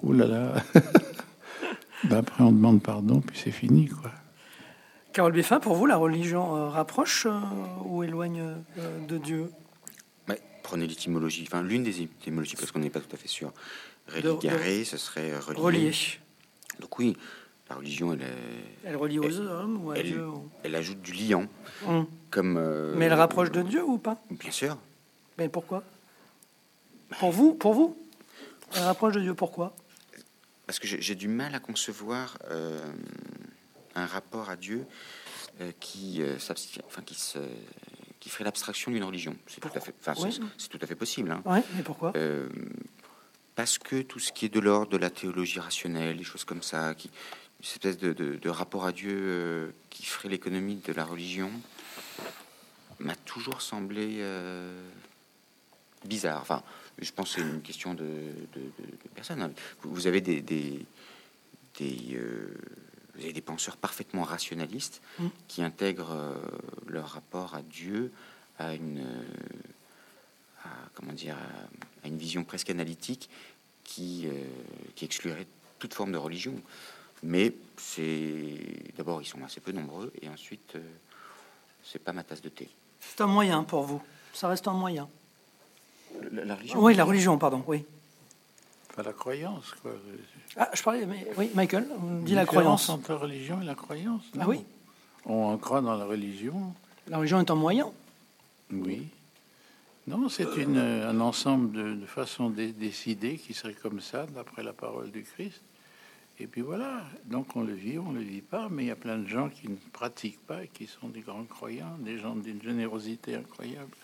[0.03, 0.53] Ouh là là.
[2.05, 4.11] Ben, après on demande pardon, puis c'est fini quoi.
[5.13, 7.39] Carole Béfin, pour vous, la religion euh, rapproche euh,
[7.85, 8.41] ou éloigne
[8.79, 9.51] euh, de Dieu?
[10.27, 13.53] Ouais, prenez l'étymologie, enfin l'une des étymologies, parce qu'on n'est pas tout à fait sûr.
[14.07, 15.59] Religare, ce serait relier.
[15.61, 15.91] Relié.
[16.79, 17.15] Donc oui,
[17.69, 21.01] la religion, elle, est- Elle relie aux hommes ou à elle, Dieu ou- elle ajoute
[21.01, 21.45] du liant,
[21.87, 22.07] Hum.
[22.31, 22.57] comme...
[22.57, 24.17] euh, Mais elle rapproche de Dieu ou pas?
[24.31, 24.77] Bien sûr.
[25.37, 25.83] Mais pourquoi?
[27.19, 27.95] Pour vous Pour vous?
[28.75, 29.75] Elle rapproche de Dieu, pourquoi?
[30.65, 32.79] Parce que j'ai du mal à concevoir euh,
[33.95, 34.85] un rapport à Dieu
[35.61, 36.37] euh, qui, euh,
[36.87, 37.37] enfin, qui, se,
[38.19, 39.35] qui ferait l'abstraction d'une religion.
[39.47, 39.67] C'est tout
[40.69, 41.31] tout à fait possible.
[41.31, 41.41] hein.
[41.45, 42.13] Ouais, mais pourquoi?
[42.15, 42.47] Euh,
[43.55, 46.63] parce que tout ce qui est de l'ordre de la théologie rationnelle, des choses comme
[46.63, 47.09] ça, qui,
[47.59, 51.51] une espèce de, de- de rapport à Dieu qui ferait l'économie de la religion,
[52.99, 54.23] m'a toujours semblé
[56.05, 56.41] bizarre.
[56.41, 56.63] Enfin,
[56.99, 59.41] je pense que c'est une question de, de, de- de personne.
[59.41, 59.51] hein.
[59.81, 60.85] Vous avez des, des,
[61.79, 62.55] des, euh,
[63.15, 65.27] vous avez des penseurs parfaitement rationalistes Mm.
[65.47, 66.35] qui intègrent euh,
[66.87, 68.11] leur rapport à Dieu
[68.59, 69.23] à une, euh,
[70.63, 73.29] à, comment dire, à, à une vision presque analytique
[73.83, 74.27] qui,
[74.95, 75.45] qui exclurait
[75.79, 76.55] toute forme de religion.
[77.21, 78.57] Mais c'est
[78.97, 80.75] d'abord ils sont assez peu nombreux et ensuite
[81.83, 82.69] c'est pas ma tasse de thé.
[83.01, 84.01] C'est un moyen pour vous.
[84.33, 85.09] Ça reste un moyen.
[86.31, 86.79] La, la religion.
[86.83, 87.83] Oui, la religion, pardon, oui.
[88.91, 89.91] Enfin, la croyance, quoi.
[90.55, 92.89] Ah, je parlais, mais oui, Michael, on dit la croyance.
[92.89, 94.23] entre la religion et la croyance.
[94.39, 94.63] Ah oui
[95.25, 96.73] On croit dans la religion.
[97.07, 97.87] La religion est un moyen
[98.71, 99.07] Oui.
[100.05, 104.61] Non, c'est une, un ensemble de, de façons de décider qui serait comme ça, d'après
[104.61, 105.61] la parole du Christ.
[106.39, 108.95] Et puis voilà, donc on le vit, on le vit pas, mais il y a
[108.95, 112.35] plein de gens qui ne pratiquent pas et qui sont des grands croyants, des gens
[112.35, 113.95] d'une générosité incroyable.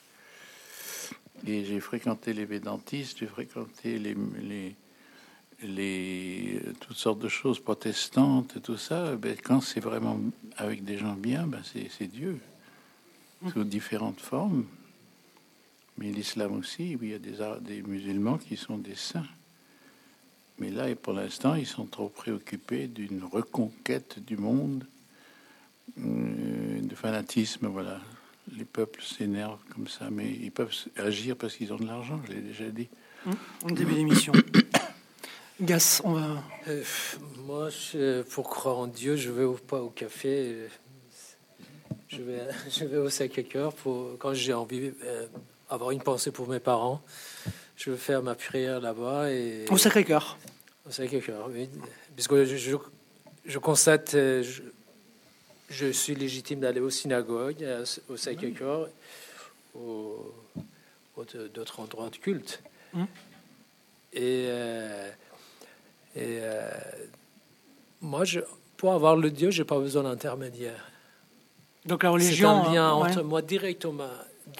[1.47, 4.75] Et j'ai fréquenté les védantistes, j'ai fréquenté les, les,
[5.63, 9.15] les, toutes sortes de choses protestantes et tout ça.
[9.15, 10.19] Ben, quand c'est vraiment
[10.57, 12.39] avec des gens bien, ben c'est Dieu,
[13.53, 14.65] sous différentes formes.
[15.97, 19.27] Mais l'islam aussi, il y a des, des musulmans qui sont des saints.
[20.59, 24.85] Mais là, et pour l'instant, ils sont trop préoccupés d'une reconquête du monde,
[25.99, 28.01] euh, de fanatisme, voilà.
[28.57, 32.33] Les peuples s'énervent comme ça, mais ils peuvent agir parce qu'ils ont de l'argent, je
[32.33, 32.89] l'ai déjà dit.
[33.25, 33.35] Hum,
[33.65, 34.33] au début d'émission.
[35.61, 36.43] Gas, on va.
[36.67, 36.83] Euh,
[37.45, 40.55] moi, je, pour croire en Dieu, je vais pas au café.
[42.07, 44.91] Je vais, je vais au Sacré-Cœur pour quand j'ai envie
[45.69, 47.03] d'avoir euh, une pensée pour mes parents
[47.79, 49.31] je veux faire ma prière là-bas.
[49.31, 49.65] Et...
[49.69, 50.37] Au Sacré-Cœur
[50.85, 51.69] Au Sacré-Cœur, oui.
[52.13, 52.77] Puisque je,
[53.45, 54.43] je, constate, euh,
[55.69, 57.65] je, suis légitime d'aller au synagogue,
[58.09, 58.89] au Sacré-Cœur,
[59.75, 60.15] ou
[61.53, 62.61] d'autres endroits de culte.
[62.93, 63.07] Hum.
[64.13, 65.09] Et, euh,
[66.15, 66.69] et euh,
[68.01, 68.39] moi, je,
[68.77, 70.89] pour avoir le Dieu, j'ai pas besoin d'intermédiaire.
[71.85, 74.09] Donc la religion, c'est un lien entre moi directement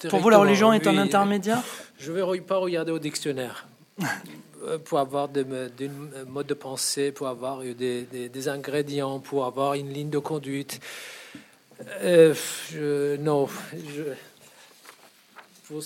[0.08, 1.62] pour vous, la religion est un intermédiaire?
[1.98, 3.66] Je ne vais pas regarder au dictionnaire
[4.84, 5.90] pour avoir des, des,
[6.28, 10.80] modes de pensée, pour avoir des, des, ingrédients, pour avoir une ligne de conduite.
[12.02, 12.34] Euh,
[13.18, 14.02] non, je,
[15.66, 15.82] pour,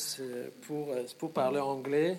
[0.66, 0.88] pour,
[1.18, 2.18] pour, parler anglais,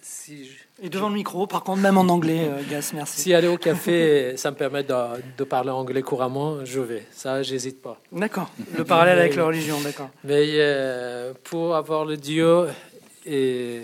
[0.00, 0.48] si
[0.80, 3.20] Et devant le micro, par contre, même en anglais, euh, Gas, merci.
[3.22, 7.04] Si aller au café, ça me permet de, parler anglais couramment, je vais.
[7.10, 8.00] Ça, j'hésite pas.
[8.12, 8.50] D'accord.
[8.76, 10.10] Le parallèle avec la religion, d'accord.
[10.24, 12.66] Mais euh, pour avoir le Dieu,
[13.24, 13.80] et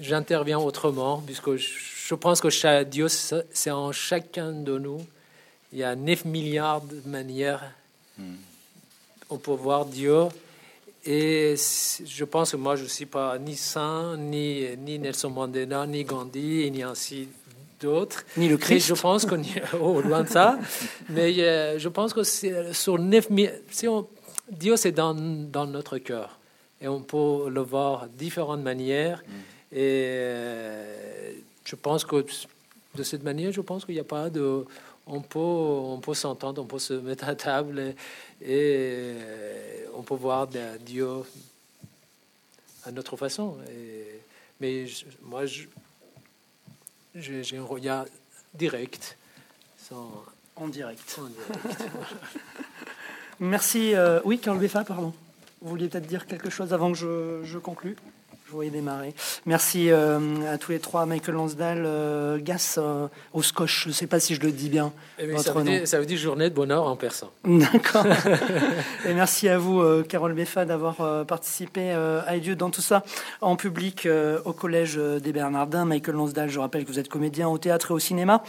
[0.00, 5.04] j'interviens autrement, puisque je, pense que chaque Dieu, c'est en chacun de nous.
[5.72, 7.72] Il y a 9 milliards de manières.
[8.16, 8.36] Hmm.
[9.30, 10.28] On peut voir Dieu
[11.10, 15.86] et je pense que moi, je ne suis pas ni saint, ni, ni Nelson Mandela,
[15.86, 17.28] ni Gandhi, ni ainsi
[17.80, 18.24] d'autres.
[18.36, 18.88] Ni le Christ.
[18.88, 20.58] je pense qu'on est oh, loin de ça.
[21.08, 23.62] Mais euh, je pense que c'est sur 9000.
[23.70, 24.06] Si on,
[24.50, 26.38] Dieu, c'est dans, dans, notre cœur.
[26.80, 29.22] Et on peut le voir de différentes manières.
[29.26, 29.32] Mm.
[29.72, 31.32] Et euh,
[31.64, 32.24] je pense que
[32.94, 34.64] de cette manière, je pense qu'il n'y a pas de.
[35.06, 37.94] On peut, on peut s'entendre, on peut se mettre à table
[38.42, 39.14] et
[39.94, 40.48] on peut voir
[40.84, 41.08] Dieu
[42.84, 43.56] à notre façon.
[43.70, 44.20] Et,
[44.60, 44.86] mais
[45.22, 45.44] moi,
[47.14, 48.06] j'ai un regard
[48.54, 49.16] direct.
[49.78, 50.24] Sans,
[50.56, 51.20] en direct.
[53.40, 53.94] Merci.
[53.94, 55.12] Euh, oui, Carl Beffa, pardon.
[55.60, 57.96] Vous vouliez peut-être dire quelque chose avant que je, je conclue?
[58.48, 59.14] Je voyais démarrer.
[59.44, 60.18] Merci euh,
[60.50, 63.82] à tous les trois, Michael Lansdal, euh, Gas euh, au scotch.
[63.84, 64.90] Je ne sais pas si je le dis bien.
[65.18, 67.30] Eh ça, veut dire, journée de bonheur en persan.
[67.44, 68.06] D'accord.
[69.06, 73.04] et merci à vous, Carole Beffa, d'avoir participé à Dieu dans tout ça
[73.42, 74.08] en public
[74.44, 75.84] au Collège des Bernardins.
[75.84, 78.42] Michael Lansdal, je rappelle que vous êtes comédien au théâtre et au cinéma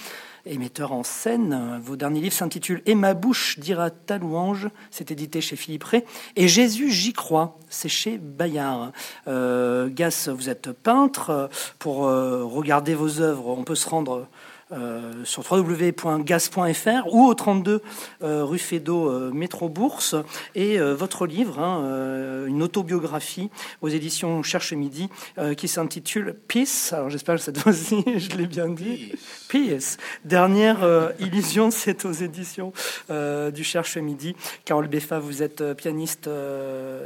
[0.45, 1.80] et metteur en scène.
[1.84, 6.03] Vos derniers livres s'intitulent Et ma bouche dira ta louange, c'est édité chez Philippe Ray,
[6.36, 8.91] et Jésus, j'y crois, c'est chez Bayard.
[9.28, 11.49] Euh, Gas, vous êtes peintre.
[11.80, 14.28] Pour euh, regarder vos œuvres, on peut se rendre
[14.71, 17.81] euh, sur www.gas.fr ou au 32
[18.21, 20.15] euh, rue Fédot, euh, Métro Bourse.
[20.53, 23.49] Et votre livre, hein, une autobiographie
[23.81, 25.09] aux éditions Cherche Midi,
[25.57, 26.93] qui s'intitule Peace.
[26.93, 29.13] Alors j'espère que cette fois-ci, je l'ai bien dit.
[29.47, 29.97] Peace.
[30.25, 30.79] Dernière
[31.19, 32.73] illusion, c'est aux éditions
[33.09, 34.35] du Cherche Midi.
[34.65, 36.29] Carole Beffa, vous êtes pianiste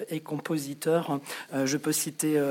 [0.09, 1.19] et compositeur.
[1.53, 2.41] je peux citer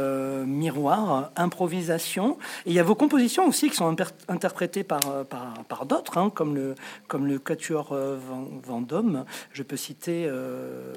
[0.46, 2.38] Miroir, Improvisation.
[2.66, 3.96] Et il y a vos compositions aussi qui sont
[4.28, 6.74] interprétées par euh, par, d'autres, hein, comme, le,
[7.08, 8.18] comme le Quatuor euh,
[8.64, 9.24] Vendôme.
[9.52, 10.92] Je peux citer euh,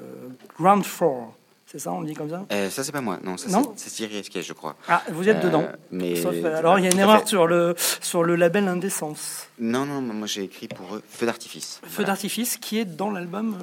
[0.58, 1.32] Ground Floor.
[1.66, 2.44] C'est ça, on dit comme ça?
[2.70, 3.18] Ça, c'est pas moi.
[3.24, 4.76] Non, c'est Thierry Esquet, je crois.
[4.88, 5.64] Ah, vous êtes dedans.
[5.90, 6.24] Mais...
[6.46, 9.48] alors, il y a une erreur sur le, sur le label Indécence.
[9.58, 11.80] Non, non, moi j'ai écrit pour eux Feu d'artifice.
[11.84, 13.56] Feu d'artifice qui est dans l'album.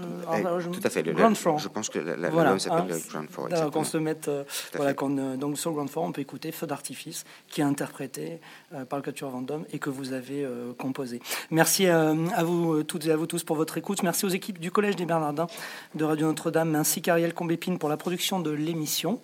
[0.72, 1.02] Tout à fait.
[1.02, 1.60] Le, Ground Floor.
[1.60, 3.72] Je pense que l'album s'appelle hein, Ground Floor.
[3.72, 4.30] Qu'on se mette.
[4.76, 4.94] voilà,
[5.38, 8.42] donc sur Ground Floor, on peut écouter Feu d'artifice qui est interprété
[8.90, 10.48] par le Quatuor Vendôme et que vous avez
[10.78, 11.22] composé.
[11.52, 14.04] Merci à vous toutes et à vous tous pour votre écoute.
[14.04, 15.48] Merci aux équipes du Collège des Bernardins
[15.96, 19.20] de Radio Notre-Dame ainsi qu'Ariel Combépine pour la production de l'émission.